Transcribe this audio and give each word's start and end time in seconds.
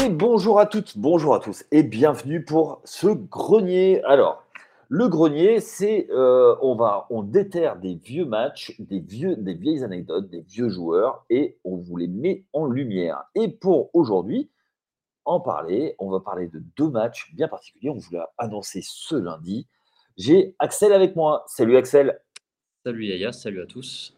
Et 0.00 0.10
bonjour 0.10 0.60
à 0.60 0.66
toutes, 0.66 0.96
bonjour 0.96 1.34
à 1.34 1.40
tous, 1.40 1.64
et 1.72 1.82
bienvenue 1.82 2.44
pour 2.44 2.80
ce 2.84 3.08
grenier. 3.08 4.00
Alors, 4.04 4.44
le 4.88 5.08
grenier, 5.08 5.58
c'est 5.58 6.08
euh, 6.10 6.54
on 6.62 6.76
va 6.76 7.08
on 7.10 7.24
déterre 7.24 7.76
des 7.80 7.96
vieux 7.96 8.24
matchs, 8.24 8.76
des 8.78 9.00
vieux, 9.00 9.34
des 9.34 9.54
vieilles 9.54 9.82
anecdotes, 9.82 10.30
des 10.30 10.42
vieux 10.42 10.68
joueurs, 10.68 11.24
et 11.30 11.58
on 11.64 11.76
vous 11.76 11.96
les 11.96 12.06
met 12.06 12.44
en 12.52 12.66
lumière. 12.66 13.24
Et 13.34 13.48
pour 13.48 13.90
aujourd'hui, 13.92 14.48
en 15.24 15.40
parler, 15.40 15.96
on 15.98 16.10
va 16.10 16.20
parler 16.20 16.46
de 16.46 16.62
deux 16.76 16.90
matchs 16.90 17.32
bien 17.34 17.48
particuliers. 17.48 17.90
On 17.90 17.98
vous 17.98 18.12
l'a 18.14 18.30
annoncé 18.38 18.82
ce 18.84 19.16
lundi. 19.16 19.66
J'ai 20.16 20.54
Axel 20.60 20.92
avec 20.92 21.16
moi. 21.16 21.42
Salut 21.48 21.76
Axel. 21.76 22.20
Salut 22.84 23.04
Yaya, 23.04 23.32
salut 23.32 23.62
à 23.62 23.66
tous. 23.66 24.16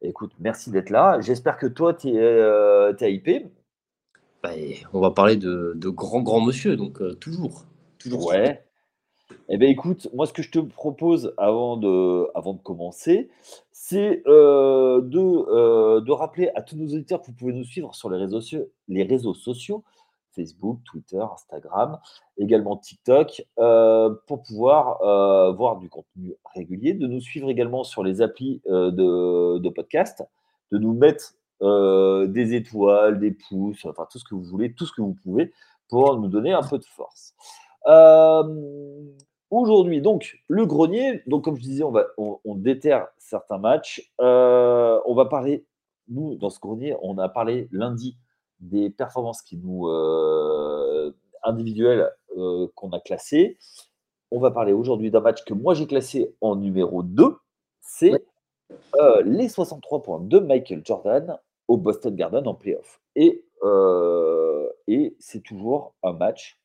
Écoute, 0.00 0.32
merci 0.40 0.70
d'être 0.70 0.90
là. 0.90 1.20
J'espère 1.20 1.58
que 1.58 1.66
toi, 1.66 1.92
tu 1.92 2.08
es, 2.08 2.16
euh, 2.16 2.94
hypé. 2.98 3.52
Bah, 4.42 4.50
on 4.92 5.00
va 5.00 5.12
parler 5.12 5.36
de, 5.36 5.72
de 5.76 5.88
grands, 5.88 6.22
grands 6.22 6.40
monsieur, 6.40 6.76
donc 6.76 7.00
euh, 7.00 7.14
toujours. 7.14 7.64
toujours. 7.98 8.26
Ouais. 8.26 8.64
Eh 9.48 9.56
bien, 9.56 9.68
écoute, 9.68 10.08
moi, 10.14 10.26
ce 10.26 10.32
que 10.32 10.42
je 10.42 10.50
te 10.50 10.58
propose 10.58 11.34
avant 11.36 11.76
de, 11.76 12.28
avant 12.34 12.54
de 12.54 12.60
commencer, 12.60 13.30
c'est 13.70 14.22
euh, 14.26 15.00
de, 15.00 15.18
euh, 15.18 16.00
de 16.00 16.12
rappeler 16.12 16.50
à 16.54 16.62
tous 16.62 16.76
nos 16.76 16.86
auditeurs 16.86 17.20
que 17.20 17.26
vous 17.26 17.32
pouvez 17.34 17.52
nous 17.52 17.64
suivre 17.64 17.94
sur 17.94 18.10
les 18.10 18.18
réseaux, 18.18 18.40
les 18.88 19.02
réseaux 19.04 19.34
sociaux, 19.34 19.84
Facebook, 20.34 20.80
Twitter, 20.84 21.22
Instagram, 21.32 21.98
également 22.38 22.76
TikTok, 22.76 23.44
euh, 23.58 24.14
pour 24.26 24.42
pouvoir 24.42 24.98
voir 25.54 25.76
du 25.76 25.88
contenu 25.88 26.34
régulier, 26.54 26.94
de 26.94 27.06
nous 27.06 27.20
suivre 27.20 27.50
également 27.50 27.84
sur 27.84 28.02
les 28.02 28.22
applis 28.22 28.62
de, 28.66 29.58
de 29.58 29.68
podcast, 29.68 30.24
de 30.72 30.78
nous 30.78 30.94
mettre 30.94 31.34
des 31.62 32.54
étoiles, 32.54 33.18
des 33.18 33.30
pouces, 33.30 33.84
enfin 33.84 34.06
tout 34.10 34.18
ce 34.18 34.24
que 34.24 34.34
vous 34.34 34.42
voulez, 34.42 34.74
tout 34.74 34.86
ce 34.86 34.92
que 34.92 35.00
vous 35.00 35.16
pouvez 35.22 35.52
pour 35.88 36.18
nous 36.18 36.28
donner 36.28 36.52
un 36.52 36.62
peu 36.62 36.78
de 36.78 36.84
force. 36.84 37.34
Aujourd'hui, 39.52 40.00
donc, 40.00 40.42
le 40.48 40.64
grenier, 40.64 41.20
donc 41.26 41.44
comme 41.44 41.56
je 41.56 41.60
disais, 41.60 41.84
on, 41.84 41.90
va, 41.90 42.06
on, 42.16 42.54
déterre 42.54 43.08
certains 43.18 43.58
matchs. 43.58 44.10
Euh, 44.18 44.98
on 45.04 45.14
va 45.14 45.26
parler, 45.26 45.66
nous, 46.08 46.36
dans 46.36 46.48
ce 46.48 46.58
grenier, 46.58 46.96
on 47.02 47.18
a 47.18 47.28
parlé 47.28 47.68
lundi 47.70 48.16
des 48.60 48.88
performances 48.88 49.42
qui 49.42 49.58
nous 49.58 49.88
euh, 49.88 51.14
individuelles 51.42 52.10
euh, 52.38 52.66
qu'on 52.74 52.92
a 52.92 53.00
classées. 53.00 53.58
On 54.30 54.40
va 54.40 54.50
parler 54.50 54.72
aujourd'hui 54.72 55.10
d'un 55.10 55.20
match 55.20 55.44
que 55.44 55.52
moi 55.52 55.74
j'ai 55.74 55.86
classé 55.86 56.34
en 56.40 56.56
numéro 56.56 57.02
2. 57.02 57.36
C'est 57.82 58.24
les 59.22 59.50
63 59.50 60.00
points 60.00 60.20
de 60.20 60.38
Michael 60.38 60.80
Jordan 60.82 61.38
au 61.72 61.76
Boston 61.76 62.14
Garden 62.14 62.46
en 62.46 62.54
playoff. 62.54 63.00
Et, 63.16 63.44
et 64.86 65.16
c'est 65.18 65.42
toujours 65.42 65.94
un 66.02 66.12
match 66.12 66.62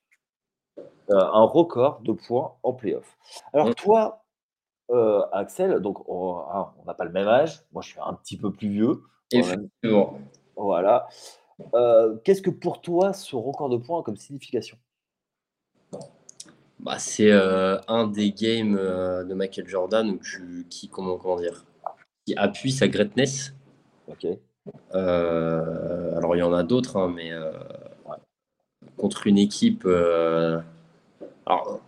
euh, 1.09 1.15
un 1.15 1.43
record 1.43 2.01
de 2.01 2.11
points 2.11 2.55
en 2.63 2.73
playoff. 2.73 3.17
Alors, 3.53 3.69
mmh. 3.69 3.75
toi, 3.75 4.25
euh, 4.91 5.21
Axel, 5.31 5.79
donc 5.79 5.99
hein, 5.99 6.03
on 6.77 6.83
n'a 6.85 6.93
pas 6.93 7.05
le 7.05 7.11
même 7.11 7.29
âge. 7.29 7.63
Moi, 7.71 7.81
je 7.81 7.89
suis 7.91 7.99
un 8.01 8.13
petit 8.13 8.35
peu 8.35 8.51
plus 8.51 8.67
vieux. 8.67 9.01
Effectivement. 9.31 10.19
Voilà. 10.57 11.07
Euh, 11.73 12.17
qu'est-ce 12.23 12.41
que 12.41 12.49
pour 12.49 12.81
toi 12.81 13.13
ce 13.13 13.37
record 13.37 13.69
de 13.69 13.77
points 13.77 14.01
a 14.01 14.03
comme 14.03 14.17
signification? 14.17 14.77
Bah, 16.79 16.99
C'est 16.99 17.31
un 17.31 18.07
des 18.07 18.31
games 18.33 18.75
de 18.75 19.33
Michael 19.33 19.67
Jordan 19.67 20.19
qui, 20.69 20.89
comment, 20.89 21.17
comment 21.17 21.37
dire, 21.37 21.65
qui 22.25 22.35
appuie 22.35 22.71
sa 22.71 22.89
greatness. 22.89 23.53
Ok. 24.67 24.73
alors 24.93 26.35
il 26.35 26.39
y 26.39 26.43
en 26.43 26.53
a 26.53 26.63
d'autres, 26.63 26.97
hein, 26.97 27.11
mais 27.15 27.31
contre 28.97 29.27
une 29.27 29.37
équipe 29.37 29.87
alors, 31.45 31.81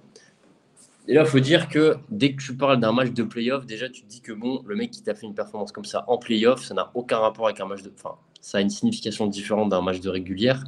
et 1.09 1.13
là, 1.15 1.21
il 1.21 1.27
faut 1.27 1.39
dire 1.39 1.69
que 1.69 1.97
dès 2.09 2.33
que 2.33 2.41
tu 2.41 2.55
parles 2.55 2.79
d'un 2.79 2.91
match 2.91 3.09
de 3.09 3.23
playoff, 3.23 3.65
déjà, 3.65 3.89
tu 3.89 4.03
te 4.03 4.07
dis 4.07 4.21
que 4.21 4.31
bon, 4.31 4.61
le 4.63 4.75
mec 4.75 4.91
qui 4.91 5.01
t'a 5.01 5.15
fait 5.15 5.25
une 5.25 5.33
performance 5.33 5.71
comme 5.71 5.83
ça 5.83 6.05
en 6.07 6.19
playoff, 6.19 6.63
ça 6.63 6.75
n'a 6.75 6.91
aucun 6.93 7.17
rapport 7.17 7.47
avec 7.47 7.59
un 7.59 7.65
match 7.65 7.81
de. 7.81 7.91
Enfin, 7.97 8.15
ça 8.39 8.59
a 8.59 8.61
une 8.61 8.69
signification 8.69 9.25
différente 9.25 9.69
d'un 9.69 9.81
match 9.81 10.01
de 10.01 10.09
régulière. 10.09 10.63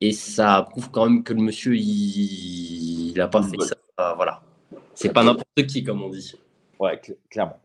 Et 0.00 0.12
ça 0.12 0.66
prouve 0.70 0.90
quand 0.90 1.04
même 1.04 1.22
que 1.22 1.34
le 1.34 1.42
monsieur, 1.42 1.76
il 1.76 3.12
n'a 3.14 3.28
pas 3.28 3.42
fait 3.42 3.60
ça. 3.60 4.14
voilà. 4.16 4.42
C'est 4.94 5.12
pas 5.12 5.22
n'importe 5.22 5.66
qui, 5.68 5.84
comme 5.84 6.02
on 6.02 6.08
dit. 6.08 6.34
Ouais, 6.80 6.98
clairement. 7.30 7.60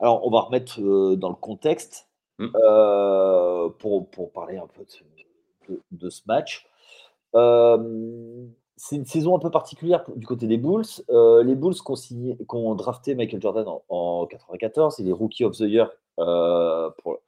Alors, 0.00 0.26
on 0.26 0.30
va 0.30 0.40
remettre 0.40 0.80
euh, 0.80 1.16
dans 1.16 1.28
le 1.28 1.34
contexte 1.34 2.08
hmm. 2.38 2.48
euh, 2.54 3.68
pour, 3.78 4.10
pour, 4.10 4.32
parler 4.32 4.56
un 4.56 4.66
peu 4.66 4.84
de, 5.68 5.80
de 5.92 6.10
ce 6.10 6.22
match. 6.26 6.66
Euh, 7.34 8.46
c'est 8.76 8.96
une 8.96 9.04
saison 9.04 9.36
un 9.36 9.38
peu 9.38 9.50
particulière 9.50 10.04
du 10.16 10.26
côté 10.26 10.46
des 10.46 10.56
Bulls. 10.56 10.84
Euh, 11.10 11.42
les 11.42 11.54
Bulls 11.54 11.74
qui 11.74 12.36
ont, 12.48 12.74
drafté 12.74 13.14
Michael 13.14 13.42
Jordan 13.42 13.66
en, 13.88 14.26
94, 14.26 14.98
il 15.00 15.08
est 15.08 15.12
Rookie 15.12 15.44
of 15.44 15.56
the 15.56 15.60
Year 15.60 15.90
pour, 16.16 17.18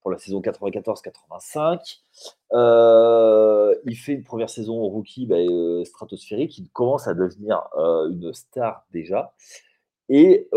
pour, 0.00 0.10
la 0.10 0.18
saison 0.18 0.40
94-85. 0.40 1.98
Euh, 2.54 3.74
il 3.84 3.94
fait 3.94 4.12
une 4.12 4.24
première 4.24 4.48
saison 4.48 4.80
rookie 4.88 5.26
bah, 5.26 5.36
stratosphérique, 5.84 6.56
il 6.58 6.70
commence 6.70 7.06
à 7.06 7.14
devenir 7.14 7.62
une 7.76 8.32
star 8.32 8.86
déjà. 8.90 9.34
Et 10.14 10.48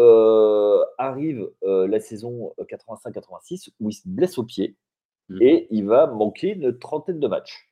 arrive 0.97 1.49
la 1.63 1.99
saison 2.01 2.53
85-86 2.59 3.69
où 3.79 3.89
il 3.89 3.93
se 3.93 4.01
blesse 4.05 4.37
au 4.37 4.43
pied 4.43 4.75
mmh. 5.29 5.41
et 5.41 5.67
il 5.71 5.85
va 5.85 6.07
manquer 6.07 6.49
une 6.49 6.77
trentaine 6.77 7.21
de 7.21 7.27
matchs. 7.27 7.69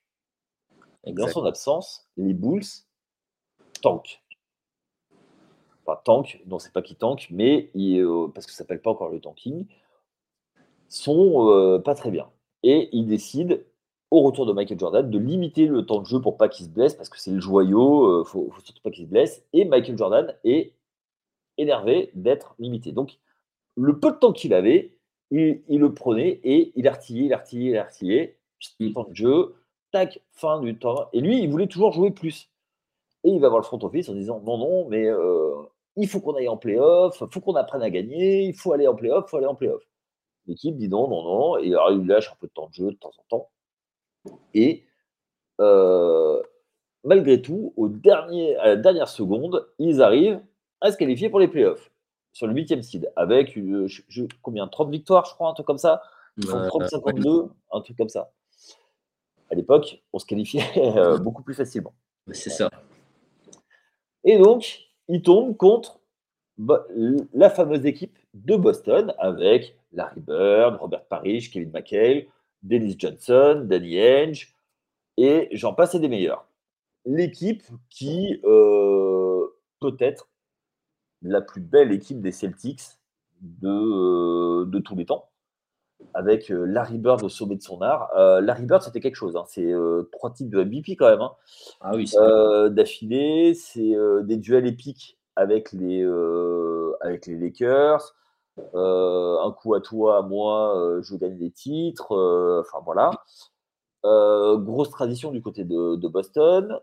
Dans 1.05 1.27
son 1.27 1.43
absence, 1.43 2.07
les 2.15 2.33
Bulls 2.33 2.63
tankent. 3.81 4.23
Enfin, 5.85 5.99
tank, 6.03 6.41
non, 6.45 6.59
c'est 6.59 6.71
pas 6.71 6.81
qui 6.81 6.95
tank, 6.95 7.27
mais 7.29 7.69
euh, 7.75 8.27
parce 8.33 8.45
que 8.45 8.53
ça 8.53 8.59
s'appelle 8.59 8.81
pas 8.81 8.91
encore 8.91 9.09
le 9.09 9.19
tanking, 9.19 9.65
sont 10.87 11.49
euh, 11.49 11.79
pas 11.79 11.95
très 11.95 12.09
bien. 12.09 12.29
Et 12.63 12.89
ils 12.93 13.05
décident, 13.05 13.55
au 14.09 14.21
retour 14.21 14.45
de 14.45 14.53
Michael 14.53 14.79
Jordan, 14.79 15.09
de 15.09 15.19
limiter 15.19 15.65
le 15.67 15.85
temps 15.85 15.99
de 15.99 16.05
jeu 16.05 16.21
pour 16.21 16.37
pas 16.37 16.47
qu'il 16.47 16.65
se 16.65 16.71
blesse, 16.71 16.93
parce 16.93 17.09
que 17.09 17.19
c'est 17.19 17.31
le 17.31 17.41
joyau, 17.41 18.19
il 18.19 18.21
euh, 18.21 18.23
faut, 18.23 18.49
faut, 18.51 18.61
surtout 18.61 18.81
pas 18.81 18.91
qu'il 18.91 19.05
se 19.05 19.09
blesse. 19.09 19.43
Et 19.51 19.65
Michael 19.65 19.97
Jordan 19.97 20.33
est 20.45 20.73
énervé 21.57 22.11
d'être 22.13 22.55
limité. 22.59 22.91
Donc, 22.91 23.17
le 23.75 23.99
peu 23.99 24.11
de 24.11 24.17
temps 24.17 24.33
qu'il 24.33 24.53
avait, 24.53 24.93
il, 25.31 25.63
le 25.67 25.93
prenait 25.93 26.39
et 26.43 26.71
il 26.75 26.87
artillait, 26.87 27.25
il 27.25 27.33
artillait, 27.33 27.71
il 27.71 27.77
artillait. 27.77 28.37
Temps 28.93 29.09
de 29.09 29.15
jeu, 29.15 29.55
tac, 29.91 30.21
fin 30.31 30.61
du 30.61 30.77
temps. 30.77 31.09
Et 31.11 31.19
lui, 31.19 31.43
il 31.43 31.49
voulait 31.49 31.67
toujours 31.67 31.91
jouer 31.91 32.11
plus. 32.11 32.49
Et 33.25 33.29
il 33.29 33.41
va 33.41 33.49
voir 33.49 33.59
le 33.59 33.65
front 33.65 33.79
office 33.83 34.07
en 34.07 34.13
disant 34.13 34.39
non, 34.39 34.57
non, 34.57 34.87
mais 34.87 35.05
euh, 35.05 35.53
il 35.97 36.07
faut 36.07 36.21
qu'on 36.21 36.35
aille 36.35 36.47
en 36.47 36.55
playoff, 36.55 37.17
il 37.19 37.27
faut 37.29 37.41
qu'on 37.41 37.55
apprenne 37.55 37.81
à 37.81 37.89
gagner, 37.89 38.43
il 38.43 38.53
faut 38.53 38.71
aller 38.71 38.87
en 38.87 38.95
playoff, 38.95 39.25
il 39.27 39.29
faut 39.29 39.37
aller 39.37 39.47
en 39.47 39.55
playoff. 39.55 39.83
L'équipe 40.47 40.77
dit 40.77 40.87
non, 40.87 41.09
non, 41.09 41.23
non. 41.23 41.57
Et 41.57 41.67
alors, 41.69 41.91
il 41.91 42.05
lâche 42.07 42.31
un 42.31 42.35
peu 42.39 42.47
de 42.47 42.53
temps 42.53 42.67
de 42.67 42.73
jeu 42.73 42.91
de 42.91 42.97
temps 42.97 43.11
en 43.17 43.23
temps. 43.29 43.49
Et 44.53 44.85
euh, 45.59 46.41
malgré 47.03 47.41
tout, 47.41 47.73
au 47.75 47.89
dernier, 47.89 48.55
à 48.57 48.67
la 48.67 48.75
dernière 48.75 49.09
seconde, 49.09 49.67
ils 49.79 50.01
arrivent 50.01 50.41
à 50.83 50.91
se 50.91 50.97
qualifier 50.97 51.29
pour 51.29 51.39
les 51.39 51.47
playoffs 51.47 51.91
sur 52.31 52.45
le 52.45 52.53
huitième 52.53 52.83
seed 52.83 53.11
avec 53.15 53.57
combien 54.41 54.67
30 54.67 54.91
victoires, 54.91 55.25
je 55.25 55.33
crois, 55.33 55.49
un 55.49 55.53
truc 55.53 55.65
comme 55.65 55.77
ça? 55.79 56.01
30-52, 56.39 57.49
un 57.71 57.81
truc 57.81 57.97
comme 57.97 58.09
ça 58.09 58.31
à 59.53 59.55
l'époque, 59.55 60.01
on 60.11 60.19
se 60.19 60.25
qualifiait 60.25 60.63
euh, 60.97 61.17
beaucoup 61.17 61.43
plus 61.43 61.53
facilement. 61.53 61.93
C'est 62.31 62.49
ça. 62.49 62.69
Et 64.23 64.37
donc, 64.37 64.89
il 65.07 65.21
tombe 65.21 65.55
contre 65.55 65.99
la 67.33 67.49
fameuse 67.49 67.85
équipe 67.85 68.17
de 68.33 68.55
Boston 68.55 69.13
avec 69.17 69.75
Larry 69.91 70.21
Bird, 70.21 70.77
Robert 70.79 71.05
Parrish, 71.05 71.51
Kevin 71.51 71.71
McHale, 71.71 72.25
Dennis 72.61 72.95
Johnson, 72.97 73.65
Danny 73.65 73.99
Ainge, 73.99 74.55
et 75.17 75.49
j'en 75.51 75.73
passe 75.73 75.95
des 75.95 76.07
meilleurs. 76.07 76.47
L'équipe 77.05 77.63
qui 77.89 78.39
euh, 78.45 79.45
peut 79.79 79.97
être 79.99 80.29
la 81.23 81.41
plus 81.41 81.61
belle 81.61 81.91
équipe 81.91 82.21
des 82.21 82.31
Celtics 82.31 82.99
de, 83.41 83.69
euh, 83.69 84.65
de 84.65 84.79
tous 84.79 84.95
les 84.95 85.05
temps 85.05 85.29
avec 86.13 86.51
euh, 86.51 86.65
Larry 86.65 86.97
Bird 86.97 87.23
au 87.23 87.29
sommet 87.29 87.55
de 87.55 87.61
son 87.61 87.81
art. 87.81 88.09
Euh, 88.15 88.41
Larry 88.41 88.65
Bird, 88.65 88.81
c'était 88.81 88.99
quelque 88.99 89.15
chose. 89.15 89.35
Hein. 89.35 89.45
C'est 89.47 89.71
euh, 89.71 90.09
trois 90.11 90.31
types 90.31 90.49
de 90.49 90.63
MVP 90.63 90.95
quand 90.95 91.09
même. 91.09 91.21
Hein. 91.21 91.31
Ah 91.81 91.95
oui. 91.95 92.11
D'affilée, 92.71 93.53
c'est 93.53 93.95
des 94.23 94.37
duels 94.37 94.67
épiques 94.67 95.17
avec 95.35 95.71
les, 95.71 96.03
avec 97.01 97.25
les 97.25 97.37
Lakers. 97.37 98.15
un 98.57 99.55
coup 99.57 99.73
à 99.73 99.81
toi, 99.81 100.17
à 100.17 100.21
moi, 100.21 100.99
je 101.01 101.15
gagne 101.15 101.37
des 101.37 101.51
titres. 101.51 102.11
Enfin 102.61 102.79
voilà. 102.85 103.11
grosse 104.03 104.89
tradition 104.89 105.31
du 105.31 105.41
côté 105.41 105.63
de, 105.63 105.95
de 105.95 106.07
Boston 106.07 106.79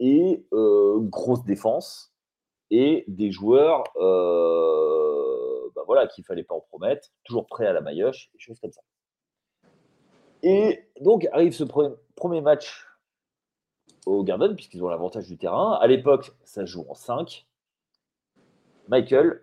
et 0.00 0.44
grosse 0.52 1.44
défense 1.44 2.13
et 2.70 3.04
des 3.08 3.30
joueurs 3.30 3.84
voilà, 5.86 6.06
qu'il 6.06 6.24
fallait 6.24 6.44
pas 6.44 6.54
en 6.54 6.60
promettre, 6.60 7.08
toujours 7.24 7.46
prêt 7.46 7.66
à 7.66 7.72
la 7.72 7.80
maillotche, 7.80 8.30
des 8.32 8.38
choses 8.38 8.58
comme 8.60 8.72
ça. 8.72 8.82
Et 10.42 10.88
donc 11.00 11.26
arrive 11.32 11.52
ce 11.52 11.64
premier 11.64 12.40
match 12.40 12.86
au 14.06 14.22
Garden, 14.22 14.54
puisqu'ils 14.54 14.82
ont 14.82 14.88
l'avantage 14.88 15.26
du 15.26 15.38
terrain. 15.38 15.78
À 15.80 15.86
l'époque, 15.86 16.32
ça 16.44 16.64
joue 16.64 16.84
en 16.88 16.94
5. 16.94 17.46
Michael, 18.88 19.42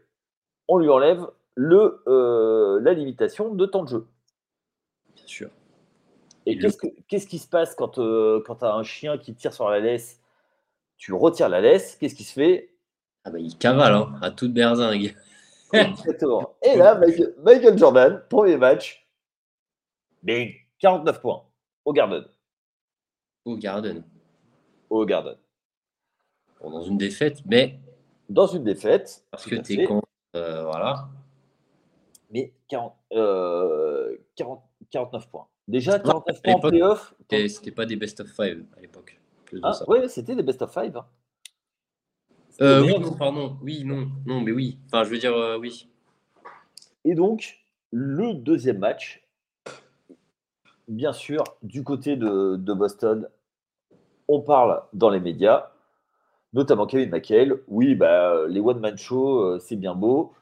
on 0.68 0.78
lui 0.78 0.90
enlève 0.90 1.28
le, 1.56 2.04
euh, 2.08 2.80
la 2.82 2.94
limitation 2.94 3.54
de 3.54 3.66
temps 3.66 3.84
de 3.84 3.90
jeu. 3.90 4.08
Bien 5.16 5.26
sûr. 5.26 5.50
Et, 6.46 6.58
qu'est-ce, 6.58 7.28
qui 7.28 7.40
se 7.40 7.48
passe 7.48 7.76
quand, 7.76 8.00
euh, 8.00 8.42
quand 8.46 8.58
tu 8.58 8.66
as 8.66 8.74
un 8.74 8.84
chien 8.84 9.18
qui 9.18 9.36
tire 9.36 9.54
sur 9.54 9.70
la 9.70 9.80
laisse 9.80 10.22
Tu 10.98 11.14
retires 11.14 11.50
la 11.50 11.62
laisse, 11.62 11.96
qu'est-ce 11.96 12.16
qui 12.16 12.24
se 12.24 12.34
fait? 12.34 12.71
Ah 13.24 13.30
bah 13.30 13.40
il 13.40 13.58
cavale, 13.58 13.94
hein, 13.94 14.16
à 14.22 14.32
toute 14.32 14.54
berzingue. 14.54 15.16
Exactement. 15.74 16.56
Et 16.64 16.76
là, 16.76 17.00
Michael, 17.44 17.78
Jordan, 17.78 18.22
premier 18.30 18.58
match, 18.58 19.08
bing, 20.24 20.54
49 20.80 21.22
points 21.22 21.44
au 21.86 21.94
Garden. 21.94 22.26
Au 23.46 23.58
Garden. 23.58 24.04
Au 24.90 25.06
Garden. 25.06 25.38
dans 26.62 26.82
une 26.82 26.98
défaite, 26.98 27.42
mais. 27.46 27.80
Dans 28.30 28.48
une 28.48 28.64
défaite. 28.64 29.26
Parce 29.32 29.46
que 29.46 29.56
tu 29.56 29.80
es 29.80 29.86
con. 29.86 30.02
Euh, 30.36 30.64
voilà. 30.64 31.10
Mais 32.30 32.54
40, 32.70 32.96
40, 34.36 34.64
49 34.90 35.30
points. 35.30 35.48
Déjà, 35.68 36.00
49 36.00 36.42
points 36.42 36.54
en 36.54 36.60
playoff. 36.60 37.14
C'était 37.30 37.72
pas 37.72 37.86
des 37.86 37.96
best 37.96 38.20
of 38.20 38.32
5 38.32 38.58
à 38.78 38.82
l'époque. 38.82 39.20
Ah, 39.64 39.72
oui, 39.88 39.98
c'était 40.08 40.36
des 40.36 40.44
best 40.44 40.62
of 40.62 40.72
5. 40.72 40.96
Hein. 40.96 41.06
Euh, 42.62 42.84
oui, 42.84 43.00
non, 43.00 43.14
pardon. 43.14 43.58
Oui, 43.64 43.84
non, 43.84 44.08
non, 44.26 44.42
mais 44.42 44.52
oui. 44.52 44.78
Enfin, 44.88 45.04
je 45.04 45.10
veux 45.10 45.18
dire, 45.18 45.36
euh, 45.36 45.58
oui. 45.58 45.90
Et 47.04 47.16
donc, 47.16 47.58
le 47.92 48.36
deuxième 48.36 48.78
match, 48.78 49.28
bien 50.88 51.12
sûr, 51.12 51.44
du 51.64 51.84
côté 51.84 52.16
de, 52.16 52.74
Boston, 52.74 53.28
on 54.28 54.42
parle 54.42 54.84
dans 54.94 55.10
les 55.10 55.20
médias, 55.20 55.72
notamment 56.54 56.86
Kevin 56.86 57.10
McHale. 57.10 57.62
Oui, 57.68 57.96
bah, 57.96 58.46
les 58.48 58.60
one-man 58.60 58.98
show, 58.98 59.40
euh, 59.40 59.60
c'est 59.60 59.76
bien 59.76 59.96
beau. 59.96 60.34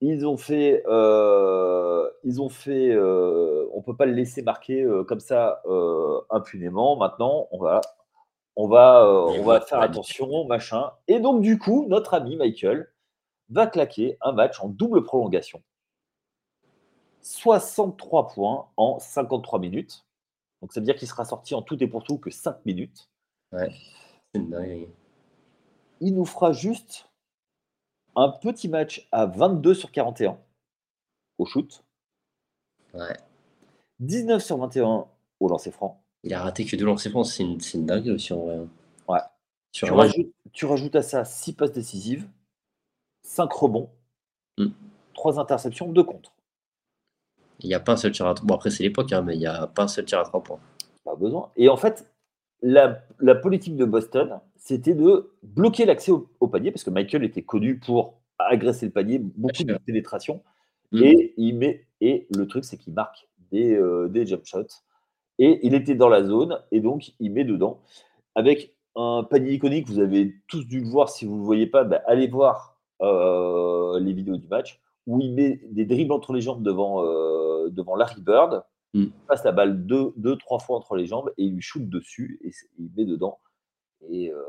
Ils 0.00 0.24
ont 0.24 0.36
fait, 0.36 0.84
ils 0.86 2.40
ont 2.40 2.48
fait, 2.48 2.96
on 2.96 3.82
peut 3.82 3.96
pas 3.96 4.06
le 4.06 4.12
laisser 4.12 4.42
marquer 4.42 4.86
comme 5.08 5.18
ça 5.18 5.60
impunément. 6.30 6.96
Maintenant, 6.96 7.48
on 7.50 7.58
va, 7.58 7.80
on 8.60 8.66
va, 8.66 9.04
euh, 9.04 9.38
on 9.38 9.44
va 9.44 9.60
faire 9.60 9.80
attention, 9.80 10.44
machin. 10.44 10.90
Et 11.06 11.20
donc, 11.20 11.42
du 11.42 11.60
coup, 11.60 11.86
notre 11.86 12.14
ami 12.14 12.34
Michael 12.34 12.92
va 13.50 13.68
claquer 13.68 14.18
un 14.20 14.32
match 14.32 14.60
en 14.60 14.68
double 14.68 15.04
prolongation. 15.04 15.62
63 17.22 18.26
points 18.26 18.68
en 18.76 18.98
53 18.98 19.60
minutes. 19.60 20.04
Donc, 20.60 20.72
ça 20.72 20.80
veut 20.80 20.86
dire 20.86 20.96
qu'il 20.96 21.06
sera 21.06 21.24
sorti 21.24 21.54
en 21.54 21.62
tout 21.62 21.80
et 21.80 21.86
pour 21.86 22.02
tout 22.02 22.18
que 22.18 22.30
5 22.30 22.66
minutes. 22.66 23.08
Ouais, 23.52 23.70
Il 24.34 26.16
nous 26.16 26.26
fera 26.26 26.50
juste 26.50 27.08
un 28.16 28.28
petit 28.28 28.68
match 28.68 29.06
à 29.12 29.26
22 29.26 29.72
sur 29.74 29.92
41 29.92 30.36
au 31.38 31.46
shoot. 31.46 31.84
Ouais. 32.92 33.16
19 34.00 34.42
sur 34.42 34.58
21 34.58 35.06
au 35.38 35.48
lancer 35.48 35.70
franc. 35.70 36.02
Il 36.24 36.34
a 36.34 36.42
raté 36.42 36.64
que 36.64 36.76
deux 36.76 36.84
lancers 36.84 37.12
francs, 37.12 37.26
c'est 37.26 37.42
une, 37.42 37.58
une 37.74 37.86
dinguerie 37.86 38.12
aussi 38.12 38.32
en 38.32 38.44
vrai. 38.44 38.58
Ouais. 39.08 39.20
Tu, 39.72 40.64
rajoutes, 40.64 40.96
à 40.96 41.02
ça 41.02 41.24
6 41.24 41.52
passes 41.52 41.72
décisives, 41.72 42.26
5 43.22 43.52
rebonds, 43.52 43.90
3 45.14 45.34
hmm. 45.34 45.38
interceptions, 45.38 45.92
2 45.92 46.02
contre. 46.02 46.32
Il 47.60 47.68
n'y 47.68 47.74
a 47.74 47.80
pas 47.80 47.92
un 47.92 47.96
seul 47.96 48.12
tir 48.12 48.26
à 48.26 48.34
3 48.34 48.46
Bon, 48.46 48.54
après, 48.54 48.70
c'est 48.70 48.82
l'époque, 48.82 49.12
hein, 49.12 49.22
mais 49.22 49.34
il 49.34 49.40
n'y 49.40 49.46
a 49.46 49.66
pas 49.66 49.84
un 49.84 49.88
seul 49.88 50.04
tir 50.04 50.20
à 50.20 50.24
3 50.24 50.42
points. 50.42 50.60
Pas 51.04 51.14
besoin. 51.14 51.50
Et 51.56 51.68
en 51.68 51.76
fait, 51.76 52.10
la, 52.62 53.00
politique 53.40 53.76
de 53.76 53.84
Boston, 53.84 54.40
c'était 54.56 54.94
de 54.94 55.30
bloquer 55.42 55.84
l'accès 55.84 56.12
au, 56.12 56.48
panier, 56.48 56.70
parce 56.70 56.84
que 56.84 56.90
Michael 56.90 57.24
était 57.24 57.42
connu 57.42 57.78
pour 57.78 58.18
agresser 58.38 58.86
le 58.86 58.92
panier, 58.92 59.18
beaucoup 59.18 59.64
de 59.64 59.74
pénétration. 59.74 60.42
Hmm. 60.92 61.02
Et, 61.02 61.34
il 61.36 61.56
met, 61.56 61.86
et 62.00 62.26
le 62.34 62.46
truc, 62.46 62.64
c'est 62.64 62.78
qu'il 62.78 62.94
marque 62.94 63.28
des, 63.52 63.74
euh, 63.74 64.08
des 64.08 64.26
jump 64.26 64.44
shots. 64.44 64.82
Et 65.38 65.60
il 65.66 65.74
était 65.74 65.94
dans 65.94 66.08
la 66.08 66.24
zone, 66.24 66.60
et 66.72 66.80
donc 66.80 67.12
il 67.20 67.32
met 67.32 67.44
dedans. 67.44 67.80
Avec 68.34 68.74
un 68.96 69.24
panier 69.28 69.52
iconique, 69.52 69.88
vous 69.88 70.00
avez 70.00 70.34
tous 70.48 70.64
dû 70.64 70.80
le 70.80 70.88
voir. 70.88 71.08
Si 71.08 71.24
vous 71.24 71.34
ne 71.34 71.38
le 71.40 71.44
voyez 71.44 71.66
pas, 71.66 71.84
bah, 71.84 72.02
allez 72.06 72.26
voir 72.26 72.78
euh, 73.00 74.00
les 74.00 74.12
vidéos 74.12 74.36
du 74.36 74.48
match, 74.48 74.80
où 75.06 75.20
il 75.20 75.32
met 75.32 75.60
des 75.70 75.84
dribbles 75.84 76.12
entre 76.12 76.32
les 76.32 76.40
jambes 76.40 76.62
devant, 76.62 77.04
euh, 77.04 77.68
devant 77.70 77.94
Larry 77.94 78.20
Bird. 78.20 78.64
Mm. 78.94 79.02
Il 79.02 79.12
passe 79.28 79.44
la 79.44 79.52
balle 79.52 79.86
deux, 79.86 80.12
deux, 80.16 80.36
trois 80.36 80.58
fois 80.58 80.76
entre 80.76 80.96
les 80.96 81.06
jambes 81.06 81.32
et 81.36 81.44
il 81.44 81.54
lui 81.54 81.62
shoot 81.62 81.88
dessus 81.88 82.40
et 82.42 82.50
il 82.78 82.90
met 82.96 83.04
dedans. 83.04 83.38
Et 84.10 84.32
euh, 84.32 84.42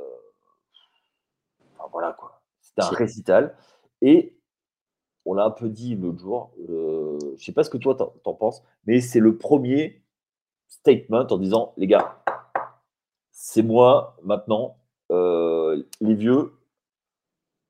enfin, 1.77 1.89
voilà 1.91 2.13
quoi. 2.13 2.41
C'était 2.61 2.81
un 2.81 2.89
récital. 2.89 3.55
Et 4.01 4.35
on 5.25 5.33
l'a 5.33 5.45
un 5.45 5.51
peu 5.51 5.69
dit 5.69 5.95
l'autre 5.95 6.19
jour, 6.19 6.51
je 6.57 7.31
ne 7.31 7.37
sais 7.37 7.51
pas 7.51 7.63
ce 7.63 7.69
que 7.69 7.77
toi 7.77 7.95
t'en 7.95 8.33
penses, 8.33 8.63
mais 8.85 9.01
c'est 9.01 9.19
le 9.19 9.37
premier 9.37 10.01
statement 10.69 11.27
en 11.29 11.37
disant 11.37 11.73
les 11.77 11.87
gars, 11.87 12.23
c'est 13.31 13.63
moi 13.63 14.15
maintenant, 14.23 14.77
euh, 15.11 15.83
les 15.99 16.15
vieux, 16.15 16.53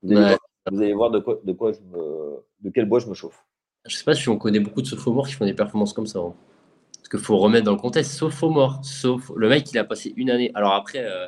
vous 0.03 0.15
allez, 0.15 0.93
voir, 0.93 1.09
de 1.09 1.19
quoi, 1.19 1.39
de 1.43 1.51
quoi 1.51 1.71
je 1.71 1.79
me, 1.79 2.43
de 2.61 2.69
quel 2.69 2.85
bois 2.85 2.99
je 2.99 3.07
me 3.07 3.13
chauffe. 3.13 3.43
Je 3.85 3.95
sais 3.95 4.03
pas 4.03 4.13
si 4.13 4.29
on 4.29 4.37
connaît 4.37 4.59
beaucoup 4.59 4.81
de 4.81 4.87
sophomores 4.87 5.27
qui 5.27 5.33
font 5.33 5.45
des 5.45 5.53
performances 5.53 5.93
comme 5.93 6.07
ça. 6.07 6.19
Hein. 6.19 6.33
Parce 6.97 7.09
qu'il 7.09 7.19
faut 7.19 7.37
remettre 7.37 7.65
dans 7.65 7.71
le 7.71 7.79
contexte, 7.79 8.11
sophomore, 8.11 8.79
sauf 8.83 9.31
le 9.35 9.49
mec, 9.49 9.71
il 9.71 9.77
a 9.77 9.83
passé 9.83 10.13
une 10.15 10.29
année. 10.29 10.51
Alors 10.53 10.73
après, 10.73 11.03
euh, 11.03 11.27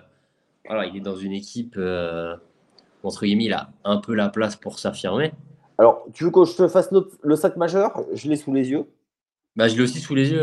voilà, 0.68 0.86
il 0.86 0.98
est 0.98 1.02
dans 1.02 1.16
une 1.16 1.32
équipe 1.32 1.76
euh, 1.78 2.36
entre 3.04 3.26
guillemets, 3.26 3.46
il 3.46 3.54
a 3.54 3.70
un 3.84 3.98
peu 3.98 4.14
la 4.14 4.30
place 4.30 4.56
pour 4.56 4.80
s'affirmer. 4.80 5.32
Alors, 5.78 6.06
tu 6.14 6.24
veux 6.24 6.32
que 6.32 6.46
je 6.46 6.56
te 6.56 6.68
fasse 6.68 6.90
le, 7.24 7.36
sac 7.36 7.58
majeur? 7.58 8.04
Je 8.14 8.30
l'ai 8.30 8.36
sous 8.36 8.54
les 8.54 8.70
yeux. 8.70 8.86
Bah, 9.56 9.68
je 9.68 9.76
l'ai 9.76 9.82
aussi 9.82 10.00
sous 10.00 10.16
les 10.16 10.32
yeux. 10.32 10.42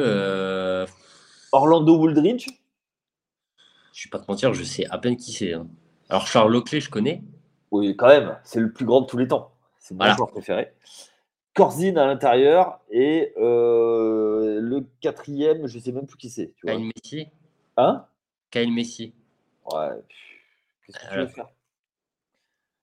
Orlando 1.53 1.97
Wooldridge 1.97 2.47
Je 2.47 2.50
ne 2.50 4.05
vais 4.05 4.11
pas 4.11 4.19
te 4.19 4.31
mentir, 4.31 4.55
je 4.55 4.65
sais 4.65 4.87
à 4.91 4.99
peine 4.99 5.17
qui 5.17 5.33
c'est. 5.33 5.55
Hein. 5.55 5.69
Alors 6.09 6.26
Charles 6.26 6.52
Leclerc, 6.52 6.81
je 6.81 6.90
connais. 6.90 7.23
Oui, 7.71 7.97
quand 7.97 8.09
même, 8.09 8.38
c'est 8.45 8.61
le 8.61 8.73
plus 8.73 8.85
grand 8.85 9.02
de 9.02 9.07
tous 9.07 9.19
les 9.19 9.28
temps. 9.28 9.52
C'est 9.78 9.95
mon 9.95 10.14
joueur 10.14 10.31
préféré. 10.31 10.73
Corzine 11.55 11.99
à 11.99 12.07
l'intérieur 12.07 12.81
et 12.90 13.33
euh, 13.37 14.61
le 14.61 14.87
quatrième, 15.00 15.67
je 15.67 15.78
ne 15.78 15.83
sais 15.83 15.93
même 15.93 16.07
plus 16.07 16.17
qui 16.17 16.31
c'est. 16.31 16.52
Kyle 16.64 16.90
Messi. 16.95 17.26
Hein? 17.76 18.07
Kyle 18.50 18.73
Messi. 18.73 19.14
Ouais. 19.73 19.88
Qu'est-ce 20.87 20.99
que 20.99 21.12
tu 21.12 21.19
veux 21.19 21.26
faire? 21.26 21.49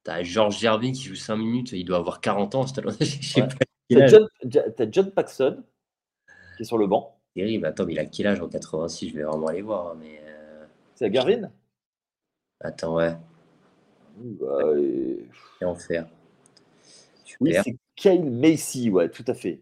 T'as 0.04 0.22
Georges 0.22 0.60
Gervin 0.60 0.92
qui 0.92 1.04
joue 1.04 1.16
5 1.16 1.36
minutes, 1.36 1.72
il 1.72 1.84
doit 1.84 1.98
avoir 1.98 2.22
40 2.22 2.56
ans. 2.56 2.66
T'as 2.66 2.82
John, 3.90 4.28
John 4.92 5.12
Paxson 5.12 5.64
qui 6.58 6.64
est 6.64 6.66
sur 6.66 6.78
le 6.78 6.88
banc 6.88 7.15
terrible. 7.36 7.66
Attends, 7.66 7.86
mais 7.86 7.94
il 7.94 8.00
a 8.00 8.06
quel 8.06 8.28
âge 8.28 8.42
en 8.42 8.48
86 8.48 9.10
Je 9.10 9.16
vais 9.16 9.24
vraiment 9.24 9.48
aller 9.48 9.62
voir. 9.62 9.92
Hein, 9.92 9.98
mais 10.00 10.22
euh, 10.26 10.66
C'est 10.96 11.06
à 11.06 11.10
Garvin? 11.10 11.52
Attends, 12.62 12.96
ouais. 12.96 13.16
Bah, 14.18 14.62
et... 14.80 15.66
enfer. 15.66 16.08
Oui, 17.42 17.54
c'est 17.64 17.76
Kyle 17.96 18.32
Macy, 18.32 18.90
ouais, 18.90 19.10
tout 19.10 19.26
à 19.28 19.34
fait. 19.34 19.60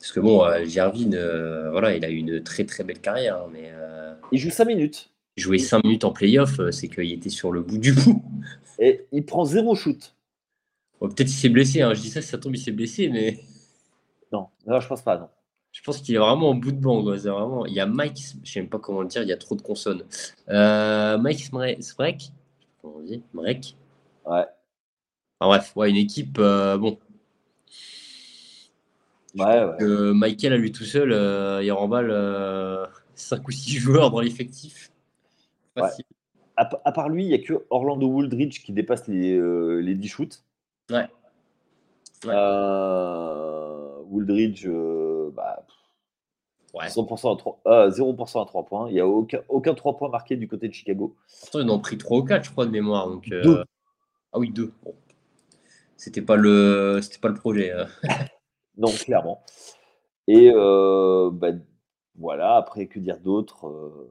Parce 0.00 0.12
que 0.12 0.20
bon, 0.20 0.44
euh, 0.44 0.64
euh, 0.64 1.70
voilà, 1.70 1.94
il 1.94 2.04
a 2.04 2.10
eu 2.10 2.16
une 2.16 2.42
très 2.42 2.64
très 2.64 2.84
belle 2.84 3.00
carrière. 3.00 3.36
Hein, 3.36 3.50
mais, 3.52 3.70
Il 4.32 4.38
joue 4.38 4.50
5 4.50 4.64
minutes. 4.64 5.10
Jouer 5.36 5.58
5 5.58 5.84
minutes 5.84 6.04
en 6.04 6.12
playoff, 6.12 6.60
c'est 6.70 6.88
qu'il 6.88 7.12
était 7.12 7.28
sur 7.28 7.52
le 7.52 7.60
bout 7.60 7.78
du 7.78 7.92
bout. 7.92 8.24
Et 8.78 9.06
il 9.12 9.24
prend 9.24 9.44
zéro 9.44 9.74
shoot. 9.74 10.14
Peut-être 11.00 11.16
qu'il 11.16 11.30
s'est 11.30 11.48
blessé, 11.48 11.82
hein. 11.82 11.94
je 11.94 12.00
dis 12.00 12.10
ça, 12.10 12.22
si 12.22 12.28
ça 12.28 12.38
tombe, 12.38 12.54
il 12.54 12.60
s'est 12.60 12.72
blessé, 12.72 13.08
mais. 13.08 13.40
Non, 14.32 14.48
non, 14.66 14.80
je 14.80 14.88
pense 14.88 15.02
pas, 15.02 15.16
non. 15.18 15.28
Je 15.72 15.82
pense 15.82 16.00
qu'il 16.00 16.14
est 16.14 16.18
vraiment 16.18 16.50
en 16.50 16.54
bout 16.54 16.72
de 16.72 16.80
banc. 16.80 17.02
Vraiment... 17.02 17.66
Il 17.66 17.74
y 17.74 17.80
a 17.80 17.86
Mike, 17.86 18.18
je 18.18 18.40
ne 18.40 18.46
sais 18.46 18.60
même 18.60 18.68
pas 18.68 18.78
comment 18.78 19.02
le 19.02 19.08
dire, 19.08 19.22
il 19.22 19.28
y 19.28 19.32
a 19.32 19.36
trop 19.36 19.54
de 19.54 19.62
consonnes. 19.62 20.04
Euh, 20.48 21.18
Mike 21.18 21.40
Smrek, 21.80 22.32
comment 22.80 22.96
on 22.96 23.02
dit? 23.02 23.22
Mrek? 23.34 23.76
Ouais. 24.26 24.44
Enfin, 25.40 25.58
bref, 25.58 25.72
ouais, 25.76 25.90
une 25.90 25.96
équipe, 25.96 26.38
euh, 26.38 26.76
bon. 26.78 26.98
Ouais, 29.36 29.64
ouais. 29.64 30.14
Michael, 30.14 30.54
à 30.54 30.56
lui 30.56 30.72
tout 30.72 30.84
seul, 30.84 31.12
euh, 31.12 31.62
il 31.62 31.70
remballe 31.70 32.10
5 33.14 33.46
ou 33.46 33.50
6 33.50 33.76
joueurs 33.76 34.10
dans 34.10 34.20
l'effectif. 34.20 34.90
Ouais. 35.76 35.88
À, 36.56 36.90
part 36.90 37.08
lui, 37.08 37.22
il 37.24 37.28
n'y 37.28 37.34
a 37.34 37.38
que 37.38 37.64
Orlando 37.70 38.08
Wooldridge 38.08 38.64
qui 38.64 38.72
dépasse 38.72 39.06
les, 39.06 39.40
les 39.80 39.94
10 39.94 40.08
shoots. 40.08 40.42
Ouais. 40.90 41.06
ouais. 42.24 42.34
Wooldridge, 44.08 44.66
bah, 45.30 45.64
100% 46.74 47.34
à 47.34 47.36
3, 47.36 47.60
0% 47.90 48.42
à 48.42 48.46
3 48.46 48.66
points. 48.66 48.88
Il 48.88 48.94
n'y 48.94 49.00
a 49.00 49.06
aucun, 49.06 49.40
aucun 49.48 49.74
3 49.74 49.96
points 49.96 50.08
marqués 50.08 50.36
du 50.36 50.48
côté 50.48 50.68
de 50.68 50.74
Chicago. 50.74 51.16
Pourtant, 51.40 51.60
ils 51.60 51.70
en 51.70 51.74
ont 51.74 51.78
pris 51.78 51.98
3 51.98 52.18
ou 52.18 52.24
4, 52.24 52.44
je 52.44 52.50
crois, 52.50 52.66
de 52.66 52.70
mémoire. 52.70 53.08
Donc, 53.08 53.30
euh... 53.32 53.64
Ah 54.32 54.38
oui, 54.38 54.50
2. 54.50 54.72
Bon. 54.84 54.94
C'était 55.96 56.22
pas 56.22 56.36
le, 56.36 57.00
c'était 57.02 57.18
pas 57.18 57.28
le 57.28 57.34
projet. 57.34 57.72
Euh. 57.72 57.84
non, 58.76 58.90
clairement. 58.90 59.42
Et 60.26 60.52
euh, 60.54 61.30
bah, 61.32 61.52
voilà, 62.16 62.56
après, 62.56 62.86
que 62.86 62.98
dire 62.98 63.18
d'autre 63.18 64.06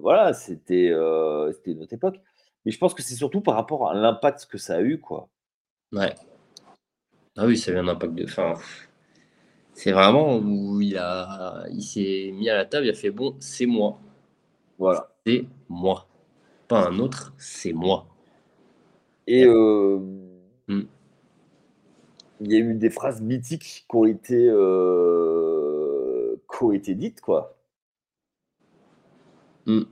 Voilà, 0.00 0.32
c'était 0.32 0.92
c'était 1.52 1.74
notre 1.74 1.92
époque. 1.92 2.20
Mais 2.64 2.72
je 2.72 2.78
pense 2.78 2.94
que 2.94 3.02
c'est 3.02 3.14
surtout 3.14 3.40
par 3.40 3.54
rapport 3.54 3.88
à 3.88 3.94
l'impact 3.94 4.46
que 4.46 4.58
ça 4.58 4.76
a 4.76 4.80
eu, 4.80 4.98
quoi. 4.98 5.28
Ouais. 5.92 6.14
Ah 7.36 7.46
oui, 7.46 7.56
ça 7.56 7.70
a 7.70 7.74
eu 7.74 7.78
un 7.78 7.88
impact 7.88 8.14
de. 8.14 8.24
Enfin, 8.24 8.54
c'est 9.78 9.92
vraiment 9.92 10.38
où 10.38 10.80
il 10.80 10.98
a, 10.98 11.64
il 11.70 11.82
s'est 11.82 12.32
mis 12.34 12.48
à 12.50 12.56
la 12.56 12.64
table, 12.64 12.86
il 12.86 12.90
a 12.90 12.94
fait 12.94 13.12
bon, 13.12 13.36
c'est 13.38 13.64
moi. 13.64 14.00
Voilà. 14.76 15.14
C'est 15.24 15.46
moi. 15.68 16.08
Pas 16.66 16.88
un 16.88 16.98
autre, 16.98 17.32
c'est 17.38 17.72
moi. 17.72 18.08
Et 19.28 19.44
euh, 19.46 19.98
hmm. 20.66 20.82
il 22.40 22.52
y 22.52 22.56
a 22.56 22.58
eu 22.58 22.74
des 22.74 22.90
phrases 22.90 23.20
mythiques 23.20 23.86
qui 23.88 23.96
ont 23.96 24.04
été, 24.04 24.48
euh, 24.50 26.34
qui 26.52 26.64
ont 26.64 26.72
été 26.72 26.96
dites, 26.96 27.20
quoi. 27.20 27.56
Hmm. 29.66 29.82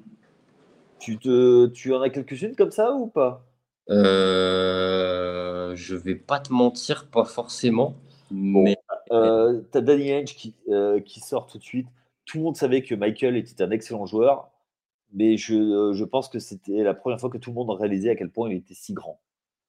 Tu, 0.98 1.16
te, 1.16 1.66
tu 1.66 1.94
en 1.94 2.00
as 2.00 2.10
quelques-unes 2.10 2.56
comme 2.56 2.72
ça 2.72 2.92
ou 2.92 3.06
pas? 3.06 3.46
Euh, 3.90 5.76
Je 5.76 5.94
vais 5.94 6.16
pas 6.16 6.40
te 6.40 6.52
mentir, 6.52 7.06
pas 7.08 7.24
forcément. 7.24 7.94
mais... 8.32 8.76
Euh, 9.12 9.60
T'as 9.70 9.80
Danny 9.80 10.12
Ainge 10.12 10.34
qui, 10.34 10.54
euh, 10.68 11.00
qui 11.00 11.20
sort 11.20 11.46
tout 11.46 11.58
de 11.58 11.62
suite. 11.62 11.88
Tout 12.24 12.38
le 12.38 12.44
monde 12.44 12.56
savait 12.56 12.82
que 12.82 12.94
Michael 12.94 13.36
était 13.36 13.62
un 13.62 13.70
excellent 13.70 14.06
joueur, 14.06 14.50
mais 15.12 15.36
je, 15.36 15.92
je 15.94 16.04
pense 16.04 16.28
que 16.28 16.38
c'était 16.38 16.82
la 16.82 16.94
première 16.94 17.20
fois 17.20 17.30
que 17.30 17.38
tout 17.38 17.50
le 17.50 17.54
monde 17.54 17.70
réalisait 17.70 18.10
à 18.10 18.16
quel 18.16 18.30
point 18.30 18.50
il 18.50 18.56
était 18.56 18.74
si 18.74 18.92
grand. 18.92 19.20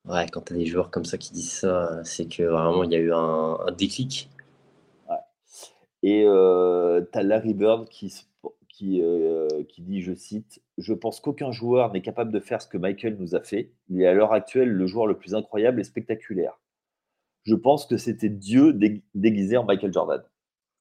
Ouais, 0.08 0.25
quand 0.32 0.41
tu 0.41 0.53
as 0.53 0.56
des 0.58 0.65
joueurs 0.65 0.89
comme 0.89 1.06
ça 1.06 1.17
qui 1.17 1.34
disent 1.34 1.51
ça, 1.51 2.01
c'est 2.03 2.27
que 2.27 2.44
vraiment 2.44 2.84
il 2.84 2.91
y 2.91 2.96
a 2.96 3.00
eu 3.00 3.12
un, 3.13 3.58
déclic. 3.77 4.29
Ouais. 5.10 5.17
Et 6.01 6.24
euh, 6.25 7.01
tu 7.12 7.20
as 7.20 7.24
Larry 7.24 7.53
Bird 7.53 7.89
qui, 7.89 8.13
qui, 8.70 9.01
euh, 9.01 9.48
qui 9.67 9.82
dit, 9.82 10.01
je 10.01 10.13
cite, 10.13 10.62
Je 10.77 10.94
pense 10.94 11.20
qu'aucun 11.20 11.51
joueur 11.51 11.91
n'est 11.91 12.01
capable 12.01 12.32
de 12.32 12.39
faire 12.39 12.62
ce 12.62 12.67
que 12.67 12.77
Michael 12.77 13.17
nous 13.20 13.36
a 13.36 13.41
fait. 13.41 13.72
Il 13.89 14.01
est 14.01 14.08
à 14.08 14.13
l'heure 14.13 14.32
actuelle 14.32 14.70
le 14.70 14.88
joueur 14.88 15.08
le 15.08 15.17
plus 15.17 15.36
incroyable 15.36 15.82
et 15.82 15.84
spectaculaire. 15.84 16.58
Je 17.47 17.55
pense 17.55 17.85
que 17.85 17.95
c'était 17.97 18.29
Dieu 18.29 18.77
déguisé 19.15 19.55
en 19.57 19.63
Michael 19.63 19.93
Jordan. 19.93 20.21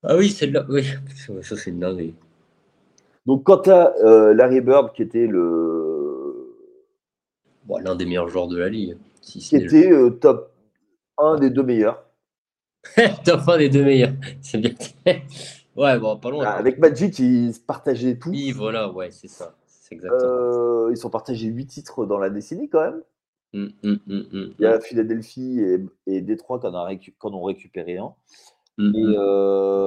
Ah 0.02 0.16
oui, 0.16 0.30
c'est 0.30 0.48
là. 0.48 0.66
Oui, 0.68 0.84
ça 1.42 1.56
c'est 1.56 1.70
une 1.70 2.12
Donc 3.24 3.44
quand 3.44 3.58
tu 3.58 3.70
as 3.70 3.94
euh, 4.04 4.34
Larry 4.34 4.60
Bird 4.60 4.92
qui 4.92 5.02
était 5.02 5.26
le. 5.26 6.52
L'un 7.82 7.96
des 7.96 8.04
meilleurs 8.04 8.28
joueurs 8.28 8.48
de 8.48 8.56
la 8.56 8.68
ligue 8.68 8.96
qui 9.20 9.56
était 9.56 9.90
euh, 9.90 10.10
top 10.10 10.52
1 11.18 11.38
des 11.38 11.50
deux 11.50 11.62
meilleurs. 11.62 12.04
top 13.24 13.40
1 13.48 13.58
des 13.58 13.68
deux 13.68 13.84
meilleurs. 13.84 14.12
C'est 14.40 14.58
bien. 14.58 14.72
ouais, 15.76 15.98
bon, 15.98 16.16
pas 16.16 16.30
loin. 16.30 16.44
Ah, 16.46 16.52
avec 16.52 16.78
Magic, 16.78 17.18
ils 17.18 17.54
se 17.54 17.60
partageaient 17.60 18.16
tout. 18.16 18.30
Oui, 18.30 18.52
voilà, 18.52 18.90
ouais, 18.92 19.10
c'est 19.10 19.28
ça. 19.28 19.56
exactement. 19.90 20.30
Euh, 20.30 20.90
ils 20.92 20.96
sont 20.96 21.10
partagés 21.10 21.48
8 21.48 21.66
titres 21.66 22.06
dans 22.06 22.18
la 22.18 22.30
décennie 22.30 22.68
quand 22.68 22.80
même. 22.80 23.02
Hum, 23.54 23.70
hum, 23.84 23.98
hum, 24.08 24.54
Il 24.58 24.62
y 24.62 24.66
a 24.66 24.80
Philadelphie 24.80 25.60
et, 25.60 25.78
et 26.06 26.20
Détroit 26.20 26.60
qui 26.60 26.66
en, 26.66 27.32
ont 27.32 27.42
récupéré 27.42 27.96
un. 27.96 28.14
Euh, 28.78 29.78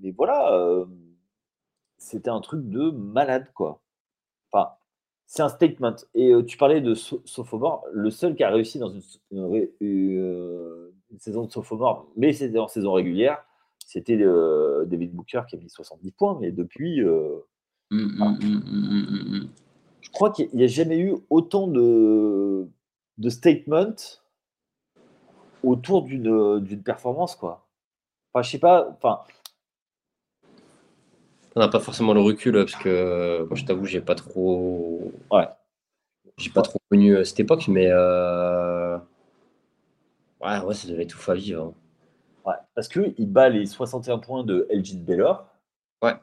mais 0.00 0.12
voilà, 0.12 0.86
c'était 1.98 2.30
un 2.30 2.40
truc 2.40 2.68
de 2.68 2.90
malade, 2.90 3.48
quoi. 3.54 3.82
Enfin, 4.50 4.70
c'est 5.26 5.42
un 5.42 5.48
statement. 5.48 5.96
Et 6.14 6.32
tu 6.46 6.56
parlais 6.56 6.80
de 6.80 6.94
Sophomore. 6.94 7.84
Le 7.92 8.10
seul 8.10 8.34
qui 8.34 8.44
a 8.44 8.50
réussi 8.50 8.78
dans 8.78 8.90
une, 8.90 9.02
saison 11.18 11.44
de 11.44 11.50
Sophomore, 11.50 12.08
mais 12.16 12.32
c'était 12.32 12.58
en 12.58 12.68
saison 12.68 12.92
régulière, 12.92 13.44
c'était 13.84 14.16
David 14.16 15.12
Booker 15.12 15.42
qui 15.48 15.56
a 15.56 15.58
mis 15.58 15.68
70 15.68 16.12
points. 16.12 16.38
Mais 16.40 16.52
depuis. 16.52 17.02
Mmh, 17.90 18.00
mmh, 18.00 18.38
mmh, 18.42 19.48
je 20.08 20.12
crois 20.12 20.30
qu'il 20.30 20.48
n'y 20.54 20.64
a 20.64 20.66
jamais 20.66 20.98
eu 20.98 21.14
autant 21.28 21.66
de, 21.66 22.66
de 23.18 23.28
statements 23.28 23.94
autour 25.62 26.02
d'une 26.02 26.82
performance, 26.82 27.36
quoi. 27.36 27.68
Enfin, 28.32 28.42
je 28.42 28.50
sais 28.50 28.58
pas. 28.58 28.88
Enfin, 28.90 29.20
on 31.56 31.60
n'a 31.60 31.68
pas 31.68 31.80
forcément 31.80 32.14
le 32.14 32.20
recul 32.20 32.54
parce 32.54 32.76
que 32.76 33.44
moi, 33.48 33.54
je 33.54 33.64
t'avoue, 33.64 33.84
j'ai 33.84 34.00
pas 34.00 34.14
trop. 34.14 35.12
Ouais. 35.30 35.48
J'ai 36.38 36.50
pas 36.50 36.62
trop 36.62 36.78
connu 36.90 37.16
euh, 37.16 37.24
cette 37.24 37.40
époque, 37.40 37.66
mais 37.68 37.88
euh... 37.90 38.96
ouais, 40.40 40.60
ouais, 40.60 40.74
ça 40.74 40.88
devait 40.88 41.02
être 41.02 41.18
tout 41.18 41.30
à 41.30 41.34
vivre. 41.34 41.74
Ouais, 42.46 42.54
parce 42.74 42.88
qu'il 42.88 43.30
bat 43.30 43.48
les 43.48 43.66
61 43.66 44.18
points 44.18 44.44
de 44.44 44.66
Elgin 44.70 45.00
Baylor. 45.00 45.48
Ouais. 46.02 46.14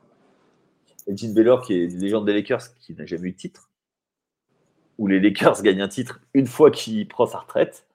Elgin 1.07 1.33
Baylor, 1.33 1.61
qui 1.61 1.73
est 1.73 1.83
une 1.83 1.99
légende 1.99 2.25
des 2.25 2.33
Lakers, 2.33 2.73
qui 2.79 2.95
n'a 2.95 3.05
jamais 3.05 3.27
eu 3.29 3.31
de 3.33 3.37
titre. 3.37 3.64
Où 4.97 5.07
les 5.07 5.19
Lakers 5.19 5.61
gagnent 5.61 5.81
un 5.81 5.87
titre 5.87 6.21
une 6.33 6.47
fois 6.47 6.71
qu'il 6.71 7.07
prend 7.07 7.25
sa 7.25 7.39
retraite. 7.39 7.85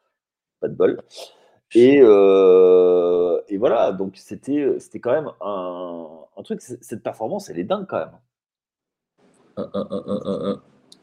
Pas 0.61 0.69
de 0.69 0.75
bol. 0.75 1.03
Et, 1.75 2.01
euh, 2.03 3.41
voilà, 3.59 3.93
donc 3.93 4.17
c'était 4.17 5.01
quand 5.01 5.13
même 5.13 5.31
un, 5.41 6.07
un 6.37 6.43
truc, 6.43 6.61
cette 6.61 7.03
performance, 7.03 7.49
elle 7.49 7.59
est 7.59 7.65
dingue 7.65 7.87
quand 7.89 7.99
même. 7.99 8.11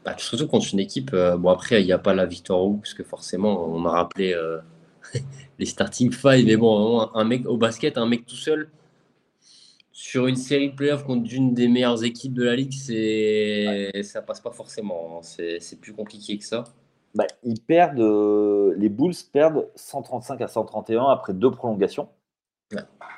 bah, 0.07 0.15
surtout 0.17 0.47
contre 0.47 0.67
une 0.73 0.79
équipe, 0.79 1.11
euh, 1.13 1.37
bon 1.37 1.49
après, 1.49 1.81
il 1.81 1.85
n'y 1.85 1.91
a 1.91 1.99
pas 1.99 2.13
la 2.13 2.25
victoire 2.25 2.63
ou 2.63 2.77
parce 2.77 2.93
que 2.93 3.03
forcément, 3.03 3.67
on 3.69 3.85
a 3.85 3.91
rappelé 3.91 4.33
euh, 4.33 4.59
les 5.59 5.65
starting 5.65 6.11
five, 6.11 6.45
mais 6.45 6.57
bon, 6.57 7.09
un 7.13 7.23
mec 7.23 7.45
au 7.45 7.57
basket, 7.57 7.97
un 7.97 8.05
mec 8.05 8.25
tout 8.25 8.35
seul, 8.35 8.69
sur 9.97 10.27
une 10.27 10.35
série 10.35 10.69
de 10.69 10.75
playoffs 10.75 11.03
contre 11.05 11.27
une 11.33 11.55
des 11.55 11.67
meilleures 11.67 12.03
équipes 12.03 12.35
de 12.35 12.43
la 12.43 12.55
ligue, 12.55 12.71
c'est 12.71 14.03
ça 14.03 14.21
passe 14.21 14.39
pas 14.39 14.51
forcément. 14.51 15.17
Hein. 15.17 15.21
C'est 15.23 15.81
plus 15.81 15.91
compliqué 15.91 16.37
que 16.37 16.45
ça. 16.45 16.65
Bah, 17.15 17.25
ils 17.41 17.59
perdent, 17.59 17.99
euh, 17.99 18.75
les 18.77 18.89
Bulls 18.89 19.15
perdent 19.33 19.67
135 19.73 20.39
à 20.39 20.47
131 20.47 21.05
après 21.05 21.33
deux 21.33 21.49
prolongations. 21.49 22.09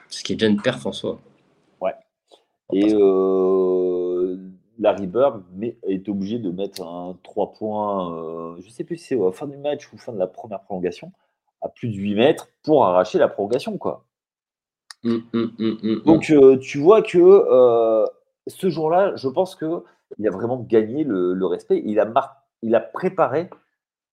Ce 0.07 0.23
qui 0.23 0.31
est 0.31 0.35
déjà 0.37 0.49
une 0.49 0.61
perf 0.61 0.85
en 0.85 0.93
soi. 0.93 1.19
Ouais. 1.81 1.95
Et 2.71 2.93
euh, 2.93 4.37
Larry 4.79 5.07
Bird 5.07 5.43
est 5.83 6.07
obligé 6.07 6.39
de 6.39 6.49
mettre 6.49 6.81
un 6.81 7.17
3 7.23 7.51
points, 7.51 8.13
euh, 8.13 8.55
je 8.61 8.67
ne 8.67 8.71
sais 8.71 8.85
plus 8.85 8.95
si 8.95 9.07
c'est 9.07 9.21
à 9.21 9.25
la 9.25 9.31
fin 9.33 9.47
du 9.47 9.57
match 9.57 9.91
ou 9.91 9.97
fin 9.97 10.13
de 10.13 10.17
la 10.17 10.27
première 10.27 10.61
prolongation, 10.61 11.11
à 11.61 11.67
plus 11.67 11.89
de 11.89 11.95
8 11.95 12.15
mètres 12.15 12.47
pour 12.63 12.85
arracher 12.85 13.17
la 13.17 13.27
prolongation. 13.27 13.77
Quoi. 13.77 14.05
Hum, 15.05 15.23
hum, 15.33 15.51
hum, 15.59 16.01
Donc 16.05 16.31
tu 16.61 16.77
vois 16.79 17.01
que 17.01 18.05
ce 18.47 18.69
jour-là, 18.69 19.15
je 19.15 19.27
pense 19.27 19.55
qu'il 19.55 20.27
a 20.27 20.31
vraiment 20.31 20.59
gagné 20.59 21.03
le, 21.03 21.45
respect. 21.45 21.81
Il 21.85 21.99
a, 21.99 22.11
il 22.61 22.75
a 22.75 22.79
préparé 22.79 23.49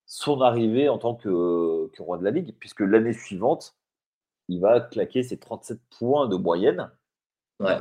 son 0.07 0.41
arrivée 0.41 0.89
en 0.89 0.99
tant 0.99 1.15
que, 1.15 1.91
roi 1.99 2.19
de 2.19 2.25
la 2.25 2.31
Ligue, 2.31 2.55
puisque 2.59 2.81
l'année 2.81 3.13
suivante, 3.13 3.75
il 4.49 4.61
va 4.61 4.81
claquer 4.81 5.23
ses 5.23 5.39
37 5.39 5.79
points 5.99 6.29
de 6.29 6.37
moyenne. 6.37 6.91
Ouais. 7.59 7.79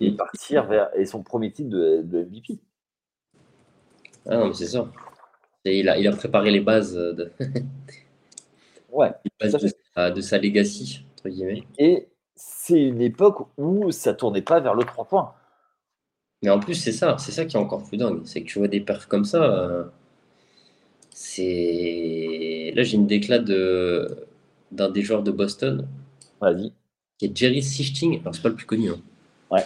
Et 0.00 0.12
partir 0.12 0.66
vers 0.66 0.90
et 0.96 1.06
son 1.06 1.22
premier 1.22 1.52
titre 1.52 1.70
de, 1.70 2.02
MVP. 2.02 2.58
Ah 4.26 4.36
non, 4.38 4.48
mais 4.48 4.54
c'est 4.54 4.66
ça. 4.66 4.88
il, 5.64 5.88
a, 5.88 5.98
il 5.98 6.06
a 6.06 6.12
préparé 6.16 6.50
les 6.50 6.60
bases 6.60 6.94
de, 6.94 7.32
ouais, 8.90 9.12
de, 9.40 10.20
sa, 10.20 10.38
legacy, 10.38 11.04
entre 11.24 11.34
guillemets. 11.34 11.64
Et 11.78 12.08
c'est 12.36 12.82
une 12.82 13.00
époque 13.00 13.48
où 13.56 13.90
ça 13.90 14.14
tournait 14.14 14.42
pas 14.42 14.60
vers 14.60 14.74
le 14.74 14.84
3 14.84 15.04
points. 15.06 15.34
Mais 16.42 16.50
en 16.50 16.60
plus, 16.60 16.74
c'est 16.74 16.92
ça, 16.92 17.16
c'est 17.18 17.32
ça 17.32 17.44
qui 17.44 17.56
est 17.56 17.60
encore 17.60 17.84
plus 17.84 17.96
dingue. 17.96 18.20
C'est 18.24 18.42
que 18.42 18.46
tu 18.46 18.58
vois 18.58 18.68
des 18.68 18.80
perfs 18.80 19.06
comme 19.06 19.24
ça. 19.24 19.42
Euh, 19.42 19.84
c'est. 21.10 22.72
Là, 22.74 22.82
j'ai 22.82 22.96
une 22.96 23.06
déclat 23.06 23.38
de... 23.38 24.26
d'un 24.72 24.90
des 24.90 25.02
joueurs 25.02 25.22
de 25.22 25.30
Boston. 25.30 25.88
Vas-y. 26.40 26.72
Qui 27.18 27.26
est 27.26 27.36
Jerry 27.36 27.62
Sichting. 27.62 28.20
Alors, 28.20 28.34
c'est 28.34 28.42
pas 28.42 28.50
le 28.50 28.56
plus 28.56 28.66
connu. 28.66 28.90
Hein. 28.90 29.00
Ouais. 29.50 29.64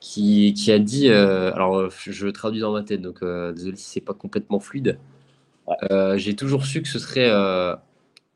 Qui, 0.00 0.54
qui, 0.54 0.72
a 0.72 0.78
dit. 0.80 1.08
Euh, 1.08 1.52
alors, 1.54 1.90
je 1.90 2.28
traduis 2.28 2.60
dans 2.60 2.72
ma 2.72 2.82
tête, 2.82 3.02
donc 3.02 3.22
euh, 3.22 3.52
désolé 3.52 3.76
si 3.76 3.84
c'est 3.84 4.00
pas 4.00 4.14
complètement 4.14 4.58
fluide. 4.58 4.98
J'ai 6.16 6.34
toujours 6.34 6.66
su 6.66 6.82
que 6.82 6.88
ce 6.88 6.98
serait 6.98 7.30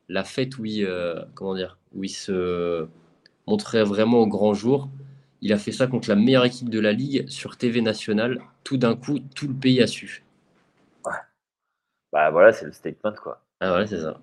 la 0.09 0.23
fête 0.23 0.57
où 0.57 0.65
il, 0.65 0.87
comment 1.35 1.55
dire, 1.55 1.77
où 1.93 2.03
il 2.03 2.09
se 2.09 2.87
montrait 3.47 3.83
vraiment 3.83 4.19
au 4.19 4.27
grand 4.27 4.53
jour. 4.53 4.89
Il 5.41 5.53
a 5.53 5.57
fait 5.57 5.71
ça 5.71 5.87
contre 5.87 6.09
la 6.09 6.15
meilleure 6.15 6.45
équipe 6.45 6.69
de 6.69 6.79
la 6.79 6.93
ligue 6.93 7.27
sur 7.29 7.57
TV 7.57 7.81
nationale. 7.81 8.41
Tout 8.63 8.77
d'un 8.77 8.95
coup, 8.95 9.19
tout 9.35 9.47
le 9.47 9.53
pays 9.53 9.81
a 9.81 9.87
su. 9.87 10.23
Bah 12.11 12.31
voilà, 12.31 12.53
c'est 12.53 12.65
le 12.65 12.71
statement 12.71 13.13
quoi. 13.13 13.41
Ah 13.59 13.75
ouais, 13.75 13.87
c'est 13.87 13.99
ça. 13.99 14.19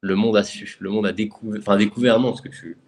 Le 0.00 0.14
monde 0.14 0.36
a 0.36 0.42
su, 0.42 0.76
le 0.80 0.90
monde 0.90 1.06
a 1.06 1.12
découvert, 1.12 1.60
enfin 1.60 1.76
découvert 1.76 2.18
non, 2.18 2.30
parce 2.30 2.40
que 2.40 2.48
tu 2.48 2.78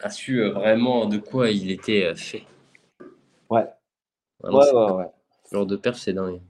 as 0.00 0.10
su 0.10 0.42
euh, 0.42 0.50
vraiment 0.50 1.06
de 1.06 1.18
quoi 1.18 1.50
il 1.50 1.70
était 1.70 2.04
euh, 2.04 2.14
fait. 2.14 2.44
Ouais. 3.48 3.66
ouais, 4.42 4.50
ouais, 4.50 4.92
ouais. 4.92 5.10
Ce 5.44 5.54
genre 5.54 5.66
de 5.66 5.76
perf, 5.76 5.96
c'est 5.96 6.12
dingue. 6.12 6.40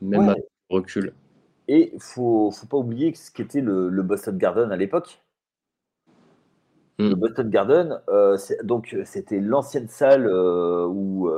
Même 0.00 0.28
à 0.28 0.34
recul. 0.68 1.14
Et 1.68 1.94
faut, 1.98 2.50
faut 2.50 2.66
pas 2.66 2.76
oublier 2.76 3.14
ce 3.14 3.30
qu'était 3.30 3.60
le, 3.60 3.88
le 3.88 4.02
Boston 4.02 4.36
Garden 4.36 4.72
à 4.72 4.76
l'époque. 4.76 5.22
Le 6.98 7.10
mm. 7.10 7.14
Boston 7.14 7.50
Garden, 7.50 8.00
donc 8.64 8.96
c'était 9.04 9.40
l'ancienne 9.40 9.88
salle 9.88 10.28
où 10.28 11.30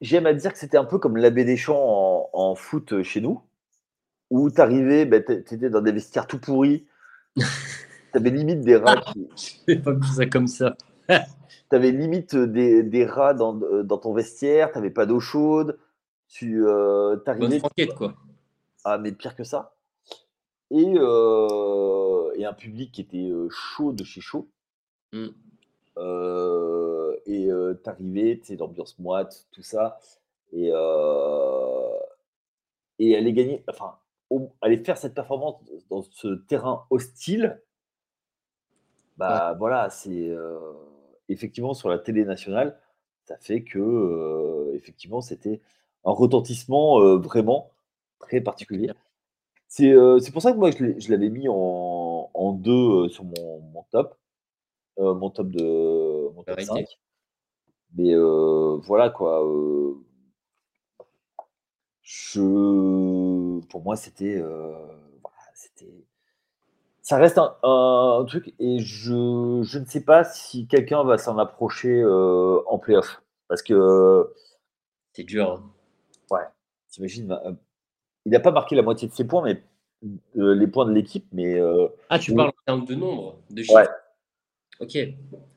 j'aime 0.00 0.26
à 0.26 0.34
dire 0.34 0.52
que 0.52 0.58
c'était 0.58 0.76
un 0.76 0.84
peu 0.84 0.98
comme 0.98 1.16
l'abbé 1.16 1.44
des 1.44 1.56
champs 1.56 2.28
en, 2.32 2.54
foot 2.54 3.02
chez 3.02 3.20
nous, 3.20 3.40
où 4.30 4.50
tu 4.50 4.60
arrivais, 4.60 5.06
bah, 5.06 5.20
tu 5.20 5.32
étais 5.32 5.70
dans 5.70 5.80
des 5.80 5.92
vestiaires 5.92 6.26
tout 6.26 6.38
pourris. 6.38 6.86
tu 7.36 7.44
avais 8.14 8.30
limite 8.30 8.60
des 8.60 8.76
rats. 8.76 9.02
Qui... 9.34 9.76
pas 9.84 9.94
ça 10.14 10.26
comme 10.26 10.46
ça. 10.46 10.76
tu 11.08 11.14
avais 11.76 11.90
limite 11.90 12.36
des, 12.36 13.06
rats 13.06 13.34
dans, 13.34 13.58
ton 13.98 14.12
vestiaire, 14.12 14.70
tu 14.70 14.78
n'avais 14.78 14.90
pas 14.90 15.06
d'eau 15.06 15.20
chaude. 15.20 15.78
Tu 16.34 16.66
euh, 16.66 17.16
arrivais. 17.26 17.60
quoi. 17.96 18.12
Ah, 18.82 18.98
mais 18.98 19.12
pire 19.12 19.36
que 19.36 19.44
ça. 19.44 19.76
Et, 20.72 20.94
euh, 20.96 22.32
et 22.34 22.44
un 22.44 22.52
public 22.52 22.90
qui 22.90 23.02
était 23.02 23.30
euh, 23.30 23.48
chaud 23.50 23.92
de 23.92 24.02
chez 24.02 24.20
chaud. 24.20 24.48
Mm. 25.12 25.28
Euh, 25.96 27.16
et 27.26 27.48
euh, 27.52 27.74
t'arrivais, 27.74 28.40
tu 28.40 28.46
sais, 28.46 28.56
l'ambiance 28.56 28.98
moite, 28.98 29.46
tout 29.52 29.62
ça. 29.62 30.00
Et, 30.50 30.70
et 32.98 33.16
aller 33.16 33.32
gagner, 33.32 33.64
enfin, 33.68 33.94
aller 34.60 34.78
faire 34.78 34.98
cette 34.98 35.14
performance 35.14 35.62
dans 35.88 36.02
ce 36.02 36.34
terrain 36.48 36.84
hostile, 36.90 37.62
bah 39.16 39.54
voilà, 39.58 39.88
c'est 39.90 40.30
effectivement 41.28 41.74
sur 41.74 41.88
la 41.88 41.98
télé 41.98 42.24
nationale, 42.24 42.78
ça 43.24 43.36
fait 43.38 43.64
que 43.64 44.70
effectivement 44.74 45.20
c'était 45.20 45.60
un 46.04 46.12
retentissement 46.12 47.16
vraiment 47.18 47.70
très 48.18 48.40
particulier. 48.40 48.90
C'est 49.68 50.32
pour 50.32 50.42
ça 50.42 50.52
que 50.52 50.56
moi 50.56 50.70
je 50.70 51.10
l'avais 51.10 51.30
mis 51.30 51.48
en, 51.48 52.30
en 52.32 52.52
deux 52.52 53.08
sur 53.08 53.24
mon, 53.24 53.60
mon 53.72 53.82
top. 53.90 54.16
Mon 54.98 55.30
top 55.30 55.48
de 55.48 56.32
mon 56.34 56.42
top 56.44 56.60
5. 56.60 56.86
Mais 57.96 58.14
voilà 58.86 59.10
quoi. 59.10 59.42
Je, 62.02 63.60
pour 63.70 63.82
moi, 63.82 63.96
c'était, 63.96 64.38
voilà, 64.38 65.50
c'était, 65.54 66.04
ça 67.00 67.16
reste 67.16 67.38
un, 67.38 68.24
truc 68.28 68.54
et 68.58 68.78
je, 68.78 69.62
je, 69.62 69.78
ne 69.78 69.86
sais 69.86 70.04
pas 70.04 70.22
si 70.22 70.66
quelqu'un 70.66 71.02
va 71.02 71.16
s'en 71.18 71.38
approcher 71.38 72.04
en 72.04 72.78
playoff 72.78 73.22
parce 73.48 73.62
que 73.62 74.32
c'est 75.12 75.24
dur. 75.24 75.52
Hein. 75.52 75.70
Ouais, 77.00 77.08
t'imagines, 77.08 77.38
il 78.26 78.32
n'a 78.32 78.40
pas 78.40 78.50
marqué 78.50 78.74
la 78.74 78.82
moitié 78.82 79.08
de 79.08 79.12
ses 79.12 79.26
points, 79.26 79.42
mais 79.42 79.62
les 80.34 80.66
points 80.66 80.86
de 80.86 80.92
l'équipe, 80.92 81.26
mais 81.32 81.60
ah, 82.08 82.18
tu 82.18 82.34
parles 82.34 82.50
en 82.50 82.64
termes 82.66 82.84
de 82.84 82.94
nombre 82.94 83.38
de 83.50 83.62
chiffres. 83.62 83.74
Ouais. 83.74 83.88
Ok. 84.80 84.98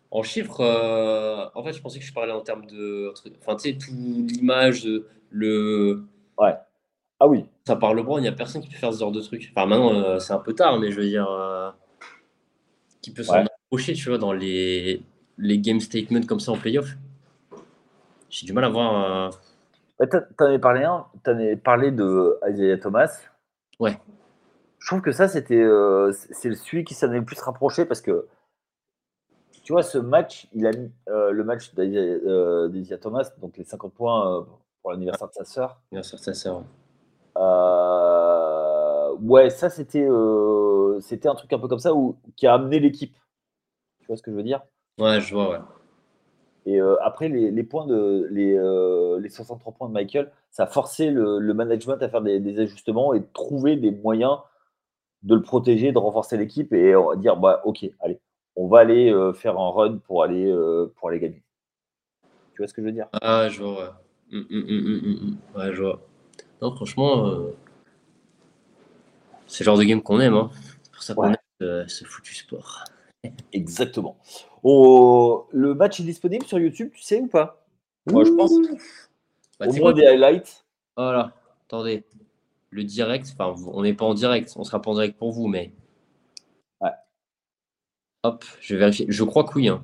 En 0.09 0.23
chiffres, 0.23 0.61
euh, 0.61 1.45
en 1.53 1.63
fait, 1.63 1.73
je 1.73 1.81
pensais 1.81 1.99
que 1.99 2.05
je 2.05 2.13
parlais 2.13 2.31
en 2.31 2.41
termes 2.41 2.65
de. 2.65 3.11
Enfin, 3.41 3.55
tu 3.55 3.69
sais, 3.69 3.77
tout 3.77 3.91
l'image, 3.91 4.87
le. 5.29 6.03
Ouais. 6.37 6.55
Ah 7.19 7.27
oui. 7.27 7.45
Ça 7.65 7.75
parle 7.75 8.01
bon, 8.03 8.17
il 8.17 8.21
n'y 8.21 8.27
a 8.27 8.31
personne 8.31 8.61
qui 8.61 8.69
peut 8.69 8.77
faire 8.77 8.93
ce 8.93 8.99
genre 8.99 9.11
de 9.11 9.21
truc. 9.21 9.51
Enfin, 9.55 9.65
maintenant, 9.65 9.93
euh, 9.93 10.19
c'est 10.19 10.33
un 10.33 10.39
peu 10.39 10.53
tard, 10.53 10.79
mais 10.79 10.91
je 10.91 10.97
veux 11.01 11.07
dire. 11.07 11.29
Euh, 11.29 11.71
qui 13.01 13.11
peut 13.11 13.23
s'en 13.23 13.43
approcher, 13.43 13.93
tu 13.93 14.09
vois, 14.09 14.17
dans 14.17 14.33
les, 14.33 15.01
les 15.37 15.59
game 15.59 15.79
statements 15.79 16.21
comme 16.21 16.39
ça 16.39 16.51
en 16.51 16.57
playoff. 16.57 16.95
J'ai 18.29 18.45
du 18.45 18.53
mal 18.53 18.63
à 18.63 18.69
voir. 18.69 19.31
Ouais, 19.99 20.07
T'en 20.07 20.45
avais 20.45 20.59
parlé 20.59 20.83
un, 20.83 21.05
avais 21.25 21.55
parlé 21.55 21.91
de 21.91 22.39
Isaiah 22.47 22.77
Thomas. 22.77 23.19
Ouais. 23.79 23.97
Je 24.79 24.87
trouve 24.87 25.01
que 25.01 25.11
ça, 25.11 25.27
c'était. 25.27 25.65
c'est 26.31 26.53
celui 26.53 26.83
qui 26.83 26.93
s'en 26.93 27.11
est 27.11 27.19
le 27.19 27.25
plus 27.25 27.39
rapproché 27.41 27.85
parce 27.85 28.01
que 28.01 28.27
tu 29.67 29.73
vois, 29.73 29.83
ce 29.83 29.97
match, 29.97 30.47
il 30.53 30.65
a 30.65 30.71
mis 30.71 30.89
euh, 31.09 31.31
le 31.31 31.43
match 31.43 31.75
d'Isia 31.75 31.99
euh, 31.99 32.97
Thomas, 33.01 33.29
donc 33.41 33.57
les 33.57 33.65
50 33.65 33.93
points 33.93 34.39
euh, 34.39 34.43
pour 34.81 34.91
l'anniversaire 34.91 35.27
de 35.27 35.33
sa 35.33 35.43
sœur. 35.43 35.81
L'anniversaire 35.91 36.19
de 36.19 36.23
sa 36.23 36.33
sœur. 36.33 36.63
ouais, 39.19 39.49
ça 39.49 39.69
c'était 39.69 40.07
c'était 41.01 41.27
un 41.27 41.35
truc 41.35 41.51
un 41.51 41.59
peu 41.59 41.67
comme 41.67 41.79
ça 41.79 41.93
où, 41.93 42.15
qui 42.37 42.47
a 42.47 42.53
amené 42.53 42.79
l'équipe. 42.79 43.17
Tu 43.99 44.07
vois 44.07 44.15
ce 44.15 44.21
que 44.21 44.31
je 44.31 44.37
veux 44.37 44.43
dire? 44.43 44.61
Ouais, 44.97 45.19
je 45.19 45.33
vois, 45.33 45.49
ouais. 45.49 45.59
Et 46.69 46.79
après, 47.01 47.29
les, 47.29 47.63
points 47.63 47.87
de 47.87 48.27
les, 48.29 48.51
les 49.21 49.29
63 49.29 49.73
points 49.73 49.87
de 49.87 49.93
Michael, 49.93 50.29
ça 50.51 50.63
a 50.63 50.67
forcé 50.67 51.09
le, 51.09 51.39
management 51.53 51.97
à 52.03 52.09
faire 52.09 52.21
des, 52.21 52.41
des, 52.41 52.59
ajustements 52.59 53.13
et 53.13 53.23
trouver 53.33 53.77
des 53.77 53.91
moyens 53.91 54.39
de 55.23 55.33
le 55.33 55.41
protéger, 55.41 55.93
de 55.93 55.97
renforcer 55.97 56.35
l'équipe 56.35 56.73
et 56.73 56.93
dire 57.17 57.37
bah 57.37 57.61
ok, 57.63 57.89
allez, 58.01 58.19
on 58.57 58.67
va 58.67 58.79
aller 58.79 59.13
euh, 59.13 59.33
faire 59.33 59.57
un 59.57 59.69
run 59.69 59.97
pour 59.99 60.23
aller, 60.23 60.51
euh, 60.51 60.91
pour 60.95 61.09
aller 61.09 61.19
gagner. 61.19 61.41
Tu 62.53 62.57
vois 62.57 62.67
ce 62.67 62.73
que 62.73 62.81
je 62.81 62.87
veux 62.87 62.91
dire? 62.91 63.07
Ah, 63.21 63.47
je 63.49 63.61
vois, 63.61 63.73
ouais. 63.73 63.89
Hum, 64.33 64.45
hum, 64.49 64.65
hum, 64.67 65.37
ouais, 65.55 65.73
je 65.73 65.83
vois. 65.83 66.01
Non, 66.61 66.75
franchement, 66.75 67.27
euh, 67.27 67.55
c'est 69.45 69.63
le 69.63 69.65
genre 69.65 69.77
de 69.77 69.83
game 69.83 70.01
qu'on 70.01 70.19
aime. 70.19 70.33
Hein. 70.33 70.49
C'est 70.83 70.91
pour 70.91 71.03
ça 71.03 71.13
qu'on 71.13 71.31
aime 71.31 71.87
ce 71.87 72.03
foutu 72.03 72.33
sport. 72.33 72.83
Exactement. 73.53 74.17
Oh, 74.63 75.47
le 75.51 75.73
match 75.73 75.99
est 75.99 76.03
disponible 76.03 76.45
sur 76.45 76.59
YouTube, 76.59 76.91
tu 76.93 77.01
sais 77.01 77.21
ou 77.21 77.27
pas? 77.27 77.63
Moi, 78.11 78.23
je 78.23 78.31
pense. 78.31 78.51
Bah, 79.59 79.67
Au 79.67 79.73
moins 79.73 79.93
des 79.93 80.05
highlights. 80.05 80.65
Voilà, 80.95 81.33
attendez. 81.67 82.03
Le 82.69 82.83
direct, 82.83 83.33
enfin, 83.37 83.55
on 83.71 83.83
n'est 83.83 83.93
pas 83.93 84.05
en 84.05 84.13
direct, 84.13 84.53
on 84.57 84.63
sera 84.63 84.81
pas 84.81 84.91
en 84.91 84.93
direct 84.93 85.17
pour 85.17 85.31
vous, 85.31 85.47
mais 85.47 85.71
Hop, 88.23 88.43
je 88.59 88.73
vais 88.73 88.79
vérifier. 88.79 89.05
Je 89.09 89.23
crois 89.23 89.43
que 89.43 89.53
oui. 89.55 89.69
Hein. 89.69 89.81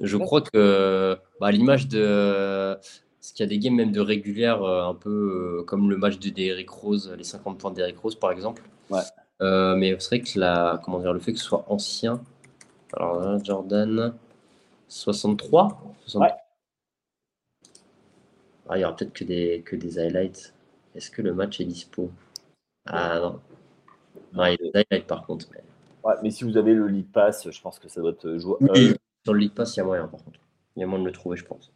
Je 0.00 0.16
crois 0.16 0.42
que, 0.42 1.18
bah, 1.40 1.50
l'image 1.50 1.88
de. 1.88 2.74
Parce 2.74 3.32
qu'il 3.32 3.44
y 3.44 3.46
a 3.46 3.48
des 3.48 3.58
games 3.58 3.74
même 3.74 3.92
de 3.92 4.00
régulière, 4.00 4.62
euh, 4.62 4.88
un 4.88 4.94
peu 4.94 5.60
euh, 5.60 5.64
comme 5.64 5.90
le 5.90 5.96
match 5.96 6.18
de 6.18 6.28
Derrick 6.30 6.70
Rose, 6.70 7.12
les 7.16 7.24
50 7.24 7.58
points 7.58 7.70
de 7.70 7.76
Derrick 7.76 7.98
Rose 7.98 8.14
par 8.14 8.30
exemple. 8.30 8.62
Ouais. 8.90 9.00
Euh, 9.42 9.74
mais 9.76 9.96
c'est 9.98 10.08
vrai 10.08 10.20
que 10.20 10.38
la, 10.38 10.80
comment 10.84 10.98
dire, 10.98 11.12
le 11.12 11.20
fait 11.20 11.32
que 11.32 11.38
ce 11.38 11.44
soit 11.44 11.64
ancien. 11.68 12.20
Alors 12.94 13.20
là, 13.20 13.38
Jordan, 13.42 14.14
63, 14.88 15.82
Ouais. 16.14 16.32
Ah, 18.70 18.76
il 18.76 18.82
y 18.82 18.84
aura 18.84 18.94
peut-être 18.94 19.12
que 19.12 19.24
des, 19.24 19.62
que 19.64 19.76
des 19.76 19.98
highlights. 19.98 20.52
Est-ce 20.94 21.10
que 21.10 21.22
le 21.22 21.32
match 21.32 21.60
est 21.60 21.64
dispo? 21.64 22.10
Ah 22.86 23.18
non. 23.18 23.40
Non, 24.32 24.44
il 24.44 24.50
y 24.50 24.54
a 24.54 24.56
des 24.56 24.72
highlights 24.74 25.06
par 25.06 25.26
contre. 25.26 25.46
Mais 25.52 25.62
mais 26.22 26.30
si 26.30 26.44
vous 26.44 26.56
avez 26.56 26.74
le 26.74 26.86
League 26.86 27.10
Pass, 27.12 27.50
je 27.50 27.60
pense 27.60 27.78
que 27.78 27.88
ça 27.88 28.00
doit 28.00 28.10
être. 28.10 28.28
Oui, 28.60 28.90
euh, 28.90 28.94
sur 29.24 29.34
le 29.34 29.40
League 29.40 29.54
Pass, 29.54 29.76
il 29.76 29.78
y 29.78 29.82
a 29.82 29.84
moyen 29.84 30.06
par 30.06 30.22
contre. 30.22 30.40
Il 30.76 30.80
y 30.80 30.82
a 30.82 30.86
moyen 30.86 31.04
de 31.04 31.08
le 31.08 31.14
trouver, 31.14 31.36
je 31.36 31.44
pense. 31.44 31.72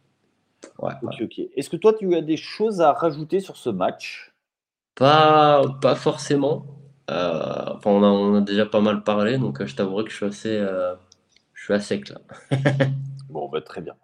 Ouais, 0.79 0.93
ok, 1.01 1.15
ok. 1.21 1.41
Est-ce 1.55 1.69
que 1.69 1.75
toi, 1.75 1.93
tu 1.93 2.13
as 2.15 2.21
des 2.21 2.37
choses 2.37 2.81
à 2.81 2.93
rajouter 2.93 3.39
sur 3.39 3.57
ce 3.57 3.69
match? 3.69 4.33
Pas, 4.95 5.63
pas 5.81 5.95
forcément. 5.95 6.65
Euh, 7.09 7.73
enfin, 7.75 7.91
on 7.91 8.03
a, 8.03 8.07
on 8.07 8.35
a, 8.35 8.41
déjà 8.41 8.65
pas 8.65 8.79
mal 8.79 9.03
parlé, 9.03 9.37
donc 9.37 9.61
euh, 9.61 9.65
je 9.65 9.75
t'avouerai 9.75 10.05
que 10.05 10.09
je 10.09 10.15
suis 10.15 10.25
assez, 10.25 10.57
je 11.63 11.67
suis 11.67 11.73
assez 11.75 11.95
sec 11.95 12.09
là. 12.09 12.19
bon, 13.29 13.47
bah, 13.47 13.61
très 13.61 13.79
bien. 13.79 13.95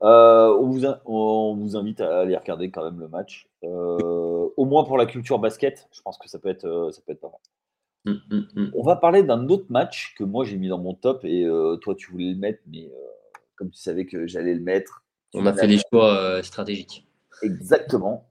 on, 0.00 0.68
vous 0.68 0.84
on, 1.04 1.56
vous 1.56 1.76
invite 1.76 2.00
à 2.00 2.20
aller 2.20 2.36
regarder 2.36 2.70
quand 2.70 2.84
même 2.84 3.00
le 3.00 3.08
match. 3.08 3.48
au 3.62 4.64
moins 4.64 4.84
pour 4.84 4.96
la 4.96 5.06
culture 5.06 5.40
basket, 5.40 5.88
je 5.90 6.00
pense 6.00 6.16
que 6.16 6.28
ça 6.28 6.38
peut 6.38 6.48
être, 6.48 6.90
ça 6.92 7.02
peut 7.04 7.10
être 7.10 7.20
pas 7.20 7.30
mal. 7.30 7.40
Mmh, 8.04 8.12
mmh, 8.30 8.42
mmh. 8.54 8.70
On 8.76 8.82
va 8.84 8.94
parler 8.94 9.24
d'un 9.24 9.48
autre 9.48 9.66
match 9.68 10.14
que 10.16 10.22
moi 10.22 10.44
j'ai 10.44 10.56
mis 10.58 10.68
dans 10.68 10.78
mon 10.78 10.94
top 10.94 11.24
et 11.24 11.44
euh, 11.44 11.76
toi 11.76 11.96
tu 11.96 12.12
voulais 12.12 12.30
le 12.30 12.38
mettre, 12.38 12.60
mais 12.68 12.86
euh, 12.86 13.38
comme 13.56 13.70
tu 13.70 13.80
savais 13.80 14.06
que 14.06 14.28
j'allais 14.28 14.54
le 14.54 14.60
mettre. 14.60 15.04
On 15.34 15.44
a 15.46 15.52
fait 15.52 15.66
des 15.66 15.80
choix 15.90 16.16
euh, 16.16 16.42
stratégiques. 16.44 17.08
Exactement. 17.42 18.28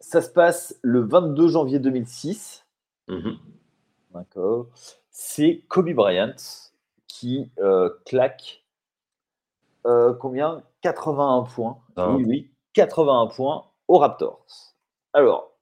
Ça 0.00 0.20
se 0.20 0.28
passe 0.28 0.78
le 0.82 1.00
22 1.00 1.48
janvier 1.48 1.78
2006. 1.78 2.66
D'accord. 4.12 4.66
C'est 5.10 5.64
Kobe 5.68 5.94
Bryant 5.94 6.34
qui 7.18 7.50
claque 8.04 8.64
combien? 10.20 10.62
81 10.82 11.42
points. 11.42 11.78
Oui, 11.96 12.24
oui, 12.24 12.50
81 12.74 13.26
points 13.28 13.64
aux 13.88 13.98
Raptors. 13.98 14.46
Alors, 15.12 15.58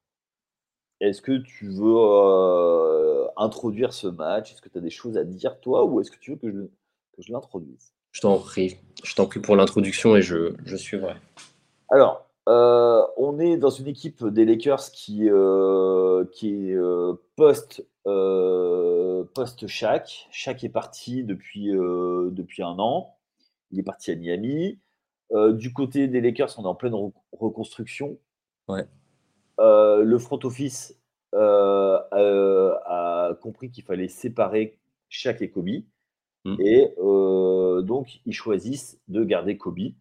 est-ce 1.01 1.21
que 1.21 1.39
tu 1.39 1.69
veux 1.69 1.97
euh, 1.97 3.27
introduire 3.37 3.93
ce 3.93 4.07
match? 4.07 4.53
Est-ce 4.53 4.63
que 4.63 4.69
tu 4.69 4.79
as 4.79 4.81
des 4.81 4.91
choses 4.91 5.17
à 5.17 5.25
dire, 5.25 5.61
toi, 5.61 5.85
ou 5.85 6.01
est-ce 6.01 6.11
que 6.11 6.19
tu 6.19 6.33
veux 6.33 6.37
que 6.37 6.51
je, 6.51 6.61
que 6.61 7.23
je 7.23 7.33
l'introduise? 7.33 7.93
Je 8.13 8.21
t'en 8.21 8.39
prie. 8.39 8.79
Je 9.05 9.15
t'en 9.15 9.27
prie 9.27 9.41
pour 9.41 9.57
l'introduction 9.57 10.17
et 10.17 10.23
je, 10.23 10.55
je 10.65 10.77
suivrai. 10.77 11.15
Alors, 11.91 12.26
euh, 12.49 13.03
on 13.17 13.39
est 13.39 13.57
dans 13.57 13.71
une 13.71 13.89
équipe 13.89 14.25
des 14.25 14.45
Lakers 14.45 14.91
qui, 14.93 15.29
euh, 15.29 16.25
qui 16.33 16.71
est 16.71 16.79
post, 17.37 17.87
post 18.05 19.67
Shaq. 19.67 20.29
Shaq 20.31 20.65
est 20.65 20.69
parti 20.69 21.25
depuis, 21.25 21.71
depuis 21.71 22.63
un 22.63 22.79
an. 22.79 23.17
Il 23.73 23.81
est 23.81 23.85
parti 23.85 24.11
à 24.13 24.17
Miami. 24.17 24.79
du 25.33 25.73
côté 25.73 26.09
des 26.09 26.21
Lakers, 26.21 26.55
on 26.59 26.63
est 26.63 26.67
en 26.67 26.75
pleine 26.75 26.95
reconstruction. 27.33 28.19
Ouais. 28.69 28.87
Euh, 29.59 30.03
le 30.03 30.19
front 30.19 30.39
office 30.45 30.99
euh, 31.35 31.99
euh, 32.13 32.75
a 32.85 33.35
compris 33.41 33.71
qu'il 33.71 33.85
fallait 33.85 34.09
séparer 34.09 34.79
Shaq 35.09 35.43
et 35.43 35.51
Kobe. 35.51 35.83
Mm. 36.45 36.57
Et 36.61 36.95
donc, 37.83 38.21
ils 38.25 38.35
choisissent 38.35 39.01
de 39.09 39.25
garder 39.25 39.57
Kobe. 39.57 39.93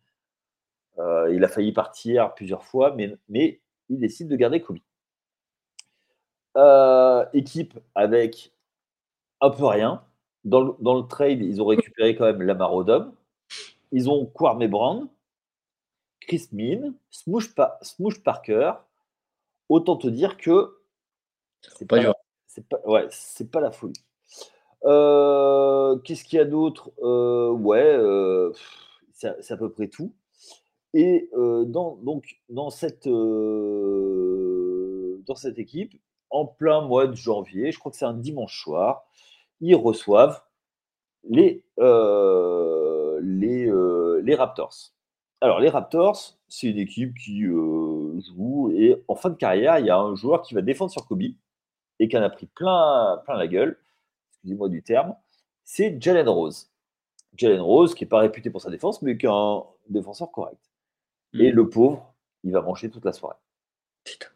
Il 0.97 1.43
a 1.43 1.47
failli 1.47 1.71
partir 1.71 2.33
plusieurs 2.33 2.63
fois, 2.63 2.93
mais, 2.95 3.15
mais 3.29 3.59
il 3.89 3.99
décide 3.99 4.27
de 4.27 4.35
garder 4.35 4.61
Kobe. 4.61 4.77
équipe 7.33 7.77
avec 7.95 8.53
un 9.41 9.49
peu 9.49 9.65
rien. 9.65 10.03
Dans 10.43 10.61
le, 10.61 10.73
dans 10.79 10.95
le, 10.95 11.07
trade, 11.07 11.41
ils 11.41 11.61
ont 11.61 11.65
récupéré 11.65 12.15
quand 12.15 12.25
même 12.25 12.41
Lamar 12.41 12.73
Odom. 12.73 13.13
Ils 13.91 14.09
ont 14.09 14.25
Kwame 14.25 14.67
Brown, 14.67 15.07
Chris 16.21 16.49
Min, 16.51 16.93
Smoosh, 17.09 17.53
Parker. 18.23 18.73
Autant 19.69 19.97
te 19.97 20.07
dire 20.07 20.37
que 20.37 20.77
c'est 21.77 21.87
pas, 21.87 22.13
c'est 22.47 22.67
pas, 22.67 22.79
ouais, 22.85 23.07
c'est 23.09 23.49
pas 23.49 23.59
la 23.59 23.71
folie. 23.71 23.99
Euh, 24.85 25.97
qu'est-ce 25.97 26.23
qu'il 26.23 26.37
y 26.37 26.41
a 26.41 26.45
d'autre? 26.45 26.91
Euh, 27.01 27.49
Ouais, 27.51 27.81
euh, 27.81 28.51
c'est 29.13 29.51
à 29.51 29.57
peu 29.57 29.71
près 29.71 29.87
tout. 29.87 30.13
Et 30.97 31.29
dans, 31.33 31.97
donc, 31.97 32.39
dans 32.47 32.69
cette, 32.69 33.05
dans 35.25 35.35
cette 35.35 35.59
équipe, 35.59 35.93
en 36.29 36.45
plein 36.45 36.79
mois 36.79 37.07
de 37.07 37.15
janvier, 37.15 37.73
je 37.73 37.79
crois 37.79 37.91
que 37.91 37.97
c'est 37.97 38.05
un 38.05 38.13
dimanche 38.13 38.63
soir, 38.63 39.05
ils 39.59 39.75
reçoivent 39.75 40.41
les, 41.29 41.65
les 43.27 44.35
Raptors. 44.35 44.93
Alors, 45.41 45.59
les 45.59 45.67
Raptors, 45.67 46.37
c'est 46.47 46.67
une 46.67 46.79
équipe 46.79 47.13
qui 47.15 47.41
joue 47.41 48.71
et 48.73 48.95
en 49.09 49.15
fin 49.15 49.29
de 49.29 49.35
carrière, 49.35 49.79
il 49.79 49.87
y 49.87 49.89
a 49.89 49.97
un 49.97 50.15
joueur 50.15 50.43
qui 50.43 50.53
va 50.53 50.61
défendre 50.61 50.91
sur 50.91 51.05
Kobe 51.05 51.23
et 51.99 52.07
qui 52.07 52.17
en 52.17 52.21
a 52.21 52.29
pris 52.29 52.45
plein, 52.45 53.21
plein 53.25 53.35
la 53.35 53.47
gueule, 53.47 53.77
excusez-moi 54.29 54.69
du 54.69 54.81
terme, 54.81 55.13
c'est 55.65 56.01
Jalen 56.01 56.29
Rose. 56.29 56.71
Jalen 57.35 57.59
Rose, 57.59 57.95
qui 57.95 58.05
n'est 58.05 58.09
pas 58.09 58.19
réputé 58.19 58.49
pour 58.49 58.61
sa 58.61 58.69
défense, 58.69 59.01
mais 59.01 59.17
qui 59.17 59.25
est 59.25 59.29
un 59.29 59.65
défenseur 59.89 60.31
correct. 60.31 60.71
Et 61.39 61.51
mm. 61.51 61.55
le 61.55 61.69
pauvre, 61.69 62.13
il 62.43 62.51
va 62.51 62.61
manger 62.61 62.89
toute 62.89 63.05
la 63.05 63.13
soirée. 63.13 63.37
Putain. 64.03 64.27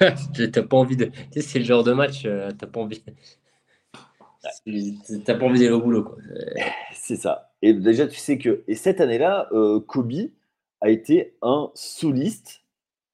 t'as 0.52 0.62
pas 0.62 0.76
envie 0.76 0.96
de. 0.96 1.06
Tu 1.06 1.12
sais, 1.32 1.40
c'est 1.42 1.58
le 1.58 1.64
genre 1.64 1.84
de 1.84 1.92
match, 1.92 2.24
euh, 2.24 2.50
t'as 2.58 2.66
pas 2.66 2.80
envie. 2.80 3.02
T'as 4.40 5.34
pas 5.34 5.44
envie 5.44 5.58
d'aller 5.60 5.70
au 5.70 5.80
boulot, 5.80 6.04
quoi. 6.04 6.16
C'est 6.94 7.16
ça. 7.16 7.52
Et 7.62 7.74
déjà, 7.74 8.06
tu 8.06 8.18
sais 8.18 8.38
que. 8.38 8.62
Et 8.68 8.74
cette 8.74 9.00
année-là, 9.00 9.48
euh, 9.52 9.80
Kobe 9.80 10.30
a 10.80 10.90
été 10.90 11.36
un 11.42 11.70
soliste, 11.74 12.62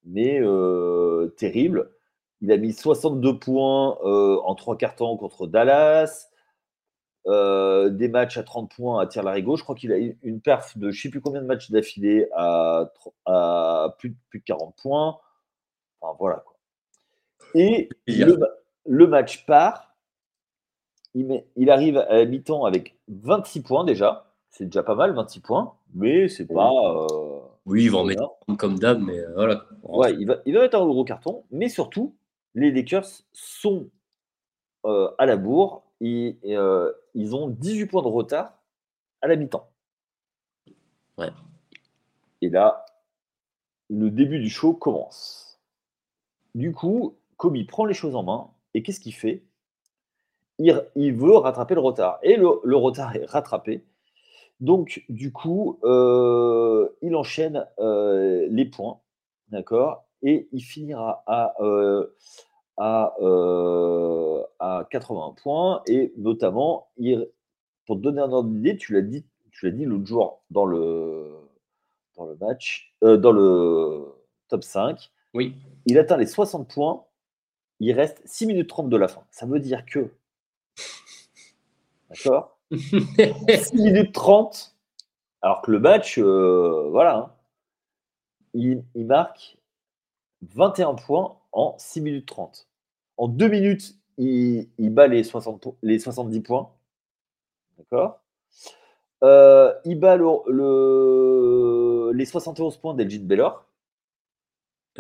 mais 0.05 0.39
euh, 0.41 1.29
terrible. 1.37 1.91
Il 2.43 2.53
a 2.53 2.57
mis 2.57 2.73
62 2.73 3.39
points 3.39 3.99
euh, 4.05 4.39
en 4.45 4.55
trois 4.55 4.77
quarts 4.77 4.95
temps 4.95 5.17
contre 5.17 5.47
Dallas. 5.47 6.29
Euh, 7.29 7.89
des 7.91 8.07
matchs 8.07 8.37
à 8.37 8.45
30 8.45 8.71
points 8.71 9.01
à 9.01 9.07
tir 9.07 9.25
larigot. 9.25 9.57
Je 9.57 9.65
crois 9.65 9.75
qu'il 9.75 9.93
a 9.93 9.99
eu 9.99 10.17
une 10.23 10.41
perf 10.41 10.79
de 10.79 10.91
je 10.91 10.99
ne 10.99 11.03
sais 11.03 11.11
plus 11.11 11.21
combien 11.21 11.43
de 11.43 11.47
matchs 11.47 11.73
d'affilée 11.73 12.29
à, 12.37 12.93
plus, 13.99 14.11
de 14.11 14.39
40 14.45 14.77
points. 14.81 15.19
Enfin, 16.01 16.17
voilà. 16.21 16.45
Quoi. 16.47 16.57
Et 17.55 17.89
le, 18.07 19.07
match 19.07 19.45
part. 19.45 19.97
Il, 21.15 21.43
il 21.57 21.71
arrive 21.71 21.97
à 21.97 22.17
la 22.17 22.27
mi-temps 22.27 22.65
avec 22.65 22.97
26 23.09 23.63
points 23.63 23.85
déjà. 23.85 24.33
C'est 24.51 24.67
déjà 24.67 24.83
pas 24.83 24.95
mal, 24.95 25.13
26 25.13 25.41
points. 25.41 25.75
Mais 25.95 26.29
c'est 26.29 26.47
pas. 26.47 26.71
Euh, 26.71 27.41
oui, 27.65 27.85
il 27.85 27.91
va 27.91 27.99
en 27.99 28.05
mettre 28.05 28.37
comme 28.57 28.79
d'hab, 28.79 29.01
mais 29.01 29.21
voilà. 29.35 29.65
Ouais, 29.83 30.15
il 30.15 30.27
va, 30.27 30.37
il 30.47 30.55
va 30.55 30.61
mettre 30.61 30.79
un 30.79 30.87
gros 30.87 31.05
carton. 31.05 31.43
Mais 31.51 31.69
surtout, 31.69 32.15
les 32.55 32.71
Lakers 32.71 33.09
sont 33.33 33.91
euh, 34.85 35.11
à 35.19 35.27
la 35.27 35.37
bourre 35.37 35.86
et, 36.01 36.39
euh, 36.47 36.93
ils 37.15 37.35
ont 37.35 37.49
18 37.49 37.87
points 37.87 38.03
de 38.03 38.09
retard 38.09 38.59
à 39.23 39.29
la 39.29 39.37
mi-temps. 39.37 39.69
Ouais. 41.19 41.31
Et 42.43 42.49
là, 42.51 42.85
le 43.89 44.11
début 44.11 44.39
du 44.39 44.51
show 44.51 44.75
commence. 44.75 45.61
Du 46.55 46.73
coup, 46.73 47.17
Kobe 47.37 47.67
prend 47.67 47.85
les 47.85 47.95
choses 47.95 48.15
en 48.15 48.23
main 48.23 48.51
et 48.75 48.83
qu'est-ce 48.83 49.01
qu'il 49.01 49.15
fait? 49.15 49.43
Il, 50.59 51.13
veut 51.13 51.37
rattraper 51.37 51.75
le 51.75 51.81
retard. 51.81 52.19
Et 52.23 52.37
le, 52.37 52.77
retard 52.77 53.15
est 53.15 53.27
rattrapé. 53.27 53.85
Donc, 54.61 55.05
du 55.11 55.33
coup, 55.33 55.79
euh, 55.85 56.89
il 57.03 57.15
enchaîne 57.15 57.67
les 57.79 58.65
points. 58.65 59.01
D'accord? 59.49 60.07
Et 60.23 60.49
il 60.53 60.63
finira 60.63 61.23
à 61.27 61.55
à, 62.77 63.15
euh, 63.21 64.43
à 64.59 64.87
80 64.91 65.35
points. 65.43 65.83
Et 65.87 66.13
notamment, 66.17 66.89
pour 67.87 67.97
te 67.97 68.03
donner 68.03 68.21
un 68.21 68.33
ordre 68.33 68.51
d'idée, 68.51 68.77
tu 68.77 68.93
l'as 68.93 69.03
dit, 69.03 69.25
tu 69.51 69.67
l'as 69.67 69.73
dit 69.73 69.85
l'autre 69.85 70.07
jour 70.07 70.43
dans 70.51 70.67
le, 70.67 71.37
dans 72.17 72.27
le 72.27 72.37
match, 72.37 72.95
euh, 73.03 73.17
dans 73.17 73.33
le 73.33 74.05
top 74.49 74.65
5. 74.65 75.11
Oui. 75.35 75.55
Il 75.87 75.99
atteint 75.99 76.17
les 76.17 76.27
60 76.27 76.69
points. 76.69 77.05
Il 77.79 77.93
reste 77.93 78.23
6 78.25 78.47
minutes 78.47 78.69
30 78.69 78.89
de 78.89 78.97
la 78.97 79.09
fin. 79.09 79.23
Ça 79.31 79.47
veut 79.47 79.61
dire 79.61 79.85
que. 79.85 80.11
D'accord? 82.09 82.59
6 82.71 83.75
minutes 83.75 84.13
30. 84.13 84.75
Alors 85.43 85.63
que 85.63 85.71
le 85.71 85.79
match, 85.79 86.19
euh, 86.19 86.89
voilà. 86.91 87.17
Hein. 87.17 87.33
il, 88.55 88.83
il 88.95 89.07
marque 89.07 89.59
21 90.43 90.95
points 90.95 91.39
en 91.57 91.75
6 91.79 92.03
minutes 92.03 92.27
30. 92.27 92.69
En 93.17 93.29
2 93.29 93.49
minutes, 93.49 93.97
il, 94.19 94.69
bat 94.79 95.09
les, 95.09 95.25
60, 95.25 95.67
les 95.83 95.99
70 95.99 96.41
points. 96.43 96.71
D'accord? 97.79 98.21
Euh, 99.25 99.73
Il 99.85 99.99
bat 99.99 100.17
le, 100.17 102.13
les 102.15 102.27
71 102.27 102.77
points 102.77 102.95
d'Elgin 102.95 103.25
Baylor. 103.25 103.65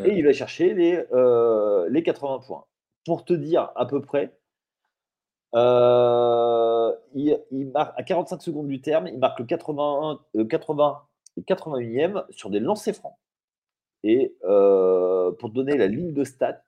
Et 0.04 0.14
il 0.18 0.24
va 0.24 0.32
chercher 0.32 0.74
les, 0.74 1.02
euh, 1.12 1.88
les 1.90 2.02
80 2.02 2.40
points. 2.46 2.66
Pour 3.04 3.24
te 3.24 3.32
dire 3.32 3.70
à 3.76 3.86
peu 3.86 4.02
près, 4.02 4.36
euh, 5.54 6.92
il, 7.14 7.70
marque 7.72 7.98
à 7.98 8.02
45 8.02 8.42
secondes 8.42 8.68
du 8.68 8.80
terme, 8.80 9.06
il 9.06 9.18
marque 9.18 9.38
le 9.38 9.46
81, 9.46 10.44
80 10.44 11.02
et 11.38 11.42
81e 11.42 12.24
sur 12.30 12.50
des 12.50 12.60
lancers 12.60 12.94
francs. 12.94 13.16
Et 14.02 14.36
pour 14.40 15.50
te 15.50 15.54
donner 15.54 15.76
la 15.76 15.86
ligne 15.86 16.12
de 16.12 16.24
stats, 16.24 16.62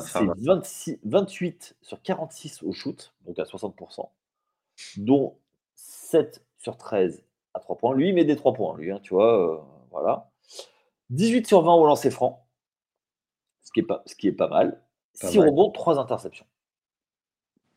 c'est 0.00 0.98
28 1.04 1.76
sur 1.82 2.02
46 2.02 2.62
au 2.62 2.72
shoot, 2.72 3.12
donc 3.26 3.38
à 3.38 3.44
60%, 3.44 4.08
dont 4.96 5.36
7 5.74 6.44
sur 6.58 6.76
13 6.76 7.24
à 7.54 7.60
3 7.60 7.76
points. 7.76 7.94
Lui, 7.94 8.08
il 8.08 8.14
met 8.14 8.24
des 8.24 8.36
3 8.36 8.54
points, 8.54 8.76
lui, 8.76 8.90
hein, 8.90 9.00
tu 9.02 9.14
vois, 9.14 9.54
euh, 9.54 9.58
voilà. 9.90 10.30
18 11.10 11.46
sur 11.46 11.62
20 11.62 11.74
au 11.74 11.86
lancer 11.86 12.10
franc, 12.10 12.46
ce 13.62 13.72
qui 13.72 13.80
est 13.80 13.86
pas, 13.86 14.02
ce 14.06 14.14
qui 14.14 14.28
est 14.28 14.32
pas 14.32 14.48
mal. 14.48 14.80
6 15.14 15.38
rebonds, 15.38 15.70
3 15.70 15.98
interceptions. 15.98 16.46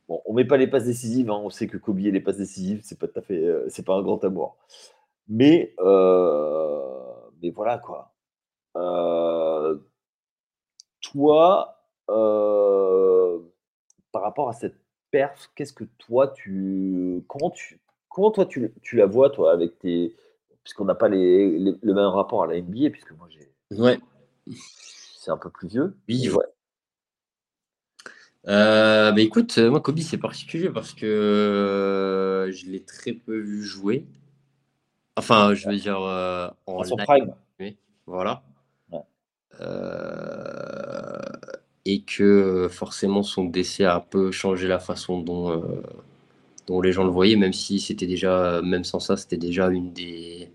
Bon, 0.07 0.21
on 0.25 0.33
met 0.33 0.45
pas 0.45 0.57
les 0.57 0.67
passes 0.67 0.85
décisives, 0.85 1.29
hein, 1.31 1.41
on 1.43 1.49
sait 1.49 1.67
que 1.67 1.77
Kobe 1.77 1.97
les 1.97 2.21
passes 2.21 2.37
décisives, 2.37 2.81
c'est 2.83 2.97
pas 2.97 3.07
tout 3.07 3.19
à 3.19 3.21
fait, 3.21 3.43
euh, 3.43 3.65
c'est 3.69 3.83
pas 3.83 3.95
un 3.95 4.03
grand 4.03 4.23
amour. 4.23 4.55
Mais, 5.27 5.73
euh, 5.79 7.04
mais 7.41 7.49
voilà 7.51 7.77
quoi. 7.79 8.13
toi, 11.01 11.75
euh, 12.09 13.39
par 14.11 14.21
rapport 14.21 14.49
à 14.49 14.53
cette 14.53 14.77
perf, 15.11 15.51
qu'est-ce 15.55 15.73
que 15.73 15.85
toi 15.97 16.27
tu 16.29 17.23
comment 17.27 17.49
tu 17.49 17.79
comment 18.09 18.31
toi 18.31 18.45
tu, 18.45 18.73
tu 18.81 18.95
la 18.95 19.05
vois 19.05 19.29
toi 19.29 19.51
avec 19.51 19.79
tes 19.79 20.15
puisqu'on 20.63 20.85
n'a 20.85 20.95
pas 20.95 21.09
les, 21.09 21.59
le 21.59 21.93
même 21.93 22.07
rapport 22.07 22.43
à 22.43 22.47
la 22.47 22.59
NBA 22.59 22.89
puisque 22.89 23.11
moi 23.11 23.27
j'ai 23.29 23.51
ouais 23.77 23.99
c'est 25.25 25.31
un 25.31 25.37
peu 25.37 25.49
plus 25.49 25.67
vieux. 25.67 25.95
Oui, 26.07 26.29
ouais. 26.29 26.45
Euh, 28.47 29.11
bah 29.11 29.21
écoute, 29.21 29.57
moi 29.57 29.81
Kobe 29.81 29.99
c'est 29.99 30.19
particulier 30.19 30.69
parce 30.69 30.93
que 30.93 31.05
euh, 31.07 32.51
je 32.51 32.67
l'ai 32.67 32.83
très 32.83 33.13
peu 33.13 33.37
vu 33.39 33.63
jouer. 33.63 34.05
Enfin, 35.17 35.53
je 35.53 35.69
veux 35.69 35.77
dire 35.77 35.99
en 36.65 36.83
son 36.83 36.97
prime. 36.97 37.33
Voilà 38.05 38.43
et 41.85 42.01
que 42.01 42.67
forcément 42.69 43.23
son 43.23 43.45
décès 43.45 43.85
a 43.85 43.95
un 43.95 43.99
peu 43.99 44.31
changé 44.31 44.67
la 44.67 44.79
façon 44.79 45.21
dont, 45.21 45.51
euh, 45.51 45.83
dont 46.67 46.81
les 46.81 46.91
gens 46.91 47.03
le 47.03 47.11
voyaient, 47.11 47.35
même 47.35 47.53
si 47.53 47.79
c'était 47.79 48.07
déjà, 48.07 48.61
même 48.63 48.83
sans 48.83 48.99
ça, 48.99 49.15
c'était 49.17 49.37
déjà 49.37 49.67
une 49.69 49.93
des 49.93 50.51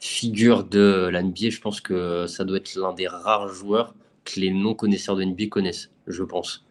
figures 0.00 0.64
de 0.64 1.08
la 1.12 1.22
NBA. 1.22 1.50
Je 1.50 1.60
pense 1.60 1.80
que 1.80 2.26
ça 2.26 2.44
doit 2.44 2.56
être 2.56 2.74
l'un 2.76 2.94
des 2.94 3.06
rares 3.06 3.48
joueurs 3.48 3.94
que 4.24 4.40
les 4.40 4.50
non-connaisseurs 4.50 5.16
de 5.16 5.24
NBA 5.24 5.48
connaissent, 5.50 5.90
je 6.06 6.22
pense. 6.24 6.64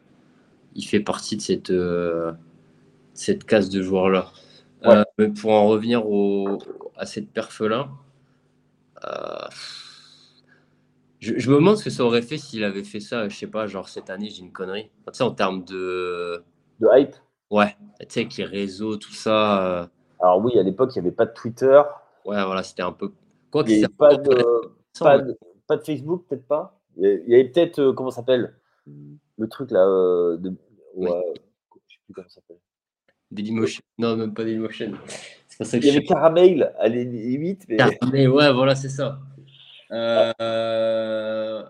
Il 0.75 0.85
fait 0.85 0.99
partie 0.99 1.37
de 1.37 1.41
cette, 1.41 1.69
euh, 1.69 2.31
cette 3.13 3.43
case 3.45 3.69
de 3.69 3.81
joueurs-là. 3.81 4.31
Euh, 4.85 5.03
pour 5.39 5.51
en 5.51 5.67
revenir 5.67 6.05
au, 6.05 6.57
à 6.97 7.05
cette 7.05 7.31
perf-là, 7.31 7.89
je, 11.23 11.49
me 11.49 11.55
demande 11.55 11.77
ce 11.77 11.85
que 11.85 11.89
ça 11.89 12.03
aurait 12.03 12.21
fait 12.21 12.37
s'il 12.37 12.63
avait 12.63 12.83
fait 12.83 12.99
ça, 12.99 13.29
je 13.29 13.37
sais 13.37 13.47
pas, 13.47 13.65
genre 13.65 13.87
cette 13.87 14.09
année, 14.09 14.29
j'ai 14.29 14.41
une 14.41 14.51
connerie. 14.51 14.89
Tu 15.07 15.13
sais, 15.13 15.23
en 15.23 15.31
termes 15.31 15.63
de. 15.63 16.43
De 16.79 16.87
hype? 16.91 17.15
Ouais. 17.49 17.75
tu 18.01 18.05
sais, 18.09 18.19
avec 18.21 18.35
les 18.35 18.43
réseaux, 18.43 18.97
tout 18.97 19.13
ça. 19.13 19.89
Alors 20.19 20.39
oui, 20.43 20.57
à 20.59 20.63
l'époque, 20.63 20.91
il 20.95 21.01
n'y 21.01 21.07
avait 21.07 21.15
pas 21.15 21.25
de 21.25 21.33
Twitter. 21.33 21.81
Ouais, 22.25 22.43
voilà, 22.43 22.63
c'était 22.63 22.81
un 22.81 22.91
peu. 22.91 23.11
Quoi 23.51 23.63
qu'il 23.63 23.87
pas, 23.89 24.15
de, 24.15 24.35
pas, 24.99 25.19
de, 25.19 25.37
pas 25.67 25.77
de 25.77 25.83
Facebook, 25.83 26.25
peut-être 26.27 26.47
pas? 26.47 26.79
Il 26.97 27.23
y 27.27 27.35
avait 27.35 27.45
peut-être, 27.45 27.91
comment 27.91 28.09
ça 28.09 28.17
s'appelle? 28.17 28.55
Le 29.37 29.47
truc 29.47 29.71
là. 29.71 29.85
de... 30.37 30.53
Ouais, 30.95 31.33
je 31.87 31.95
sais 31.95 32.01
plus 32.05 32.13
comment 32.13 32.27
ça 32.27 32.35
s'appelle. 32.35 32.59
Dailymotion. 33.31 33.81
Non, 33.97 34.17
même 34.17 34.33
pas 34.33 34.43
Dailymotion. 34.43 34.93
Il 35.71 35.85
y 35.85 35.89
avait 35.89 36.03
Caramel 36.03 36.73
à 36.79 36.87
les 36.87 37.05
limites. 37.05 37.65
Mais... 38.11 38.27
ouais, 38.27 38.53
voilà, 38.53 38.75
c'est 38.75 38.89
ça. 38.89 39.19
Euh... 39.91 41.63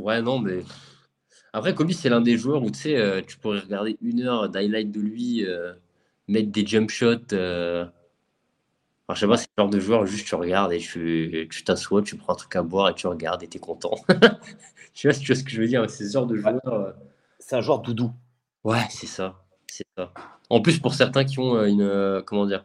Ouais, 0.00 0.22
non, 0.22 0.38
mais. 0.38 0.62
Après, 1.52 1.74
Kobe, 1.74 1.90
c'est 1.92 2.08
l'un 2.08 2.20
des 2.20 2.36
joueurs 2.36 2.62
où 2.62 2.70
tu 2.70 2.78
sais, 2.78 2.96
euh, 2.96 3.22
tu 3.26 3.38
pourrais 3.38 3.60
regarder 3.60 3.96
une 4.02 4.22
heure 4.22 4.48
d'highlight 4.48 4.92
de 4.92 5.00
lui, 5.00 5.46
euh, 5.46 5.72
mettre 6.28 6.50
des 6.50 6.66
jump 6.66 6.90
shots. 6.90 7.32
Euh... 7.32 7.84
Enfin, 9.06 9.14
je 9.14 9.20
sais 9.20 9.26
pas, 9.26 9.36
c'est 9.38 9.48
le 9.56 9.62
genre 9.62 9.70
de 9.70 9.80
joueur, 9.80 10.06
juste 10.06 10.26
tu 10.26 10.34
regardes 10.34 10.72
et 10.72 10.78
tu 10.78 11.64
t'assois, 11.64 12.02
tu, 12.02 12.16
prends 12.16 12.34
un 12.34 12.36
truc 12.36 12.54
à 12.56 12.62
boire 12.62 12.90
et 12.90 12.94
tu 12.94 13.06
regardes 13.06 13.42
et 13.42 13.48
tu 13.48 13.56
es 13.56 13.60
content. 13.60 13.94
pas 14.06 14.38
si 14.92 14.92
tu 15.02 15.08
vois 15.08 15.14
ce 15.14 15.42
que 15.42 15.50
je 15.50 15.60
veux 15.60 15.66
dire, 15.66 15.88
c'est 15.88 16.06
ce 16.06 16.12
genre 16.12 16.26
de 16.26 16.36
joueur. 16.36 16.94
C'est 17.38 17.56
un 17.56 17.60
joueur 17.62 17.80
doudou. 17.80 18.12
Ouais, 18.64 18.84
c'est 18.90 19.06
ça. 19.06 19.42
C'est 19.66 19.86
ça. 19.96 20.12
En 20.50 20.60
plus, 20.60 20.78
pour 20.78 20.92
certains 20.92 21.24
qui 21.24 21.38
ont 21.38 21.64
une. 21.64 22.22
comment 22.26 22.46
dire 22.46 22.64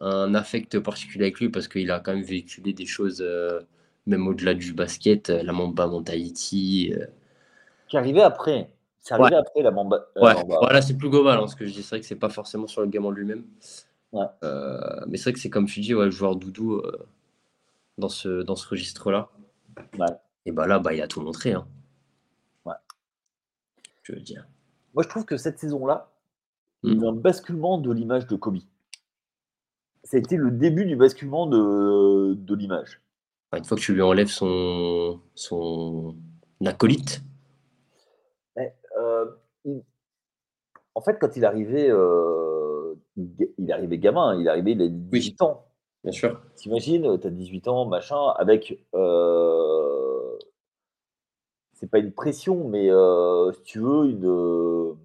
un 0.00 0.34
affect 0.34 0.78
particulier 0.78 1.24
avec 1.24 1.40
lui 1.40 1.48
parce 1.48 1.68
qu'il 1.68 1.90
a 1.90 2.00
quand 2.00 2.14
même 2.14 2.24
véhiculé 2.24 2.72
des 2.72 2.86
choses, 2.86 3.20
euh, 3.20 3.60
même 4.06 4.26
au-delà 4.26 4.54
du 4.54 4.72
basket, 4.72 5.30
euh, 5.30 5.42
la 5.42 5.52
Mamba 5.52 5.86
Mentality. 5.86 6.92
Euh. 6.94 7.06
Qui 7.88 7.96
arrivait 7.96 8.22
après. 8.22 8.70
C'est 9.00 9.14
arrivé 9.14 9.36
après 9.36 9.62
la 9.62 9.70
Mamba. 9.70 10.06
ouais, 10.16 10.34
voilà, 10.46 10.82
c'est 10.82 10.96
plus 10.96 11.08
global 11.08 11.38
hein, 11.38 11.46
ce 11.46 11.56
que 11.56 11.66
je 11.66 11.72
dis. 11.72 11.82
C'est 11.82 11.96
vrai 11.96 12.00
que 12.00 12.06
c'est 12.06 12.16
pas 12.16 12.28
forcément 12.28 12.66
sur 12.66 12.82
le 12.82 12.88
game 12.88 13.06
en 13.06 13.10
lui-même. 13.10 13.44
Ouais. 14.12 14.26
mais 15.06 15.16
c'est 15.16 15.24
vrai 15.24 15.32
que 15.32 15.40
c'est 15.40 15.50
comme 15.50 15.66
tu 15.66 15.80
dis, 15.80 15.94
ouais, 15.94 16.06
le 16.06 16.10
joueur 16.10 16.36
doudou 16.36 16.82
dans 17.96 18.08
ce, 18.08 18.42
dans 18.42 18.56
ce 18.56 18.68
registre-là. 18.68 19.30
Ouais. 19.98 20.06
Et 20.46 20.52
bah 20.52 20.66
là, 20.66 20.78
bah, 20.78 20.94
il 20.94 21.02
a 21.02 21.08
tout 21.08 21.20
montré. 21.20 21.52
Hein. 21.52 21.66
Ouais. 22.64 22.74
Je 24.02 24.12
veux 24.12 24.20
dire. 24.20 24.46
Moi, 24.94 25.02
je 25.02 25.08
trouve 25.08 25.24
que 25.24 25.36
cette 25.36 25.58
saison-là, 25.58 26.10
il 26.82 26.94
y 26.94 26.96
a 26.96 26.98
hmm. 26.98 27.04
un 27.04 27.12
basculement 27.12 27.78
de 27.78 27.92
l'image 27.92 28.26
de 28.26 28.36
Kobe 28.36 28.58
ça 30.04 30.16
a 30.16 30.20
été 30.20 30.36
le 30.36 30.50
début 30.50 30.84
du 30.84 30.96
basculement 30.96 31.46
de, 31.46 32.34
de 32.34 32.54
l'image. 32.54 33.00
Une 33.56 33.64
fois 33.64 33.76
que 33.76 33.82
tu 33.82 33.94
lui 33.94 34.02
enlèves 34.02 34.28
son, 34.28 35.20
son 35.34 36.16
acolyte. 36.64 37.22
Euh, 38.58 39.26
en 40.94 41.00
fait, 41.00 41.18
quand 41.20 41.36
il 41.36 41.44
arrivait, 41.44 41.88
euh, 41.90 42.94
il 43.16 43.72
arrivait 43.72 43.98
gamin, 43.98 44.38
il 44.40 44.48
arrivait, 44.48 44.72
il 44.72 44.82
a 44.82 44.88
18 44.88 45.42
ans. 45.42 45.64
Bien 46.02 46.12
sûr. 46.12 46.40
T'imagines, 46.56 47.18
tu 47.20 47.26
as 47.26 47.30
18 47.30 47.68
ans, 47.68 47.86
machin, 47.86 48.30
avec. 48.36 48.84
Euh, 48.94 50.36
c'est 51.74 51.88
pas 51.88 51.98
une 51.98 52.12
pression, 52.12 52.68
mais 52.68 52.90
euh, 52.90 53.52
si 53.52 53.62
tu 53.62 53.78
veux, 53.78 54.06
une, 54.06 54.96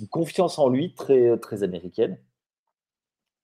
une, 0.00 0.08
confiance 0.08 0.58
en 0.58 0.70
lui 0.70 0.94
très, 0.94 1.38
très 1.38 1.62
américaine 1.62 2.18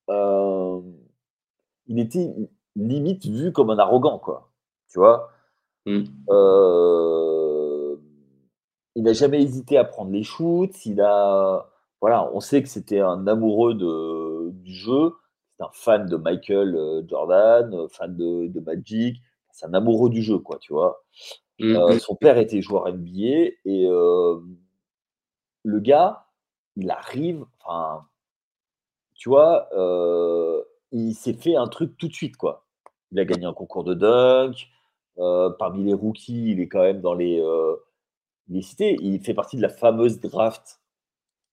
il 0.09 1.99
était 1.99 2.35
limite 2.77 3.27
vu 3.27 3.53
comme 3.53 3.71
un 3.71 3.79
arrogant, 3.79 4.19
quoi. 4.19 4.51
Tu 4.89 4.99
vois? 4.99 5.31
Mmh. 5.87 6.05
Il 8.95 9.05
n'a 9.05 9.13
jamais 9.15 9.43
hésité 9.43 9.79
à 9.79 9.85
prendre 9.85 10.11
les 10.11 10.23
shoots. 10.23 10.85
Il 10.87 11.01
a, 11.01 11.69
voilà, 12.01 12.31
on 12.35 12.41
sait 12.41 12.63
que 12.63 12.69
c'était 12.69 13.01
un 13.01 13.27
amoureux 13.27 13.75
de, 13.75 14.51
du 14.51 14.75
jeu. 14.75 15.15
C'est 15.57 15.65
un 15.65 15.71
fan 15.73 16.07
de 16.07 16.17
Michael 16.17 17.05
Jordan, 17.09 17.89
fan 17.91 18.17
de, 18.17 18.61
Magic. 18.61 19.17
C'est 19.51 19.67
un 19.67 19.75
amoureux 19.75 20.11
du 20.11 20.23
jeu, 20.23 20.39
quoi, 20.39 20.59
tu 20.59 20.73
vois? 20.73 21.05
Mmh. 21.59 21.99
son 21.99 22.17
père 22.17 22.39
était 22.39 22.61
joueur 22.63 22.93
NBA 22.93 23.53
et 23.65 23.89
le 25.65 25.81
gars, 25.81 26.27
il 26.77 26.91
arrive, 26.91 27.45
enfin, 27.61 28.05
tu 29.23 29.29
vois, 29.29 29.69
euh, 29.73 30.65
il 30.91 31.15
s'est 31.15 31.35
fait 31.35 31.55
un 31.55 31.69
truc 31.69 31.97
tout 31.97 32.09
de 32.09 32.13
suite, 32.13 32.37
quoi. 32.37 32.67
Il 33.13 33.21
a 33.21 33.25
gagné 33.25 33.47
un 33.47 33.53
concours 33.53 33.85
de 33.85 33.95
dunk. 33.95 34.69
Euh, 35.19 35.49
parmi 35.49 35.85
les 35.85 35.95
rookies, 35.95 36.51
il 36.51 36.61
est 36.61 36.67
quand 36.67 36.83
même 36.83 37.01
dans 37.01 37.15
les, 37.15 37.41
euh, 37.41 37.77
les 38.49 38.63
cités. 38.63 38.97
Il 39.01 39.21
fait 39.21 39.33
partie 39.33 39.57
de 39.57 39.63
la 39.63 39.69
fameuse 39.69 40.19
draft 40.19 40.81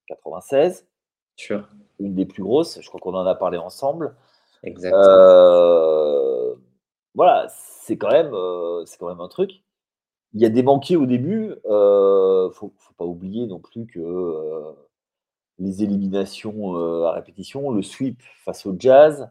96. 0.07 0.87
Sure. 1.35 1.69
Une 1.99 2.15
des 2.15 2.25
plus 2.25 2.41
grosses. 2.41 2.81
Je 2.81 2.87
crois 2.87 2.99
qu'on 2.99 3.13
en 3.13 3.27
a 3.27 3.35
parlé 3.35 3.59
ensemble. 3.59 4.15
Exactement. 4.63 5.05
voilà, 7.13 7.49
c'est 7.49 7.99
quand, 7.99 8.09
même, 8.09 8.33
c'est 8.87 8.97
quand 8.97 9.09
même 9.09 9.21
un 9.21 9.27
truc. 9.27 9.61
Il 10.33 10.41
y 10.41 10.45
a 10.47 10.49
des 10.49 10.63
banquiers 10.63 10.95
au 10.95 11.05
début. 11.05 11.53
Il 11.65 11.69
ne 11.69 12.49
faut, 12.51 12.73
faut, 12.79 12.93
pas 12.97 13.05
oublier 13.05 13.45
non 13.45 13.59
plus 13.59 13.85
que 13.85 14.73
les 15.59 15.83
éliminations 15.83 16.75
euh, 16.77 17.05
à 17.05 17.11
répétition, 17.11 17.71
le 17.71 17.81
sweep 17.81 18.21
face 18.45 18.65
au 18.65 18.75
Jazz, 18.77 19.29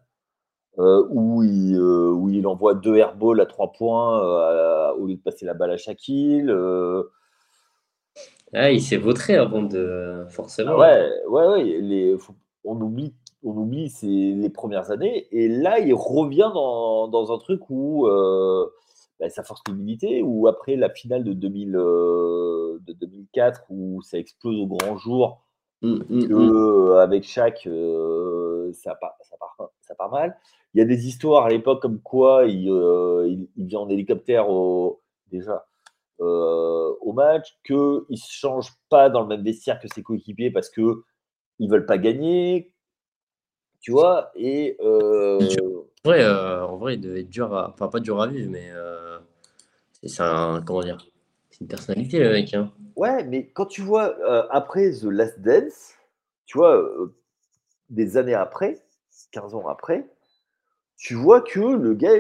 euh, 0.78 1.04
où, 1.10 1.42
il, 1.42 1.74
euh, 1.76 2.10
où 2.10 2.28
il 2.28 2.46
envoie 2.46 2.74
deux 2.74 2.96
airballs 2.96 3.40
à 3.40 3.46
trois 3.46 3.72
points 3.72 4.20
au 4.92 5.06
lieu 5.06 5.14
de 5.14 5.20
passer 5.20 5.46
la 5.46 5.54
balle 5.54 5.72
à 5.72 5.76
Shaquille. 5.76 6.52
Ah, 8.52 8.70
il 8.70 8.80
s'est 8.80 8.96
vautré 8.96 9.36
avant 9.36 9.62
de 9.62 10.24
forcément. 10.30 10.76
ouais, 10.76 11.10
ouais, 11.28 11.46
ouais 11.48 11.64
les, 11.80 12.16
on 12.64 12.80
oublie, 12.80 13.14
on 13.42 13.56
oublie 13.56 13.92
les 14.02 14.50
premières 14.50 14.90
années, 14.90 15.26
et 15.32 15.48
là 15.48 15.78
il 15.80 15.94
revient 15.94 16.50
dans, 16.54 17.08
dans 17.08 17.32
un 17.32 17.38
truc 17.38 17.68
où 17.68 18.06
bah, 19.20 19.28
sa 19.28 19.42
force 19.42 19.62
l'humilité, 19.68 20.22
ou 20.22 20.46
après 20.46 20.76
la 20.76 20.90
finale 20.90 21.24
de, 21.24 21.32
2000, 21.32 21.72
de 21.72 22.92
2004 22.92 23.64
où 23.68 24.00
ça 24.02 24.18
explose 24.18 24.58
au 24.58 24.66
grand 24.66 24.96
jour 24.96 25.47
Mmh, 25.80 25.98
mmh, 26.08 26.26
mmh. 26.26 26.32
Euh, 26.32 26.98
avec 26.98 27.22
chaque, 27.22 27.66
euh, 27.68 28.72
ça, 28.72 28.96
part, 28.96 29.14
ça, 29.22 29.36
part, 29.38 29.70
ça 29.80 29.94
part 29.94 30.10
mal. 30.10 30.36
Il 30.74 30.78
y 30.78 30.82
a 30.82 30.84
des 30.84 31.06
histoires 31.06 31.46
à 31.46 31.50
l'époque 31.50 31.80
comme 31.80 32.00
quoi 32.00 32.46
il, 32.46 32.68
euh, 32.68 33.28
il, 33.28 33.66
vient 33.66 33.80
en 33.80 33.88
hélicoptère 33.88 34.50
au, 34.50 35.00
déjà 35.30 35.64
au 36.20 37.12
match, 37.12 37.56
qu'il 37.64 37.76
ne 37.76 38.16
se 38.16 38.32
change 38.32 38.72
pas 38.88 39.08
dans 39.08 39.22
le 39.22 39.28
même 39.28 39.44
vestiaire 39.44 39.78
que 39.78 39.86
ses 39.94 40.02
coéquipiers 40.02 40.50
parce 40.50 40.68
qu'ils 40.68 40.96
ne 41.60 41.68
veulent 41.68 41.86
pas 41.86 41.98
gagner. 41.98 42.74
Tu 43.80 43.92
vois 43.92 44.32
Et. 44.34 44.76
Ouais, 46.04 46.26
en 46.26 46.76
vrai, 46.76 46.94
il 46.94 47.00
devait 47.00 47.20
être 47.20 47.30
dur 47.30 47.54
à. 47.54 47.70
Enfin, 47.70 47.86
pas 47.86 48.00
dur 48.00 48.20
à 48.20 48.26
vivre, 48.26 48.50
mais. 48.50 48.72
c'est 50.02 50.22
un. 50.22 50.60
Comment 50.66 50.80
dire 50.80 50.98
C'est 51.58 51.64
une 51.64 51.68
personnalité, 51.68 52.18
le 52.20 52.30
mec. 52.30 52.54
Hein. 52.54 52.72
Ouais, 52.96 53.24
mais 53.24 53.48
quand 53.48 53.66
tu 53.66 53.82
vois 53.82 54.16
euh, 54.20 54.46
après 54.50 54.92
The 54.92 55.04
Last 55.04 55.40
Dance, 55.40 55.94
tu 56.46 56.56
vois, 56.56 56.76
euh, 56.76 57.14
des 57.90 58.16
années 58.16 58.34
après, 58.34 58.78
15 59.32 59.54
ans 59.54 59.66
après, 59.66 60.08
tu 60.96 61.14
vois 61.14 61.40
que 61.40 61.60
le 61.60 61.94
gars, 61.94 62.14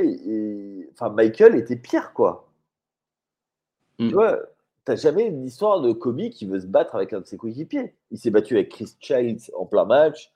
enfin, 0.92 1.10
Michael 1.10 1.54
était 1.54 1.76
pire, 1.76 2.12
quoi. 2.12 2.48
Tu 3.98 4.06
mmh. 4.06 4.12
vois, 4.12 4.38
t'as 4.84 4.96
jamais 4.96 5.26
une 5.26 5.44
histoire 5.44 5.80
de 5.80 5.92
Kobe 5.92 6.30
qui 6.30 6.46
veut 6.46 6.60
se 6.60 6.66
battre 6.66 6.94
avec 6.94 7.12
un 7.12 7.20
de 7.20 7.26
ses 7.26 7.36
coéquipiers. 7.36 7.94
Il 8.10 8.18
s'est 8.18 8.30
battu 8.30 8.54
avec 8.54 8.70
Chris 8.70 8.96
Childs 9.00 9.50
en 9.56 9.66
plein 9.66 9.84
match, 9.84 10.32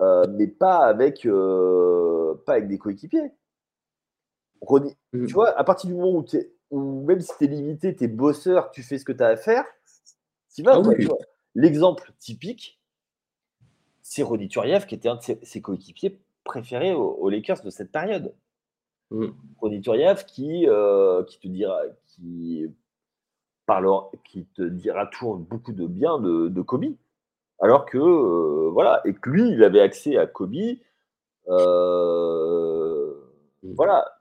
euh, 0.00 0.24
mais 0.30 0.46
pas 0.46 0.78
avec, 0.78 1.26
pas 2.46 2.52
avec 2.52 2.68
des 2.68 2.78
coéquipiers. 2.78 3.32
Mmh. 4.62 5.26
Tu 5.26 5.32
vois, 5.32 5.50
à 5.58 5.64
partir 5.64 5.88
du 5.90 5.94
moment 5.96 6.18
où 6.18 6.24
tu 6.24 6.36
es 6.36 6.52
ou 6.72 7.04
même 7.04 7.20
si 7.20 7.30
tu 7.38 7.44
es 7.44 7.46
limité, 7.46 7.94
tu 7.94 8.04
es 8.04 8.08
bosseur, 8.08 8.70
tu 8.70 8.82
fais 8.82 8.98
ce 8.98 9.04
que 9.04 9.12
tu 9.12 9.22
as 9.22 9.28
à 9.28 9.36
faire, 9.36 9.64
tu 10.52 10.62
vas. 10.62 10.80
Ah 10.82 11.14
L'exemple 11.54 12.12
typique, 12.18 12.80
c'est 14.00 14.22
Ronny 14.22 14.48
Turiev, 14.48 14.86
qui 14.86 14.94
était 14.94 15.10
un 15.10 15.16
de 15.16 15.20
ses, 15.42 15.60
coéquipiers 15.60 16.18
préférés 16.44 16.94
aux, 16.94 17.28
Lakers 17.28 17.62
de 17.62 17.68
cette 17.68 17.92
période. 17.92 18.34
Mmh. 19.10 19.26
Ronny 19.58 19.82
Turiev 19.82 20.24
qui, 20.24 20.66
euh, 20.66 21.22
qui 21.24 21.38
te 21.38 21.46
dira, 21.46 21.78
qui 22.06 22.66
parlera, 23.66 24.10
qui 24.24 24.46
te 24.46 24.62
dira 24.62 25.06
toujours 25.08 25.36
beaucoup 25.36 25.72
de 25.72 25.86
bien 25.86 26.18
de, 26.18 26.48
de 26.48 26.62
Kobe. 26.62 26.94
Alors 27.60 27.84
que, 27.84 27.98
euh, 27.98 28.70
voilà, 28.70 29.02
et 29.04 29.12
que 29.12 29.28
lui, 29.28 29.50
il 29.50 29.62
avait 29.62 29.80
accès 29.80 30.16
à 30.16 30.26
Kobe. 30.26 30.56
Euh, 31.48 33.12
mmh. 33.62 33.74
Voilà, 33.74 34.11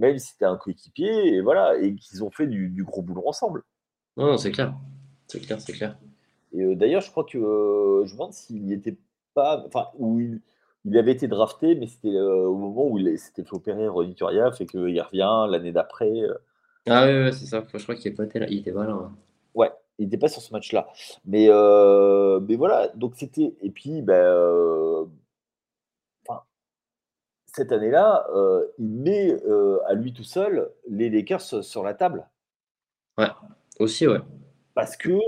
même 0.00 0.18
si 0.18 0.28
c'était 0.32 0.46
un 0.46 0.56
coéquipier, 0.56 1.34
et 1.34 1.40
voilà, 1.40 1.78
et 1.78 1.94
qu'ils 1.94 2.24
ont 2.24 2.30
fait 2.30 2.46
du, 2.46 2.84
gros 2.84 3.02
boulot 3.02 3.22
ensemble. 3.26 3.62
Non, 4.16 4.36
c'est 4.36 4.50
clair. 4.50 4.74
C'est 5.28 5.40
clair, 5.40 5.60
c'est 5.60 5.72
clair. 5.72 5.96
Et 6.52 6.62
euh, 6.62 6.74
d'ailleurs, 6.74 7.02
je 7.02 7.10
crois 7.10 7.24
que 7.24 7.38
euh, 7.38 8.04
je 8.06 8.12
me 8.12 8.18
demande 8.18 8.32
s'il 8.32 8.64
n'y 8.64 8.72
était 8.72 8.96
pas. 9.34 9.62
Enfin, 9.66 9.86
où 9.98 10.18
il, 10.18 10.96
avait 10.96 11.12
été 11.12 11.28
drafté, 11.28 11.76
mais 11.76 11.86
c'était 11.86 12.08
euh, 12.08 12.46
au 12.46 12.56
moment 12.56 12.88
où 12.88 12.98
il 12.98 13.18
s'était 13.18 13.44
fait 13.44 13.54
opérer 13.54 13.86
Turiaf 14.16 14.60
et 14.60 14.66
qu'il 14.66 15.00
revient 15.00 15.46
l'année 15.48 15.72
d'après. 15.72 16.10
Ah 16.88 17.06
oui, 17.06 17.32
c'est 17.32 17.46
ça. 17.46 17.62
Je 17.72 17.82
crois 17.82 17.94
qu'il 17.94 18.10
n'était 18.10 18.26
pas 18.26 18.38
là. 18.38 18.46
Il 18.48 18.58
était 18.58 18.72
pas 18.72 18.86
là. 18.86 19.10
Ouais. 19.54 19.70
il 19.98 20.06
n'était 20.06 20.18
pas 20.18 20.28
sur 20.28 20.42
ce 20.42 20.52
match-là. 20.52 20.88
Mais, 21.24 21.46
euh, 21.48 22.40
mais 22.40 22.56
voilà, 22.56 22.88
donc 22.94 23.14
c'était. 23.16 23.54
Et 23.60 23.70
puis, 23.70 24.02
ben, 24.02 25.06
cette 27.52 27.72
année-là, 27.72 28.26
euh, 28.34 28.66
il 28.78 28.88
met 28.88 29.36
à 29.86 29.94
lui 29.94 30.12
tout 30.12 30.24
seul 30.24 30.70
les 30.88 31.10
Lakers 31.10 31.64
sur 31.64 31.82
la 31.82 31.94
table. 31.94 32.28
Ouais, 33.18 33.28
aussi, 33.78 34.06
ouais. 34.06 34.20
Parce 34.74 34.96
que 34.96 35.18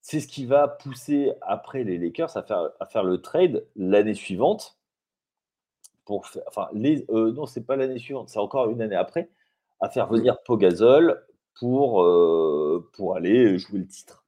c'est 0.00 0.20
ce 0.20 0.28
qui 0.28 0.46
va 0.46 0.68
pousser 0.68 1.32
après 1.42 1.82
les 1.82 1.98
Lakers 1.98 2.36
à 2.36 2.42
faire, 2.42 2.70
à 2.78 2.86
faire 2.86 3.04
le 3.04 3.20
trade 3.20 3.66
l'année 3.74 4.14
suivante. 4.14 4.78
Pour 6.04 6.26
faire, 6.28 6.44
enfin, 6.46 6.68
les, 6.72 7.04
non, 7.08 7.46
c'est 7.46 7.66
pas 7.66 7.74
l'année 7.74 7.98
suivante, 7.98 8.28
c'est 8.28 8.38
encore 8.38 8.70
une 8.70 8.80
année 8.80 8.94
après, 8.94 9.28
à 9.80 9.88
faire 9.88 10.06
venir 10.06 10.40
Pogazol 10.44 11.26
pour, 11.58 12.02
euh, 12.02 12.88
pour 12.92 13.16
aller 13.16 13.58
jouer 13.58 13.80
le 13.80 13.86
titre. 13.86 14.24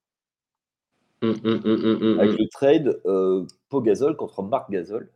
Hum, 1.21 1.35
hum, 1.44 1.61
hum, 1.64 2.21
Avec 2.21 2.38
le 2.38 2.49
trade 2.49 3.01
euh, 3.07 3.44
Pogazol 3.68 4.16
contre 4.16 4.42
Marc 4.42 4.71
Gasol. 4.71 5.11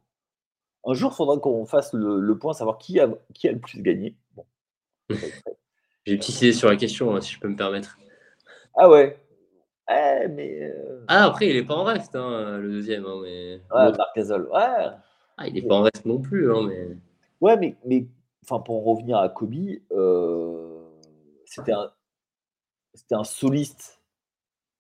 Un 0.85 0.95
jour, 0.95 1.13
il 1.13 1.17
faudra 1.17 1.39
qu'on 1.39 1.65
fasse 1.65 1.93
le, 1.93 2.39
point, 2.39 2.53
savoir 2.53 2.79
qui 2.79 2.99
a, 2.99 3.09
qui 3.35 3.49
a 3.49 3.53
le 3.53 3.61
plus 3.61 3.83
gagné. 3.83 4.17
Bon. 4.35 4.45
J'ai 6.05 6.15
une 6.15 6.19
petite 6.19 6.43
idée 6.43 6.53
sur 6.53 6.69
la 6.69 6.77
question, 6.77 7.15
hein, 7.15 7.21
si 7.21 7.33
je 7.35 7.41
peux 7.41 7.49
me 7.49 7.57
permettre. 7.57 7.97
Ah 8.77 8.91
ouais. 8.91 9.19
Mais 9.89 10.63
euh, 10.63 11.05
Ah, 11.09 11.27
après, 11.27 11.49
il 11.49 11.57
n'est 11.57 11.65
pas 11.65 11.75
en 11.75 11.85
reste, 11.85 12.17
hein, 12.17 12.59
le 12.59 12.71
deuxième. 12.71 13.05
Hein, 13.05 13.21
mais... 13.23 13.61
Ouais, 13.73 13.93
Marc 13.97 14.17
Gasol. 14.17 14.49
Ouais. 14.53 14.89
Ah, 15.37 15.47
il 15.47 15.55
n'est 15.55 15.63
pas 15.63 15.77
en 15.77 15.83
reste 15.83 16.05
non 16.05 16.21
plus. 16.21 16.53
Hein, 16.53 16.67
mais... 16.67 16.89
Ouais, 17.41 17.57
mais, 17.57 17.77
mais 17.85 18.07
enfin, 18.45 18.61
pour 18.61 18.77
en 18.77 18.95
revenir 18.95 19.19
à 19.19 19.29
Kobe, 19.29 19.55
c'était 21.45 21.73
un, 21.73 21.91
un 23.11 23.25
soliste 23.25 24.01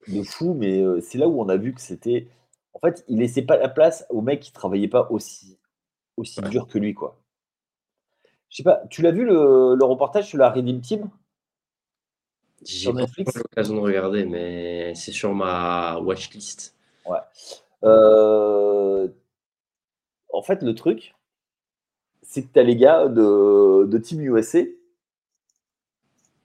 de 0.08 0.22
fou, 0.22 0.54
mais 0.54 0.82
c'est 1.00 1.18
là 1.18 1.28
où 1.28 1.40
on 1.40 1.48
a 1.48 1.56
vu 1.56 1.74
que 1.74 1.80
c'était. 1.80 2.28
En 2.72 2.80
fait, 2.80 3.04
il 3.08 3.18
laissait 3.18 3.42
pas 3.42 3.56
la 3.56 3.68
place 3.68 4.06
aux 4.08 4.22
mecs 4.22 4.40
qui 4.40 4.52
travaillaient 4.52 4.88
pas 4.88 5.08
aussi, 5.10 5.58
aussi 6.16 6.40
dur 6.42 6.66
que 6.66 6.78
lui, 6.78 6.94
quoi. 6.94 7.18
Je 8.48 8.58
sais 8.58 8.62
pas, 8.62 8.82
tu 8.90 9.02
l'as 9.02 9.12
vu 9.12 9.24
le, 9.24 9.74
le, 9.74 9.84
reportage 9.84 10.28
sur 10.28 10.38
la 10.38 10.50
Redeem 10.50 10.80
Team? 10.80 11.08
J'ai 12.64 12.92
pas 12.92 13.06
l'occasion 13.34 13.74
de 13.74 13.80
regarder, 13.80 14.24
mais 14.24 14.94
c'est 14.94 15.12
sur 15.12 15.34
ma 15.34 15.98
watchlist. 15.98 16.76
Ouais. 17.06 17.18
Euh, 17.82 19.08
en 20.32 20.42
fait, 20.42 20.62
le 20.62 20.74
truc, 20.74 21.14
c'est 22.22 22.42
que 22.44 22.52
tu 22.52 22.60
as 22.60 22.62
les 22.62 22.76
gars 22.76 23.08
de, 23.08 23.86
de 23.86 23.98
Team 23.98 24.20
USA 24.20 24.60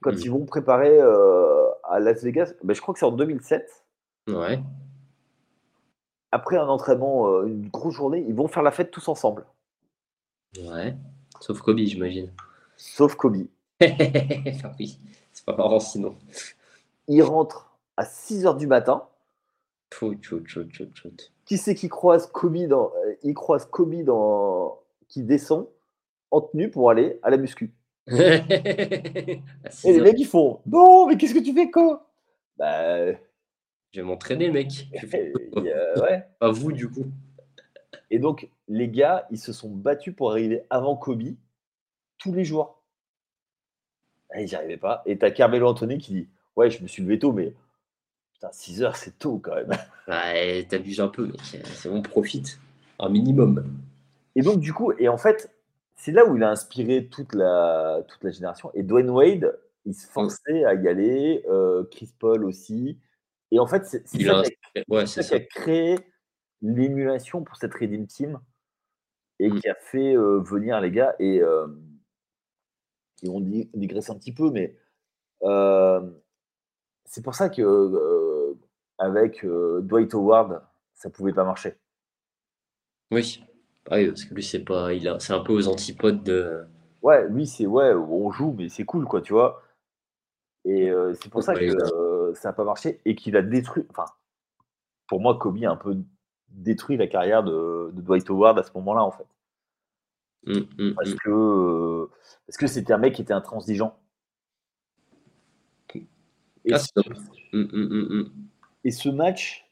quand 0.02 0.12
mmh. 0.12 0.20
ils 0.20 0.32
vont 0.32 0.46
préparer 0.46 0.98
euh, 1.00 1.70
à 1.84 2.00
Las 2.00 2.24
Vegas, 2.24 2.54
ben, 2.64 2.74
je 2.74 2.82
crois 2.82 2.94
que 2.94 3.00
c'est 3.00 3.06
en 3.06 3.12
2007. 3.12 3.86
Ouais. 4.28 4.60
Après 6.32 6.58
un 6.58 6.68
entraînement, 6.68 7.28
euh, 7.28 7.46
une 7.46 7.70
grosse 7.70 7.96
journée, 7.96 8.24
ils 8.28 8.36
vont 8.36 8.48
faire 8.48 8.64
la 8.64 8.72
fête 8.72 8.92
tous 8.92 9.08
ensemble. 9.08 9.46
Ouais. 10.64 10.96
Sauf 11.40 11.62
Kobe, 11.62 11.80
j'imagine. 11.80 12.32
Sauf 12.76 13.16
Kobe. 13.16 13.48
oui, 14.80 15.00
c'est 15.32 15.46
pas 15.46 15.56
marrant 15.56 15.80
sinon. 15.80 16.16
Ils 17.08 17.22
rentrent 17.22 17.78
à 17.96 18.06
6 18.06 18.46
h 18.46 18.58
du 18.58 18.68
matin. 18.68 19.08
qui 21.46 21.58
c'est 21.58 21.76
qui 21.76 21.90
croise 21.90 22.28
Kobe 22.28 22.68
dans. 22.68 22.92
Euh, 23.06 23.14
il 23.24 23.34
croise 23.34 23.66
Kobe 23.66 24.04
dans. 24.04 24.80
qui 25.08 25.24
descend 25.24 25.68
en 26.32 26.42
tenue 26.42 26.70
pour 26.70 26.90
aller 26.90 27.20
à 27.24 27.30
la 27.30 27.38
muscu. 27.38 27.74
et 28.08 29.42
les 29.84 30.02
mecs, 30.02 30.20
ils 30.20 30.26
font 30.26 30.62
Non, 30.66 31.08
mais 31.08 31.18
qu'est-ce 31.18 31.34
que 31.34 31.40
tu 31.40 31.54
fais, 31.54 31.70
quoi? 31.70 32.10
Bah. 32.58 33.12
Je 33.94 34.02
vais 34.02 34.04
m'entraîner, 34.04 34.52
mec. 34.52 34.88
ouais. 35.56 36.28
Pas 36.40 36.52
vous, 36.52 36.72
du 36.72 36.90
coup. 36.90 37.06
Et 38.10 38.20
donc, 38.20 38.50
les 38.68 38.90
gars, 38.90 39.28
ils 39.32 39.40
se 39.40 39.54
sont 39.54 39.70
battus 39.70 40.16
pour 40.16 40.32
arriver 40.32 40.64
avant 40.70 40.96
Kobe 40.96 41.36
tous 42.18 42.34
les 42.34 42.44
jours. 42.44 42.82
Et 44.36 44.44
ils 44.44 44.48
n'y 44.48 44.56
arrivaient 44.56 44.78
pas. 44.78 45.04
Et 45.06 45.18
t'as 45.18 45.32
Carmelo 45.32 45.68
Anthony 45.68 45.98
qui 45.98 46.14
dit 46.14 46.28
Ouais, 46.56 46.70
je 46.70 46.82
me 46.82 46.88
suis 46.88 47.04
levé 47.04 47.20
tôt, 47.20 47.32
mais 47.32 47.54
putain, 48.34 48.50
6 48.52 48.84
heures, 48.84 48.96
c'est 48.96 49.18
tôt 49.18 49.40
quand 49.40 49.56
même. 49.56 49.72
Ouais, 50.08 50.66
t'abuses 50.70 51.02
un 51.02 51.10
peu, 51.10 51.26
mec. 51.26 51.42
C'est 51.42 51.90
bon, 51.90 52.02
profite. 52.02 52.62
Un 52.98 53.10
minimum. 53.10 53.78
Et 54.36 54.42
donc, 54.42 54.62
du 54.62 54.72
coup, 54.72 54.94
et 54.94 55.10
en 55.10 55.18
fait, 55.18 55.52
c'est 55.96 56.14
là 56.14 56.26
où 56.26 56.38
il 56.38 56.44
a 56.44 56.50
inspiré 56.50 57.08
toute 57.08 57.34
la, 57.34 58.04
toute 58.08 58.24
la 58.24 58.32
génération. 58.32 58.72
Et 58.74 58.84
Dwayne 58.84 59.10
Wade, 59.10 59.60
il 59.86 59.94
se 59.94 60.08
forçait 60.08 60.64
à 60.64 60.76
y 60.76 60.88
aller, 60.88 61.44
euh, 61.50 61.84
Chris 61.92 62.14
Paul 62.18 62.46
aussi. 62.46 62.98
Et 63.52 63.60
en 63.60 63.68
fait, 63.68 63.86
c'est 63.86 64.08
ça, 64.08 64.44
qui 64.44 65.34
a, 65.34 65.40
créé 65.42 66.00
l'émulation 66.62 67.44
pour 67.44 67.58
cette 67.58 67.74
Redeem 67.74 68.08
Team 68.08 68.40
et 69.40 69.50
mmh. 69.50 69.60
qui 69.60 69.70
a 69.70 69.76
fait 69.76 70.16
euh, 70.16 70.40
venir 70.40 70.80
les 70.82 70.92
gars. 70.92 71.16
Et, 71.20 71.42
euh, 71.42 71.68
et 73.24 73.30
on 73.30 73.42
digresse 73.42 74.10
un 74.10 74.16
petit 74.16 74.34
peu, 74.34 74.52
mais 74.52 74.78
c'est 77.06 77.24
pour 77.24 77.36
ça 77.36 77.50
que 77.50 78.56
avec 79.00 79.46
Dwight 79.46 80.14
Howard, 80.14 80.62
ça 80.96 81.10
pouvait 81.10 81.34
pas 81.34 81.44
marcher. 81.44 81.76
Oui. 83.12 83.44
Oui, 83.90 84.08
parce 84.08 84.26
que 84.26 84.34
lui, 84.34 84.44
c'est 84.44 84.66
pas, 84.66 84.94
il 84.94 85.08
a, 85.08 85.20
c'est 85.20 85.34
un 85.34 85.40
peu 85.40 85.54
aux 85.54 85.68
antipodes 85.68 86.24
de. 86.24 86.66
Ouais, 87.02 87.28
lui, 87.30 87.48
c'est 87.48 87.66
ouais, 87.66 87.94
on 87.94 88.32
joue, 88.32 88.54
mais 88.58 88.68
c'est 88.68 88.84
cool, 88.84 89.06
quoi, 89.06 89.22
tu 89.22 89.34
vois. 89.34 89.64
Et 90.66 90.90
euh, 90.90 91.14
c'est 91.14 91.30
pour 91.30 91.42
ça 91.42 91.54
que 91.54 91.64
euh, 91.64 92.34
ça 92.34 92.50
n'a 92.50 92.54
pas 92.54 92.66
marché 92.66 93.00
et 93.06 93.16
qu'il 93.16 93.38
a 93.38 93.42
détruit. 93.42 93.86
Enfin, 93.90 94.06
pour 95.08 95.22
moi, 95.22 95.38
Kobe 95.40 95.64
a 95.64 95.72
un 95.72 95.78
peu 95.78 95.96
détruit 96.50 96.98
la 96.98 97.08
carrière 97.08 97.44
de, 97.44 97.92
Dwight 97.94 98.30
Howard 98.30 98.60
à 98.60 98.64
ce 98.64 98.72
moment-là, 98.76 99.04
en 99.04 99.12
fait. 99.12 99.28
Mmh, 100.46 100.60
mmh, 100.78 100.94
parce 100.96 101.10
mmh. 101.10 101.16
que 101.16 101.30
euh, 101.30 102.12
parce 102.46 102.58
que 102.58 102.68
c'était 102.68 102.94
un 102.94 102.98
mec 102.98 103.16
qui 103.16 103.22
était 103.22 103.34
intransigeant. 103.34 103.98
Et, 106.66 106.74
ah, 106.74 106.80
ce, 106.80 106.90
et 108.84 108.92
ce 108.92 109.08
match 109.08 109.64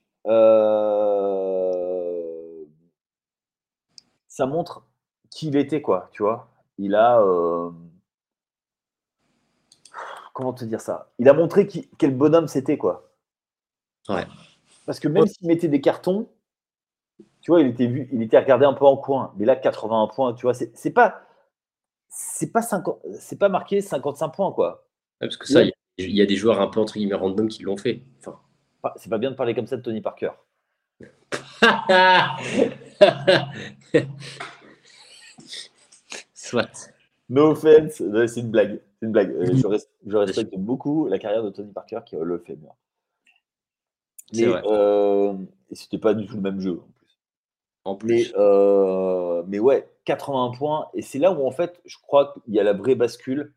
ça 4.35 4.45
montre 4.45 4.85
qui 5.29 5.47
il 5.47 5.55
était, 5.55 5.81
quoi, 5.81 6.09
tu 6.11 6.23
vois. 6.23 6.49
Il 6.77 6.93
a. 6.93 7.21
Euh, 7.21 7.71
comment 10.33 10.51
te 10.51 10.65
dire 10.65 10.81
ça? 10.81 11.09
Il 11.19 11.29
a 11.29 11.33
montré 11.33 11.67
quel 11.97 12.13
bonhomme 12.17 12.49
c'était, 12.49 12.77
quoi. 12.77 13.13
Ouais. 14.09 14.25
Parce 14.85 14.99
que 14.99 15.07
même 15.07 15.25
s'il 15.25 15.47
mettait 15.47 15.69
des 15.69 15.79
cartons, 15.79 16.27
tu 17.41 17.51
vois, 17.51 17.62
il 17.62 17.67
était 17.67 17.88
vu, 17.88 18.10
il 18.12 18.23
était 18.23 18.39
regardé 18.39 18.65
un 18.65 18.73
peu 18.73 18.86
en 18.86 18.97
coin. 18.97 19.32
Mais 19.38 19.45
là, 19.45 19.56
81 19.56 20.08
points, 20.08 20.34
tu 20.34 20.41
vois, 20.43 20.54
c'est 20.54 20.91
pas. 20.91 21.21
C'est 22.10 22.51
pas, 22.51 22.62
c'est 23.19 23.38
pas 23.38 23.49
marqué 23.49 23.82
55 23.82 24.30
points, 24.30 24.51
quoi. 24.51 24.88
parce 25.19 25.36
que 25.38 25.47
ça, 25.47 25.62
il 25.63 25.73
y, 25.97 26.21
a 26.21 26.25
des 26.25 26.36
joueurs 26.38 26.60
un 26.62 26.67
peu 26.67 26.80
entre 26.80 26.93
guillemets 26.93 27.15
random 27.15 27.47
qui 27.49 27.63
l'ont 27.63 27.78
fait. 27.78 28.01
Enfin. 28.19 28.39
C'est 28.95 29.10
pas 29.10 29.17
bien 29.17 29.32
de 29.32 29.36
parler 29.36 29.54
comme 29.54 29.67
ça 29.67 29.78
de 29.78 29.82
Tony 29.82 30.01
Parker. 30.01 30.32
Soit. 36.34 36.91
No 37.30 37.51
offense, 37.51 38.01
c'est 38.28 38.39
une 38.39 38.51
blague. 38.51 38.82
C'est 38.99 39.06
une 39.06 39.12
blague. 39.12 39.32
Euh, 39.32 39.56
je, 40.06 40.17
respecte 40.17 40.56
beaucoup 40.56 41.08
la 41.08 41.17
carrière 41.19 41.43
de 41.43 41.49
Tony 41.49 41.71
Parker 41.71 41.99
qui 42.06 42.15
le 42.15 42.38
fait 42.39 42.56
bien. 42.56 42.71
Mais 44.34 44.45
euh, 44.47 45.34
c'était 45.72 45.97
pas 45.97 46.13
du 46.13 46.28
tout 46.28 46.36
le 46.36 46.41
même 46.41 46.59
jeu 46.59 46.82
en 47.86 47.95
plus. 47.95 48.33
Mais, 48.33 48.33
euh, 48.38 49.43
mais 49.47 49.59
ouais, 49.59 49.89
80 50.05 50.51
points. 50.57 50.89
Et 50.93 51.01
c'est 51.01 51.19
là 51.19 51.31
où 51.31 51.47
en 51.47 51.51
fait, 51.51 51.79
je 51.86 51.97
crois 52.01 52.33
qu'il 52.33 52.53
y 52.53 52.59
a 52.59 52.63
la 52.63 52.73
vraie 52.73 52.95
bascule 52.95 53.53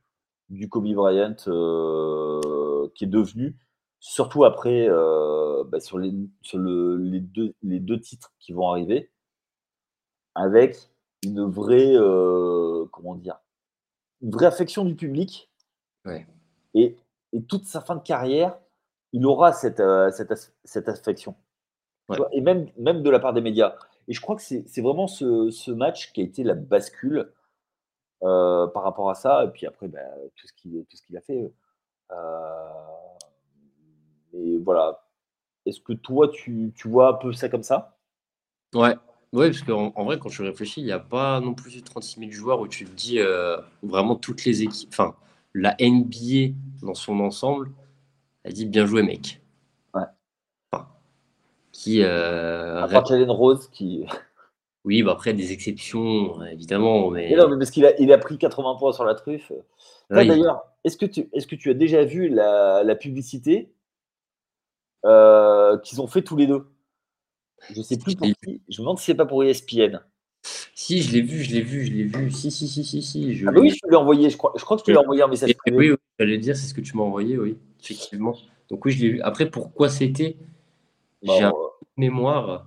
du 0.51 0.69
Kobe 0.69 0.93
Bryant 0.95 1.37
euh, 1.49 2.89
qui 2.95 3.05
est 3.05 3.09
devenu 3.09 3.57
surtout 4.01 4.45
après 4.45 4.87
euh, 4.89 5.65
bah, 5.65 5.81
sur, 5.81 5.99
les, 5.99 6.13
sur 6.43 6.59
le, 6.59 6.97
les, 6.97 7.21
deux, 7.21 7.55
les 7.63 7.81
deux 7.81 7.99
titres 7.99 8.33
qui 8.39 8.53
vont 8.53 8.71
arriver, 8.71 9.11
avec 10.35 10.77
une 11.25 11.45
vraie, 11.51 11.95
comment 12.93 13.17
dire, 13.17 13.41
une 14.23 14.31
vraie 14.31 14.47
affection 14.47 14.85
du 14.85 14.95
public. 14.95 15.51
Et, 16.75 16.97
et, 17.33 17.43
toute 17.43 17.67
sa 17.67 17.81
fin 17.81 17.97
de 17.97 18.03
carrière, 18.03 18.57
il 19.13 19.27
aura 19.27 19.53
cette, 19.53 19.83
cette, 20.13 20.53
cette, 20.65 20.89
affection. 20.89 21.35
Et 22.33 22.41
même, 22.41 22.69
même 22.79 23.03
de 23.03 23.11
la 23.11 23.19
part 23.19 23.33
des 23.33 23.41
médias. 23.41 23.75
Et 24.09 24.15
je 24.15 24.21
crois 24.21 24.37
que 24.37 24.43
c'est 24.43 24.81
vraiment 24.81 25.07
ce, 25.07 25.71
match 25.71 26.13
qui 26.13 26.23
a 26.23 26.25
été 26.25 26.43
la 26.43 26.55
bascule 26.55 27.31
par 28.21 28.83
rapport 28.83 29.11
à 29.11 29.15
ça. 29.15 29.45
Et 29.45 29.49
puis 29.49 29.67
après, 29.67 29.89
bah, 29.89 30.01
tout 30.35 30.47
ce 30.47 30.53
qu'il 30.53 31.17
a 31.17 31.21
fait. 31.21 31.53
Mais 34.33 34.59
voilà. 34.59 35.05
Est-ce 35.67 35.81
que 35.81 35.93
toi, 35.93 36.29
tu, 36.29 36.73
vois 36.87 37.11
un 37.11 37.15
peu 37.15 37.33
ça 37.33 37.49
comme 37.49 37.63
ça? 37.63 37.99
Ouais. 38.75 38.97
Ouais, 39.35 39.51
parce 39.51 39.63
qu'en 39.63 39.93
en 39.95 40.05
vrai, 40.05 40.19
quand 40.19 40.31
je 40.31 40.43
réfléchis, 40.43 40.81
il 40.81 40.85
n'y 40.85 40.93
a 40.93 40.99
pas 40.99 41.41
non 41.41 41.53
plus 41.53 41.77
de 41.77 41.85
36 41.85 42.21
000 42.21 42.33
joueurs 42.33 42.61
où 42.61 42.69
tu 42.69 42.87
te 42.87 42.91
dis 42.91 43.19
euh, 43.19 43.59
vraiment 43.83 44.17
toutes 44.17 44.47
les 44.47 44.63
équipes, 44.63 44.89
enfin, 44.91 45.15
la 45.53 45.77
NBA 45.79 46.55
dans 46.83 46.95
son 46.95 47.21
ensemble, 47.21 47.71
Elle 48.45 48.55
dit 48.55 48.65
bien 48.65 48.87
joué, 48.87 49.03
mec. 49.03 49.43
Qui. 51.79 52.03
Euh, 52.03 52.83
à 52.83 52.89
part 52.89 53.07
Jalen 53.07 53.31
Rose 53.31 53.69
qui. 53.69 54.05
Oui, 54.85 55.03
bah 55.03 55.13
après 55.13 55.35
des 55.35 55.53
exceptions, 55.53 56.43
évidemment. 56.47 57.11
Mais... 57.11 57.35
non, 57.35 57.49
mais 57.49 57.59
parce 57.59 57.71
qu'il 57.71 57.85
a, 57.85 58.01
il 58.01 58.11
a 58.11 58.17
pris 58.17 58.39
80 58.39 58.77
points 58.79 58.93
sur 58.93 59.05
la 59.05 59.15
truffe. 59.15 59.53
D'ailleurs, 60.09 60.65
est-ce 60.85 60.97
que, 60.97 61.05
tu, 61.05 61.29
est-ce 61.35 61.47
que 61.47 61.57
tu 61.57 61.69
as 61.69 61.75
déjà 61.75 62.05
vu 62.05 62.29
la, 62.29 62.83
la 62.85 62.95
publicité 62.95 63.71
euh, 65.05 65.77
qu'ils 65.79 66.01
ont 66.01 66.07
fait 66.07 66.23
tous 66.23 66.37
les 66.37 66.47
deux? 66.47 66.65
Je 67.75 67.83
sais 67.83 67.99
plus 67.99 68.15
pour 68.15 68.29
qui. 68.29 68.63
Je 68.69 68.81
me 68.81 68.85
demande 68.85 68.99
si 68.99 69.07
c'est 69.07 69.15
pas 69.15 69.27
pour 69.27 69.45
ESPN. 69.45 70.01
Si, 70.75 71.03
je 71.03 71.13
l'ai 71.13 71.23
vu, 71.23 71.43
je 71.43 71.53
l'ai 71.53 71.61
vu, 71.61 71.85
je 71.85 71.93
l'ai 71.93 72.05
vu. 72.05 72.31
Si, 72.31 72.51
si, 72.51 72.67
si, 72.67 72.83
si, 72.83 73.03
si. 73.03 73.35
Je 73.35 73.47
ah 73.47 73.51
bah 73.51 73.61
oui, 73.61 73.71
je 73.71 73.81
te 73.81 73.91
l'ai 73.91 73.97
envoyé. 73.97 74.31
Je 74.31 74.39
crois, 74.39 74.55
je 74.57 74.65
crois 74.65 74.79
que 74.79 74.85
tu 74.85 74.93
l'as 74.93 75.01
envoyé 75.01 75.21
un 75.21 75.29
message 75.29 75.55
privé. 75.55 75.77
Oui, 75.77 75.91
oui 75.91 75.97
j'allais 76.19 76.39
dire, 76.39 76.57
c'est 76.57 76.69
ce 76.69 76.73
que 76.73 76.81
tu 76.81 76.97
m'as 76.97 77.03
envoyé, 77.03 77.37
oui, 77.37 77.59
effectivement. 77.83 78.39
Donc 78.71 78.87
oui, 78.87 78.93
je 78.93 79.03
l'ai 79.03 79.11
vu. 79.11 79.21
Après, 79.21 79.51
pourquoi 79.51 79.91
c'était 79.91 80.37
J'ai 81.23 81.43
un 81.43 81.53
mémoire. 81.97 82.67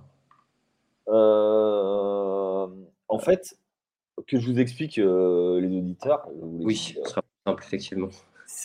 Euh, 1.08 2.66
en 3.08 3.18
fait, 3.18 3.56
que 4.26 4.38
je 4.38 4.50
vous 4.50 4.58
explique, 4.60 4.98
euh, 4.98 5.60
les 5.60 5.76
auditeurs. 5.76 6.28
oui, 6.40 6.76
ce 6.76 7.02
sera 7.04 7.22
simple, 7.46 7.62
effectivement. 7.64 8.08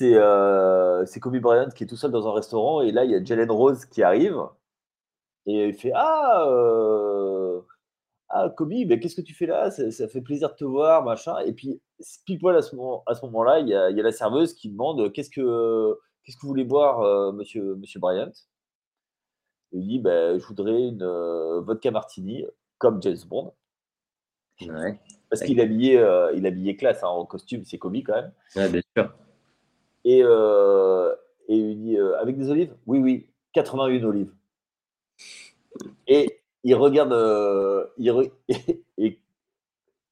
Euh, 0.01 1.05
c'est 1.05 1.19
Kobe 1.19 1.37
Bryant 1.37 1.69
qui 1.69 1.85
est 1.85 1.87
tout 1.87 1.95
seul 1.95 2.11
dans 2.11 2.27
un 2.27 2.33
restaurant 2.33 2.81
et 2.81 2.91
là, 2.91 3.05
il 3.05 3.11
y 3.11 3.15
a 3.15 3.23
Jalen 3.23 3.49
Rose 3.49 3.85
qui 3.85 4.03
arrive 4.03 4.37
et 5.45 5.69
il 5.69 5.73
fait 5.73 5.93
Ah, 5.95 6.45
ah 8.29 8.49
Kobe, 8.49 8.73
ben, 8.85 8.99
qu'est-ce 8.99 9.15
que 9.15 9.21
tu 9.21 9.33
fais 9.33 9.45
là? 9.45 9.71
Ça, 9.71 10.07
fait 10.09 10.21
plaisir 10.21 10.49
de 10.49 10.55
te 10.55 10.65
voir, 10.65 11.03
machin. 11.03 11.37
Et 11.39 11.53
puis, 11.53 11.81
pile 12.25 12.39
poil 12.39 12.55
à 12.57 12.61
ce, 12.61 12.75
moment, 12.75 13.03
à 13.07 13.15
ce 13.15 13.25
moment-là, 13.25 13.59
il 13.59 13.69
y, 13.69 13.73
a, 13.73 13.89
la 13.89 14.11
serveuse 14.11 14.53
qui 14.53 14.69
demande 14.69 15.11
Qu'est-ce 15.13 15.29
que, 15.29 15.97
qu'est-ce 16.23 16.35
que 16.35 16.41
vous 16.41 16.49
voulez 16.49 16.65
boire, 16.65 17.33
monsieur, 17.33 17.75
monsieur 17.75 18.01
Bryant? 18.01 18.31
Il 19.71 19.87
dit 19.87 19.99
bah, 19.99 20.37
Je 20.37 20.45
voudrais 20.45 20.81
une 20.81 21.03
euh, 21.03 21.61
vodka 21.61 21.91
martini 21.91 22.45
comme 22.77 23.01
James 23.01 23.17
Bond. 23.27 23.53
Parce 25.29 25.43
qu'il 25.43 25.59
est 25.59 25.63
habillé, 25.63 25.99
euh, 25.99 26.31
il 26.35 26.45
habillé 26.47 26.75
classe 26.75 27.03
hein, 27.03 27.07
en 27.07 27.25
costume, 27.25 27.63
c'est 27.65 27.77
comique 27.77 28.07
quand 28.07 28.15
même. 28.15 28.31
Ouais, 28.55 28.69
bien 28.69 28.81
sûr. 28.95 29.13
Et, 30.03 30.21
euh, 30.23 31.13
et 31.47 31.55
il 31.55 31.83
dit 31.83 31.97
Avec 32.19 32.37
des 32.37 32.49
olives? 32.49 32.73
Oui, 32.85 32.99
oui, 32.99 33.29
81 33.53 34.03
olives. 34.03 34.33
Et 36.07 36.41
il 36.63 36.75
regarde. 36.75 37.13
il 37.97 38.31
et 38.97 39.19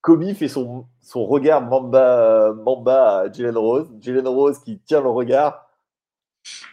Kobe 0.02 0.34
fait 0.34 0.48
son, 0.48 0.86
son 1.02 1.26
regard 1.26 1.64
Mamba, 1.64 2.54
Mamba 2.54 3.20
à 3.22 3.32
Jalen 3.32 3.58
Rose. 3.58 3.90
Jalen 4.00 4.28
Rose 4.28 4.60
qui 4.60 4.78
tient 4.80 5.02
le 5.02 5.10
regard 5.10 5.65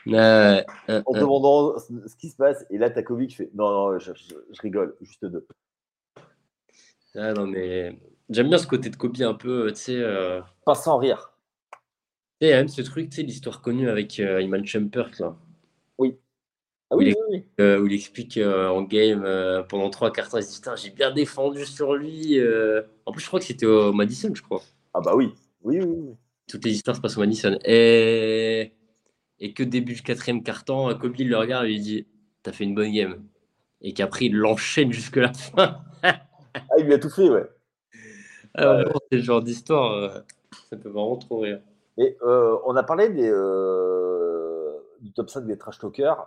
euh, 0.08 0.62
en 0.88 1.12
demandant 1.12 1.78
ce 1.78 2.16
qui 2.16 2.28
se 2.28 2.36
passe. 2.36 2.64
Et 2.70 2.78
là, 2.78 2.90
t'as 2.90 3.02
Kobe 3.02 3.26
qui 3.26 3.34
fait 3.34 3.50
Non, 3.54 3.70
non, 3.92 3.98
je, 3.98 4.12
rigole, 4.60 4.96
juste 5.00 5.24
deux. 5.24 5.46
Ah, 7.14 7.32
non, 7.32 7.46
mais 7.46 7.98
j'aime 8.30 8.48
bien 8.48 8.58
ce 8.58 8.66
côté 8.66 8.90
de 8.90 8.96
Kobe 8.96 9.20
un 9.20 9.34
peu, 9.34 9.70
tu 9.72 9.80
sais. 9.80 9.96
Euh... 9.96 10.40
Pas 10.64 10.74
sans 10.74 10.98
rire. 10.98 11.32
Et 12.40 12.50
même 12.50 12.68
ce 12.68 12.82
truc, 12.82 13.10
tu 13.10 13.16
sais, 13.16 13.22
l'histoire 13.22 13.60
connue 13.60 13.88
avec 13.88 14.18
euh, 14.18 14.42
Iman 14.42 14.64
Shumpert, 14.66 15.10
là. 15.20 15.36
Oui. 15.98 16.16
Ah 16.90 16.96
oui, 16.96 17.14
où, 17.14 17.32
oui, 17.32 17.44
il, 17.58 17.64
où 17.64 17.86
il 17.86 17.92
explique 17.94 18.36
euh, 18.36 18.68
en 18.68 18.82
game 18.82 19.22
pendant 19.68 19.88
trois 19.88 20.12
quarts 20.12 20.28
il 20.34 20.40
dit 20.40 20.54
Putain, 20.56 20.76
j'ai 20.76 20.90
bien 20.90 21.10
défendu 21.10 21.64
sur 21.64 21.94
lui. 21.94 22.38
En 23.06 23.12
plus, 23.12 23.22
je 23.22 23.26
crois 23.28 23.38
que 23.38 23.46
c'était 23.46 23.66
au 23.66 23.92
Madison, 23.92 24.32
je 24.34 24.42
crois. 24.42 24.62
Ah 24.92 25.00
bah 25.00 25.14
oui. 25.14 25.32
Oui, 25.62 25.80
oui, 25.80 25.86
oui. 25.86 26.14
Toutes 26.48 26.64
les 26.64 26.72
histoires 26.72 26.96
se 26.96 27.00
passent 27.00 27.16
au 27.16 27.20
Madison. 27.20 27.56
Et 27.64 28.72
et 29.42 29.52
que 29.52 29.64
début 29.64 29.94
du 29.94 30.02
quatrième 30.02 30.42
carton, 30.42 30.96
Kobe 30.96 31.16
le 31.18 31.36
regarde 31.36 31.66
et 31.66 31.68
lui 31.68 31.80
dit 31.80 32.06
T'as 32.42 32.52
fait 32.52 32.64
une 32.64 32.74
bonne 32.74 32.92
game. 32.92 33.22
Et 33.80 33.92
qu'après, 33.92 34.26
il 34.26 34.36
l'enchaîne 34.36 34.92
jusque 34.92 35.16
la 35.16 35.32
fin. 35.32 35.80
ah, 36.02 36.20
il 36.78 36.86
lui 36.86 36.94
a 36.94 36.98
tout 36.98 37.10
fait, 37.10 37.28
ouais. 37.28 37.48
Alors, 38.54 38.92
ah, 38.94 38.98
c'est 39.10 39.18
le 39.18 39.22
genre 39.22 39.42
d'histoire, 39.42 39.92
euh, 39.92 40.20
ça 40.70 40.76
peut 40.76 40.88
vraiment 40.88 41.16
trop 41.16 41.40
rire. 41.40 41.60
Et 41.98 42.16
euh, 42.22 42.56
on 42.66 42.76
a 42.76 42.84
parlé 42.84 43.08
des, 43.08 43.28
euh, 43.28 44.72
du 45.00 45.12
top 45.12 45.28
5 45.28 45.44
des 45.46 45.58
trash 45.58 45.78
talkers. 45.78 46.24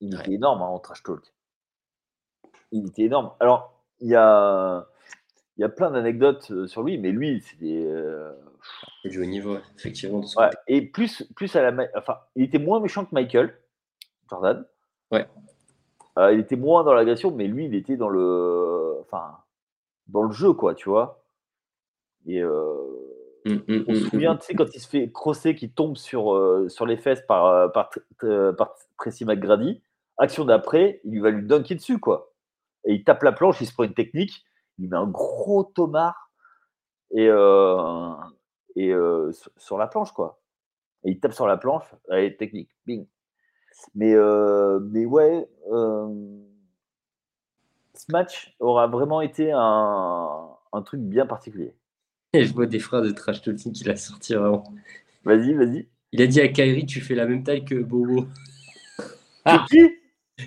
Il 0.00 0.18
était 0.18 0.32
énorme 0.32 0.62
hein, 0.62 0.66
en 0.66 0.80
trash 0.80 1.02
talk. 1.04 1.32
Il 2.72 2.88
était 2.88 3.02
énorme. 3.02 3.32
Alors, 3.38 3.80
il 4.00 4.08
y 4.08 4.16
a, 4.16 4.88
il 5.56 5.60
y 5.60 5.64
a 5.64 5.68
plein 5.68 5.90
d'anecdotes 5.90 6.66
sur 6.66 6.82
lui, 6.82 6.98
mais 6.98 7.12
lui, 7.12 7.40
c'est 7.40 7.58
des 7.58 7.86
du 9.04 9.20
haut 9.20 9.26
niveau, 9.26 9.58
effectivement. 9.76 10.22
et 10.66 10.82
plus, 10.82 11.22
plus 11.36 11.54
à 11.56 11.70
la. 11.70 11.86
Enfin, 11.96 12.18
il 12.36 12.44
était 12.44 12.58
moins 12.58 12.80
méchant 12.80 13.04
que 13.04 13.14
Michael, 13.14 13.56
Jordan. 14.30 14.64
Ouais. 15.10 15.26
Euh, 16.18 16.32
il 16.32 16.40
était 16.40 16.56
moins 16.56 16.84
dans 16.84 16.94
l'agression, 16.94 17.30
mais 17.30 17.46
lui, 17.46 17.66
il 17.66 17.74
était 17.74 17.96
dans 17.96 18.08
le. 18.08 18.98
Enfin, 19.02 19.38
dans 20.06 20.22
le 20.22 20.32
jeu, 20.32 20.52
quoi, 20.52 20.74
tu 20.74 20.88
vois. 20.88 21.22
Et. 22.26 22.42
Euh, 22.42 22.50
hum, 23.44 23.62
hum, 23.68 23.84
on 23.88 23.94
se 23.94 24.04
hum, 24.04 24.10
souvient, 24.10 24.36
tu 24.36 24.46
sais, 24.46 24.54
quand 24.54 24.74
il 24.74 24.80
se 24.80 24.88
fait 24.88 25.10
crosser, 25.10 25.54
qu'il 25.54 25.72
tombe 25.72 25.96
sur, 25.96 26.34
euh, 26.34 26.68
sur 26.68 26.86
les 26.86 26.96
fesses 26.96 27.22
par, 27.28 27.70
par, 27.72 27.90
par 28.56 28.74
Tracy 28.98 29.24
McGrady, 29.24 29.82
action 30.16 30.44
d'après, 30.44 31.00
il 31.04 31.20
va 31.20 31.30
lui 31.30 31.46
dunker 31.46 31.74
dessus, 31.74 31.98
quoi. 31.98 32.32
Et 32.86 32.94
il 32.94 33.04
tape 33.04 33.22
la 33.22 33.32
planche, 33.32 33.60
il 33.60 33.66
se 33.66 33.72
prend 33.72 33.84
une 33.84 33.94
technique, 33.94 34.44
il 34.78 34.88
met 34.88 34.96
un 34.96 35.06
gros 35.06 35.64
tomard. 35.64 36.30
Et, 37.10 37.26
et 38.76 38.94
sur 39.56 39.78
la 39.78 39.86
planche, 39.86 40.12
quoi. 40.12 40.40
Et 41.04 41.10
il 41.10 41.20
tape 41.20 41.34
sur 41.34 41.46
la 41.46 41.56
planche, 41.56 41.84
allez, 42.10 42.36
technique, 42.36 42.70
bing. 42.86 43.06
Mais, 43.94 44.14
mais 44.90 45.04
ouais, 45.04 45.48
ce 47.94 48.10
match 48.10 48.54
aura 48.58 48.86
vraiment 48.86 49.20
été 49.20 49.52
un, 49.52 50.48
un 50.72 50.82
truc 50.82 51.00
bien 51.00 51.26
particulier. 51.26 51.74
Et 52.32 52.44
je 52.44 52.52
vois 52.52 52.66
des 52.66 52.80
phrases 52.80 53.06
de 53.06 53.12
trash 53.12 53.42
talking 53.42 53.72
qu'il 53.72 53.88
a 53.90 53.96
sorti 53.96 54.34
vraiment. 54.34 54.64
Vas-y, 55.24 55.54
vas-y. 55.54 55.88
Il 56.12 56.20
a 56.20 56.26
dit 56.26 56.40
à 56.40 56.48
Kyrie, 56.48 56.86
tu 56.86 57.00
fais 57.00 57.14
la 57.14 57.26
même 57.26 57.44
taille 57.44 57.64
que 57.64 57.76
Bobo. 57.76 58.26
Que 59.44 59.68
qui? 59.68 59.90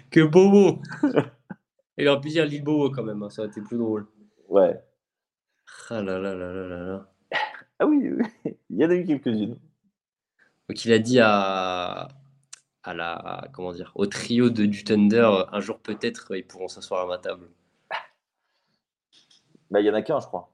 Que 0.10 0.22
Bobo. 0.26 0.82
Il 2.00 2.08
aurait 2.08 2.22
pu 2.22 2.30
dire 2.30 2.46
Lil 2.46 2.64
Bobo 2.64 2.90
quand 2.92 3.04
même, 3.04 3.22
hein, 3.24 3.30
ça 3.30 3.42
aurait 3.42 3.52
été 3.52 3.62
plus 3.62 3.78
drôle. 3.78 4.08
Ouais. 4.48 4.82
Ah 5.90 6.02
là 6.02 6.18
là 6.20 6.34
là 6.34 6.52
là 6.52 6.68
là 6.68 6.80
là. 6.80 7.08
Ah 7.80 7.86
oui, 7.86 8.10
il 8.70 8.78
y 8.78 8.86
en 8.86 8.90
a 8.90 8.96
eu 8.96 9.06
quelques-unes. 9.06 9.60
Donc 10.68 10.86
il 10.86 10.92
a 10.92 11.00
dit 11.00 11.20
à, 11.20 12.08
à 12.84 12.94
la 12.94 13.48
comment 13.54 13.72
dire 13.72 13.92
au 13.96 14.06
trio 14.06 14.50
de 14.50 14.66
du 14.66 14.84
Thunder 14.84 15.44
un 15.52 15.60
jour 15.60 15.80
peut-être 15.80 16.36
ils 16.36 16.46
pourront 16.46 16.68
s'asseoir 16.68 17.04
à 17.04 17.08
ma 17.08 17.18
table. 17.18 17.50
Bah 19.70 19.80
il 19.80 19.86
y 19.86 19.90
en 19.90 19.94
a 19.94 20.02
qu'un 20.02 20.20
je 20.20 20.28
crois. 20.28 20.52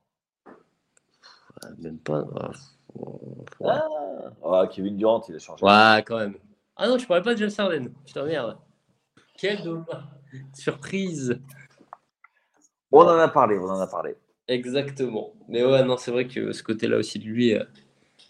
Même 1.77 1.99
pas. 1.99 2.25
Ah, 3.63 3.87
ah, 4.43 4.67
Kevin 4.69 4.97
Durant 4.97 5.21
il 5.29 5.35
a 5.35 5.39
changé. 5.39 5.63
Ouais 5.63 6.03
quand 6.05 6.17
même. 6.17 6.35
Ah 6.75 6.87
non 6.87 6.97
je 6.97 7.07
parlais 7.07 7.23
pas 7.23 7.33
de 7.33 7.39
James 7.39 7.51
Harden. 7.57 7.93
Putain 8.05 8.25
merde. 8.25 8.57
Quelle 9.37 9.59
surprise. 10.53 11.39
On 12.95 13.01
en 13.07 13.17
a 13.17 13.27
parlé, 13.27 13.57
on 13.57 13.67
en 13.67 13.79
a 13.79 13.87
parlé. 13.87 14.15
Exactement. 14.47 15.33
Mais 15.49 15.65
ouais, 15.65 15.83
non, 15.83 15.97
c'est 15.97 16.11
vrai 16.11 16.27
que 16.27 16.51
ce 16.51 16.61
côté-là 16.61 16.97
aussi 16.97 17.17
de 17.17 17.25
lui, 17.25 17.55
euh, 17.55 17.63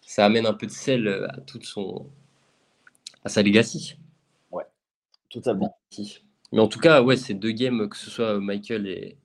ça 0.07 0.26
amène 0.26 0.45
un 0.45 0.53
peu 0.53 0.66
de 0.68 0.72
sel 0.72 1.05
euh, 1.05 1.28
à 1.28 1.41
toute 1.41 1.66
son. 1.66 2.07
à 3.26 3.30
sa 3.30 3.43
legacy. 3.43 3.97
Ouais, 4.51 4.64
totalement. 5.30 5.78
Mais 6.53 6.61
en 6.61 6.70
tout 6.70 6.80
cas, 6.80 7.01
ouais, 7.01 7.18
c'est 7.18 7.34
deux 7.34 7.51
games, 7.51 7.89
que 7.89 7.97
ce 7.97 8.09
soit 8.09 8.39
Michael 8.39 8.88
et 8.88 9.18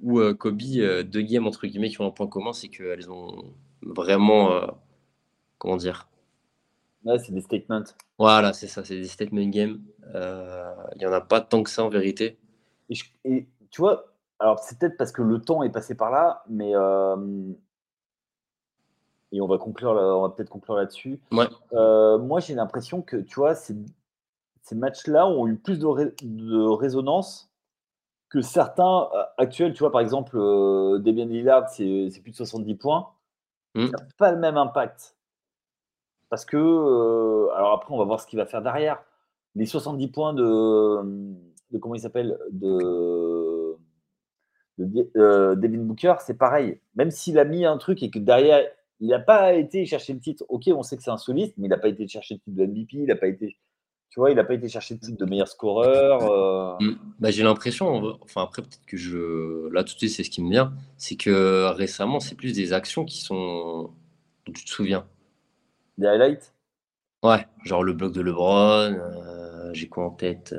ou 0.00 0.20
euh, 0.20 0.32
Kobe, 0.32 0.56
deux 0.56 1.20
games 1.20 1.46
entre 1.46 1.66
guillemets 1.66 1.90
qui 1.90 2.00
ont 2.00 2.06
un 2.06 2.10
point 2.10 2.26
commun, 2.26 2.54
c'est 2.54 2.68
qu'elles 2.68 3.10
ont 3.10 3.52
vraiment. 3.82 4.78
comment 5.58 5.76
dire? 5.76 6.08
Ouais, 7.04 7.18
c'est 7.18 7.32
des 7.32 7.42
statements. 7.42 7.84
Voilà, 8.18 8.54
c'est 8.54 8.68
ça, 8.68 8.84
c'est 8.84 8.96
des 8.96 9.08
statement 9.08 9.48
games. 9.50 9.82
Il 10.14 10.98
n'y 10.98 11.04
en 11.06 11.12
a 11.12 11.20
pas 11.20 11.42
tant 11.42 11.62
que 11.62 11.68
ça 11.68 11.84
en 11.84 11.90
vérité. 11.90 12.38
et 13.24 13.46
tu 13.70 13.80
vois, 13.80 14.11
alors, 14.42 14.58
c'est 14.58 14.76
peut-être 14.76 14.96
parce 14.96 15.12
que 15.12 15.22
le 15.22 15.40
temps 15.40 15.62
est 15.62 15.70
passé 15.70 15.94
par 15.94 16.10
là, 16.10 16.42
mais. 16.48 16.74
Euh, 16.74 17.16
et 19.30 19.40
on 19.40 19.46
va 19.46 19.56
conclure, 19.56 19.92
on 19.92 20.22
va 20.22 20.30
peut-être 20.30 20.50
conclure 20.50 20.74
là-dessus. 20.74 21.20
Euh, 21.72 22.18
moi, 22.18 22.40
j'ai 22.40 22.54
l'impression 22.54 23.02
que, 23.02 23.16
tu 23.16 23.36
vois, 23.36 23.54
ces, 23.54 23.76
matchs-là 24.72 25.28
ont 25.28 25.46
eu 25.46 25.56
plus 25.56 25.78
de, 25.78 26.68
résonance 26.74 27.50
que 28.28 28.40
certains 28.40 29.08
actuels. 29.38 29.74
Tu 29.74 29.78
vois, 29.78 29.92
par 29.92 30.00
exemple, 30.00 30.36
euh, 30.36 30.98
Damien 30.98 31.26
Lillard, 31.26 31.70
c'est 31.70 32.10
plus 32.22 32.32
de 32.32 32.36
70 32.36 32.74
points. 32.74 33.10
Hmm. 33.74 33.86
Ça 33.86 33.92
n'a 33.92 34.08
pas 34.18 34.32
le 34.32 34.38
même 34.38 34.56
impact. 34.56 35.16
Parce 36.30 36.44
que, 36.44 37.48
alors 37.54 37.72
après, 37.72 37.94
on 37.94 37.98
va 37.98 38.04
voir 38.04 38.20
ce 38.20 38.26
qu'il 38.26 38.38
va 38.38 38.46
faire 38.46 38.60
derrière. 38.60 39.02
Les 39.54 39.66
70 39.66 40.08
points 40.08 40.34
de, 40.34 41.00
de 41.70 41.78
comment 41.78 41.94
il 41.94 42.00
s'appelle? 42.00 42.38
De 42.50 43.21
euh, 45.16 45.54
Devin 45.54 45.78
Booker, 45.78 46.14
c'est 46.20 46.36
pareil. 46.36 46.78
Même 46.94 47.10
s'il 47.10 47.38
a 47.38 47.44
mis 47.44 47.64
un 47.64 47.76
truc 47.78 48.02
et 48.02 48.10
que 48.10 48.18
derrière, 48.18 48.64
il 49.00 49.08
n'a 49.08 49.18
pas 49.18 49.54
été 49.54 49.84
chercher 49.86 50.12
le 50.12 50.20
titre. 50.20 50.44
Ok, 50.48 50.64
on 50.68 50.82
sait 50.82 50.96
que 50.96 51.02
c'est 51.02 51.10
un 51.10 51.16
soliste, 51.16 51.54
mais 51.58 51.66
il 51.66 51.70
n'a 51.70 51.78
pas 51.78 51.88
été 51.88 52.06
chercher 52.06 52.34
le 52.34 52.40
titre 52.40 52.56
de 52.56 52.66
MVP, 52.66 52.96
il 52.98 53.06
n'a 53.06 53.16
pas 53.16 53.26
été 53.26 53.56
Tu 54.10 54.20
vois, 54.20 54.30
il 54.30 54.36
n'a 54.36 54.44
pas 54.44 54.54
été 54.54 54.68
chercher 54.68 54.94
le 54.94 55.00
titre 55.00 55.18
de 55.18 55.24
meilleur 55.28 55.48
scoreur. 55.48 56.30
Euh. 56.30 56.76
Mm. 56.80 56.98
Bah, 57.18 57.30
j'ai 57.30 57.42
l'impression, 57.42 58.16
enfin 58.20 58.42
après 58.42 58.62
peut-être 58.62 58.86
que 58.86 58.96
je, 58.96 59.68
là 59.72 59.82
tout 59.84 59.94
de 59.94 59.98
suite 59.98 60.10
c'est 60.10 60.24
ce 60.24 60.30
qui 60.30 60.42
me 60.42 60.50
vient, 60.50 60.72
c'est 60.96 61.16
que 61.16 61.72
récemment 61.72 62.20
c'est 62.20 62.36
plus 62.36 62.52
des 62.52 62.72
actions 62.72 63.04
qui 63.04 63.20
sont, 63.20 63.90
dont 64.46 64.52
tu 64.52 64.64
te 64.64 64.70
souviens. 64.70 65.06
Des 65.98 66.06
highlights? 66.06 66.54
Ouais, 67.22 67.46
genre 67.64 67.82
le 67.82 67.92
bloc 67.92 68.12
de 68.12 68.20
LeBron. 68.20 68.94
Euh, 68.94 69.70
j'ai 69.72 69.88
quoi 69.88 70.04
en 70.04 70.10
tête 70.10 70.54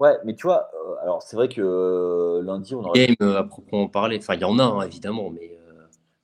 Ouais, 0.00 0.16
mais 0.24 0.34
tu 0.34 0.46
vois, 0.46 0.70
alors 1.02 1.22
c'est 1.22 1.36
vrai 1.36 1.48
que 1.48 2.40
lundi 2.44 2.74
on 2.74 2.84
aurait. 2.84 3.06
Game 3.06 3.36
à 3.36 3.44
proprement 3.44 3.88
parler, 3.88 4.18
enfin 4.18 4.34
il 4.34 4.40
y 4.40 4.44
en 4.44 4.58
a 4.58 4.64
hein, 4.64 4.82
évidemment, 4.82 5.30
mais. 5.30 5.58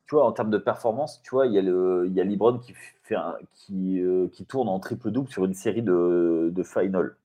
Tu 0.06 0.16
vois, 0.16 0.26
en 0.26 0.32
termes 0.32 0.50
de 0.50 0.58
performance, 0.58 1.22
tu 1.22 1.30
vois, 1.30 1.46
il 1.46 1.52
y 1.52 1.58
a 1.58 1.62
le, 1.62 2.06
il 2.08 2.12
y 2.14 2.20
a 2.20 2.24
LeBron 2.24 2.58
qui 2.58 2.74
qui, 3.54 4.00
euh, 4.00 4.28
qui 4.28 4.44
tourne 4.44 4.68
en 4.68 4.78
triple-double 4.78 5.28
sur 5.28 5.44
une 5.44 5.54
série 5.54 5.82
de, 5.82 6.50
de 6.52 6.62
final. 6.62 7.16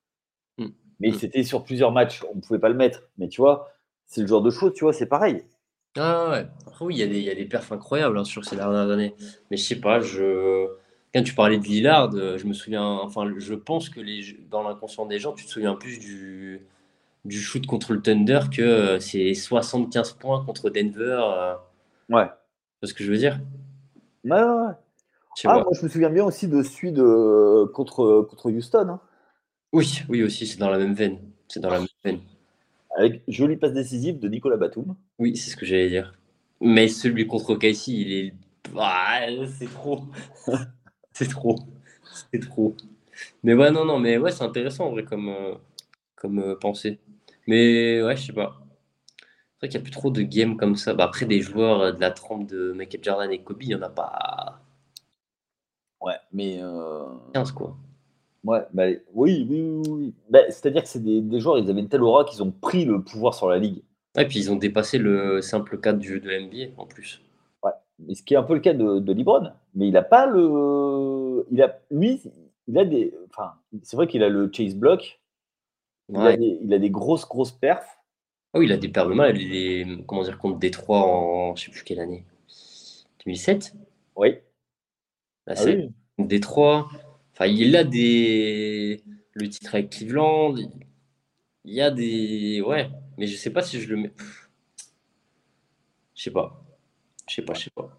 Hmm. 0.58 0.68
Mais 1.00 1.10
hmm. 1.10 1.14
c'était 1.14 1.42
sur 1.42 1.64
plusieurs 1.64 1.92
matchs, 1.92 2.24
on 2.30 2.36
ne 2.36 2.40
pouvait 2.40 2.58
pas 2.58 2.68
le 2.68 2.74
mettre. 2.74 3.02
Mais 3.18 3.28
tu 3.28 3.40
vois, 3.40 3.70
c'est 4.06 4.20
le 4.20 4.26
genre 4.26 4.42
de 4.42 4.50
choses, 4.50 4.72
tu 4.74 4.84
vois, 4.84 4.92
c'est 4.92 5.06
pareil. 5.06 5.44
Ah 5.96 6.30
ouais, 6.30 6.46
oui, 6.82 6.94
il 6.96 6.98
y, 6.98 7.02
a 7.02 7.06
des, 7.06 7.18
il 7.18 7.24
y 7.24 7.30
a 7.30 7.34
des 7.34 7.46
perfs 7.46 7.72
incroyables 7.72 8.18
hein, 8.18 8.24
sur 8.24 8.44
ces 8.44 8.56
dernières 8.56 8.90
années. 8.90 9.14
Mais 9.50 9.56
je 9.56 9.64
sais 9.64 9.80
pas, 9.80 10.00
je... 10.00 10.66
quand 11.14 11.22
tu 11.22 11.34
parlais 11.34 11.58
de 11.58 11.64
Lillard, 11.64 12.10
euh, 12.14 12.38
je 12.38 12.46
me 12.46 12.52
souviens, 12.52 12.84
enfin, 12.84 13.30
je 13.38 13.54
pense 13.54 13.88
que 13.88 14.00
les, 14.00 14.36
dans 14.50 14.62
l'inconscient 14.62 15.06
des 15.06 15.18
gens, 15.18 15.32
tu 15.32 15.44
te 15.44 15.50
souviens 15.50 15.74
plus 15.74 15.98
du, 15.98 16.66
du 17.24 17.40
shoot 17.40 17.66
contre 17.66 17.92
le 17.94 18.02
Thunder 18.02 18.40
que 18.52 18.62
euh, 18.62 19.00
c'est 19.00 19.34
75 19.34 20.12
points 20.14 20.44
contre 20.44 20.70
Denver. 20.70 21.56
Ouais. 22.08 22.26
C'est 22.82 22.90
ce 22.90 22.94
que 22.94 23.04
je 23.04 23.10
veux 23.10 23.18
dire? 23.18 23.40
Ouais, 24.24 24.32
ouais, 24.32 24.42
ouais. 24.42 24.72
Ah, 25.44 25.54
moi, 25.54 25.68
je 25.72 25.84
me 25.84 25.88
souviens 25.88 26.10
bien 26.10 26.24
aussi 26.24 26.48
de 26.48 26.62
celui 26.62 26.92
de, 26.92 27.64
contre, 27.72 28.26
contre 28.28 28.50
Houston. 28.50 28.88
Hein. 28.88 29.00
Oui, 29.72 30.02
oui, 30.08 30.22
aussi, 30.22 30.46
c'est 30.46 30.58
dans 30.58 30.70
la 30.70 30.78
même 30.78 30.94
veine. 30.94 31.18
C'est 31.48 31.60
dans 31.60 31.70
la 31.70 31.80
même 31.80 31.88
veine. 32.04 32.20
Avec 32.96 33.22
jolie 33.28 33.56
passe 33.56 33.74
décisive 33.74 34.18
de 34.18 34.28
Nicolas 34.28 34.56
Batum. 34.56 34.96
Oui, 35.18 35.36
c'est 35.36 35.50
ce 35.50 35.56
que 35.56 35.66
j'allais 35.66 35.90
dire. 35.90 36.14
Mais 36.60 36.88
celui 36.88 37.26
contre 37.26 37.54
Casey, 37.54 37.92
il 37.92 38.12
est. 38.12 38.34
Ah, 38.76 39.20
c'est 39.58 39.70
trop. 39.70 40.04
c'est 41.16 41.28
trop. 41.28 41.56
C'est 42.32 42.40
trop. 42.40 42.76
Mais 43.42 43.54
ouais, 43.54 43.70
non, 43.70 43.84
non, 43.84 43.98
mais 43.98 44.18
ouais, 44.18 44.32
c'est 44.32 44.44
intéressant 44.44 44.86
en 44.86 44.90
vrai 44.90 45.04
comme, 45.04 45.28
euh, 45.30 45.54
comme 46.16 46.38
euh, 46.40 46.56
pensée. 46.56 46.98
Mais 47.46 48.02
ouais, 48.02 48.16
je 48.16 48.26
sais 48.26 48.32
pas. 48.34 48.60
C'est 49.58 49.66
vrai 49.66 49.68
qu'il 49.70 49.80
n'y 49.80 49.84
a 49.84 49.84
plus 49.84 49.92
trop 49.92 50.10
de 50.10 50.22
games 50.22 50.56
comme 50.58 50.76
ça. 50.76 50.94
Bah, 50.94 51.04
après, 51.04 51.26
des 51.26 51.40
joueurs 51.40 51.80
euh, 51.80 51.92
de 51.92 52.00
la 52.00 52.10
trempe 52.10 52.46
de 52.46 52.72
Michael 52.72 53.02
Jordan 53.02 53.32
et 53.32 53.42
Kobe, 53.42 53.62
il 53.62 53.68
n'y 53.68 53.74
en 53.74 53.82
a 53.82 53.88
pas 53.88 54.60
Ouais, 56.00 56.16
mais. 56.32 56.58
15, 57.32 57.50
euh, 57.50 57.54
quoi. 57.54 57.76
Ouais, 58.44 58.60
bah, 58.74 58.84
oui, 59.14 59.46
oui, 59.50 59.82
oui. 59.88 60.14
Bah, 60.30 60.40
c'est-à-dire 60.48 60.82
que 60.82 60.88
c'est 60.88 61.02
des, 61.02 61.40
joueurs, 61.40 61.58
ils 61.58 61.70
avaient 61.70 61.80
une 61.80 61.88
telle 61.88 62.02
aura 62.02 62.24
qu'ils 62.24 62.42
ont 62.42 62.52
pris 62.52 62.84
le 62.84 63.02
pouvoir 63.02 63.34
sur 63.34 63.48
la 63.48 63.58
ligue. 63.58 63.82
Et 64.18 64.26
puis 64.26 64.38
ils 64.38 64.50
ont 64.50 64.56
dépassé 64.56 64.98
le 64.98 65.42
simple 65.42 65.78
cadre 65.78 65.98
du 65.98 66.08
jeu 66.08 66.20
de 66.20 66.30
NBA 66.30 66.80
en 66.80 66.86
plus. 66.86 67.20
Mais 67.98 68.14
ce 68.14 68.22
qui 68.22 68.34
est 68.34 68.36
un 68.36 68.42
peu 68.42 68.54
le 68.54 68.60
cas 68.60 68.74
de, 68.74 68.98
de 68.98 69.12
Libron, 69.12 69.50
mais 69.74 69.88
il 69.88 69.92
n'a 69.92 70.02
pas 70.02 70.26
le. 70.26 71.46
Il 71.50 71.62
a, 71.62 71.80
lui, 71.90 72.22
il 72.68 72.78
a 72.78 72.84
des. 72.84 73.14
Enfin, 73.30 73.54
c'est 73.82 73.96
vrai 73.96 74.06
qu'il 74.06 74.22
a 74.22 74.28
le 74.28 74.50
chase 74.52 74.74
block. 74.74 75.20
Il, 76.08 76.16
a 76.18 76.36
des, 76.36 76.58
il, 76.62 76.72
a 76.72 76.78
des, 76.78 76.90
grosses, 76.90 77.26
grosses 77.26 77.52
perfs. 77.52 77.98
Ah 78.52 78.58
oui, 78.58 78.66
il 78.66 78.72
a 78.72 78.76
des 78.76 78.88
perfs 78.88 79.08
mal. 79.08 79.40
Il 79.40 79.56
est, 79.56 80.06
comment 80.06 80.22
dire, 80.22 80.38
contre 80.38 80.58
Détroit 80.58 81.00
en 81.00 81.56
je 81.56 81.64
sais 81.64 81.70
plus 81.70 81.82
quelle 81.82 81.98
année 81.98 82.24
2007 83.24 83.74
Oui. 84.14 84.34
Bah, 85.46 85.52
ah 85.52 85.56
c'est 85.56 85.90
Détroit. 86.18 86.88
Enfin, 87.32 87.46
il 87.46 87.76
a 87.76 87.84
des. 87.84 89.02
Le 89.32 89.48
titre 89.48 89.74
avec 89.74 89.90
Cleveland. 89.90 90.54
Il 91.64 91.74
y 91.74 91.80
a 91.80 91.90
des. 91.90 92.60
Ouais, 92.60 92.90
mais 93.16 93.26
je 93.26 93.36
sais 93.36 93.50
pas 93.50 93.62
si 93.62 93.80
je 93.80 93.88
le 93.88 93.96
mets. 93.96 94.12
Je 96.14 96.24
sais 96.24 96.30
pas. 96.30 96.65
Je 97.28 97.34
sais 97.34 97.42
pas, 97.42 97.54
je 97.54 97.64
sais 97.64 97.70
pas. 97.70 97.90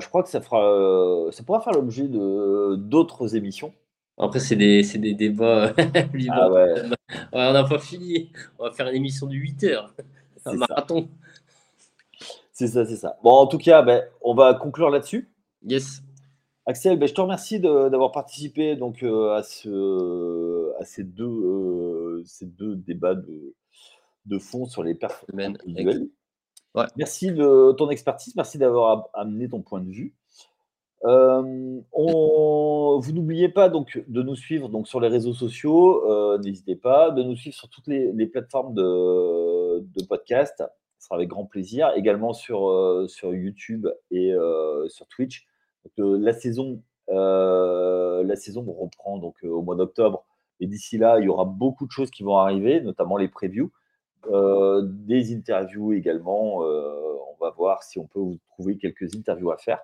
Je 0.00 0.08
crois 0.08 0.22
que 0.22 0.28
ça 0.28 0.40
fera. 0.40 1.30
Ça 1.32 1.42
pourra 1.44 1.60
faire 1.60 1.72
l'objet 1.72 2.08
de 2.08 2.76
d'autres 2.76 3.36
émissions. 3.36 3.72
Après, 4.18 4.38
c'est 4.38 4.56
des, 4.56 4.82
des, 4.82 5.14
débats. 5.14 5.74
ah 6.30 6.50
ouais. 6.50 6.82
on 7.32 7.52
n'a 7.52 7.64
pas 7.64 7.78
fini. 7.78 8.30
On 8.58 8.64
va 8.64 8.72
faire 8.72 8.88
une 8.88 8.96
émission 8.96 9.26
de 9.26 9.34
8 9.34 9.64
heures. 9.64 9.94
Un 10.46 10.54
marathon. 10.54 11.08
C'est 12.52 12.68
ça, 12.68 12.84
c'est 12.84 12.96
ça. 12.96 13.18
Bon, 13.24 13.32
en 13.32 13.46
tout 13.46 13.58
cas, 13.58 13.82
ben, 13.82 14.04
on 14.22 14.34
va 14.34 14.54
conclure 14.54 14.90
là-dessus. 14.90 15.28
Yes. 15.64 16.02
Axel, 16.66 16.98
ben, 16.98 17.08
je 17.08 17.14
te 17.14 17.20
remercie 17.20 17.58
d'avoir 17.58 18.12
participé 18.12 18.76
donc, 18.76 19.02
euh, 19.02 19.34
à, 19.34 19.42
ce, 19.42 20.72
à 20.80 20.84
ces, 20.84 21.02
deux, 21.02 21.24
euh, 21.24 22.22
ces 22.24 22.46
deux 22.46 22.76
débats 22.76 23.16
de, 23.16 23.54
de 24.26 24.38
fond 24.38 24.66
sur 24.66 24.84
les 24.84 24.94
performances 24.94 25.58
individuelles. 25.66 26.08
Merci 26.96 27.32
de 27.32 27.72
ton 27.72 27.88
expertise, 27.90 28.34
merci 28.36 28.58
d'avoir 28.58 29.08
amené 29.14 29.48
ton 29.48 29.62
point 29.62 29.80
de 29.80 29.90
vue. 29.90 30.14
Euh, 31.04 31.80
vous 31.92 33.12
n'oubliez 33.12 33.48
pas 33.48 33.68
donc 33.68 34.02
de 34.08 34.22
nous 34.22 34.34
suivre 34.34 34.68
donc 34.68 34.88
sur 34.88 35.00
les 35.00 35.08
réseaux 35.08 35.34
sociaux, 35.34 36.38
n'hésitez 36.38 36.76
pas 36.76 37.10
de 37.10 37.22
nous 37.22 37.36
suivre 37.36 37.54
sur 37.54 37.68
toutes 37.68 37.86
les, 37.86 38.26
plateformes 38.26 38.74
de, 38.74 39.80
de, 39.80 40.04
podcast, 40.06 40.64
ce 40.98 41.06
sera 41.06 41.16
avec 41.16 41.28
grand 41.28 41.44
plaisir. 41.44 41.92
Également 41.94 42.32
sur, 42.32 43.04
sur 43.08 43.34
YouTube 43.34 43.86
et 44.10 44.34
sur 44.88 45.06
Twitch 45.06 45.46
la 45.96 46.32
saison, 46.32 46.82
euh, 47.10 48.24
la 48.24 48.36
saison 48.36 48.64
reprend 48.64 49.18
donc 49.18 49.36
euh, 49.44 49.48
au 49.48 49.62
mois 49.62 49.76
d'octobre. 49.76 50.24
Et 50.60 50.66
d'ici 50.66 50.98
là, 50.98 51.18
il 51.18 51.24
y 51.24 51.28
aura 51.28 51.44
beaucoup 51.44 51.86
de 51.86 51.90
choses 51.90 52.10
qui 52.10 52.22
vont 52.22 52.36
arriver, 52.36 52.80
notamment 52.80 53.16
les 53.16 53.28
previews, 53.28 53.70
euh, 54.32 54.82
des 54.84 55.34
interviews 55.34 55.92
également. 55.92 56.58
on 56.58 57.36
va 57.40 57.50
voir 57.50 57.82
si 57.82 57.98
on 57.98 58.06
peut 58.06 58.20
vous 58.20 58.38
trouver 58.50 58.76
quelques 58.76 59.14
interviews 59.14 59.50
à 59.50 59.56
faire. 59.56 59.80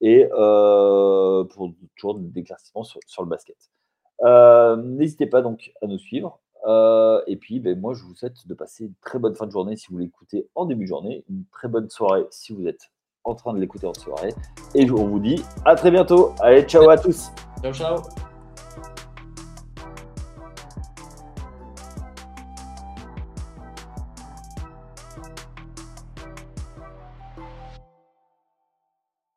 Et 0.00 0.26
pour 0.28 1.72
toujours 1.96 2.18
des 2.18 2.40
éclaircissements 2.40 2.84
sur, 2.84 3.22
le 3.22 3.28
basket. 3.28 3.56
N'hésitez 4.84 5.26
pas 5.26 5.42
donc 5.42 5.72
à 5.80 5.86
nous 5.86 5.98
suivre. 5.98 6.40
et 7.26 7.36
puis, 7.36 7.60
ben, 7.60 7.78
moi, 7.78 7.94
je 7.94 8.02
vous 8.04 8.14
souhaite 8.14 8.46
de 8.46 8.54
passer 8.54 8.84
une 8.86 8.94
très 9.00 9.18
bonne 9.18 9.34
fin 9.34 9.46
de 9.46 9.52
journée 9.52 9.76
si 9.76 9.86
vous 9.90 9.98
l'écoutez 9.98 10.48
en 10.54 10.66
début 10.66 10.84
de 10.84 10.88
journée, 10.88 11.24
une 11.28 11.44
très 11.52 11.68
bonne 11.68 11.88
soirée 11.88 12.26
si 12.30 12.52
vous 12.52 12.66
êtes 12.66 12.90
en 13.24 13.34
train 13.34 13.54
de 13.54 13.60
l'écouter 13.60 13.86
en 13.86 13.94
soirée. 13.94 14.34
Et 14.74 14.90
on 14.90 15.06
vous 15.06 15.20
dit 15.20 15.42
à 15.64 15.74
très 15.74 15.90
bientôt. 15.90 16.34
Allez, 16.40 16.62
ciao 16.62 16.88
à 16.88 16.96
tous. 16.96 17.30
Ciao, 17.62 17.72
ciao. 17.72 18.31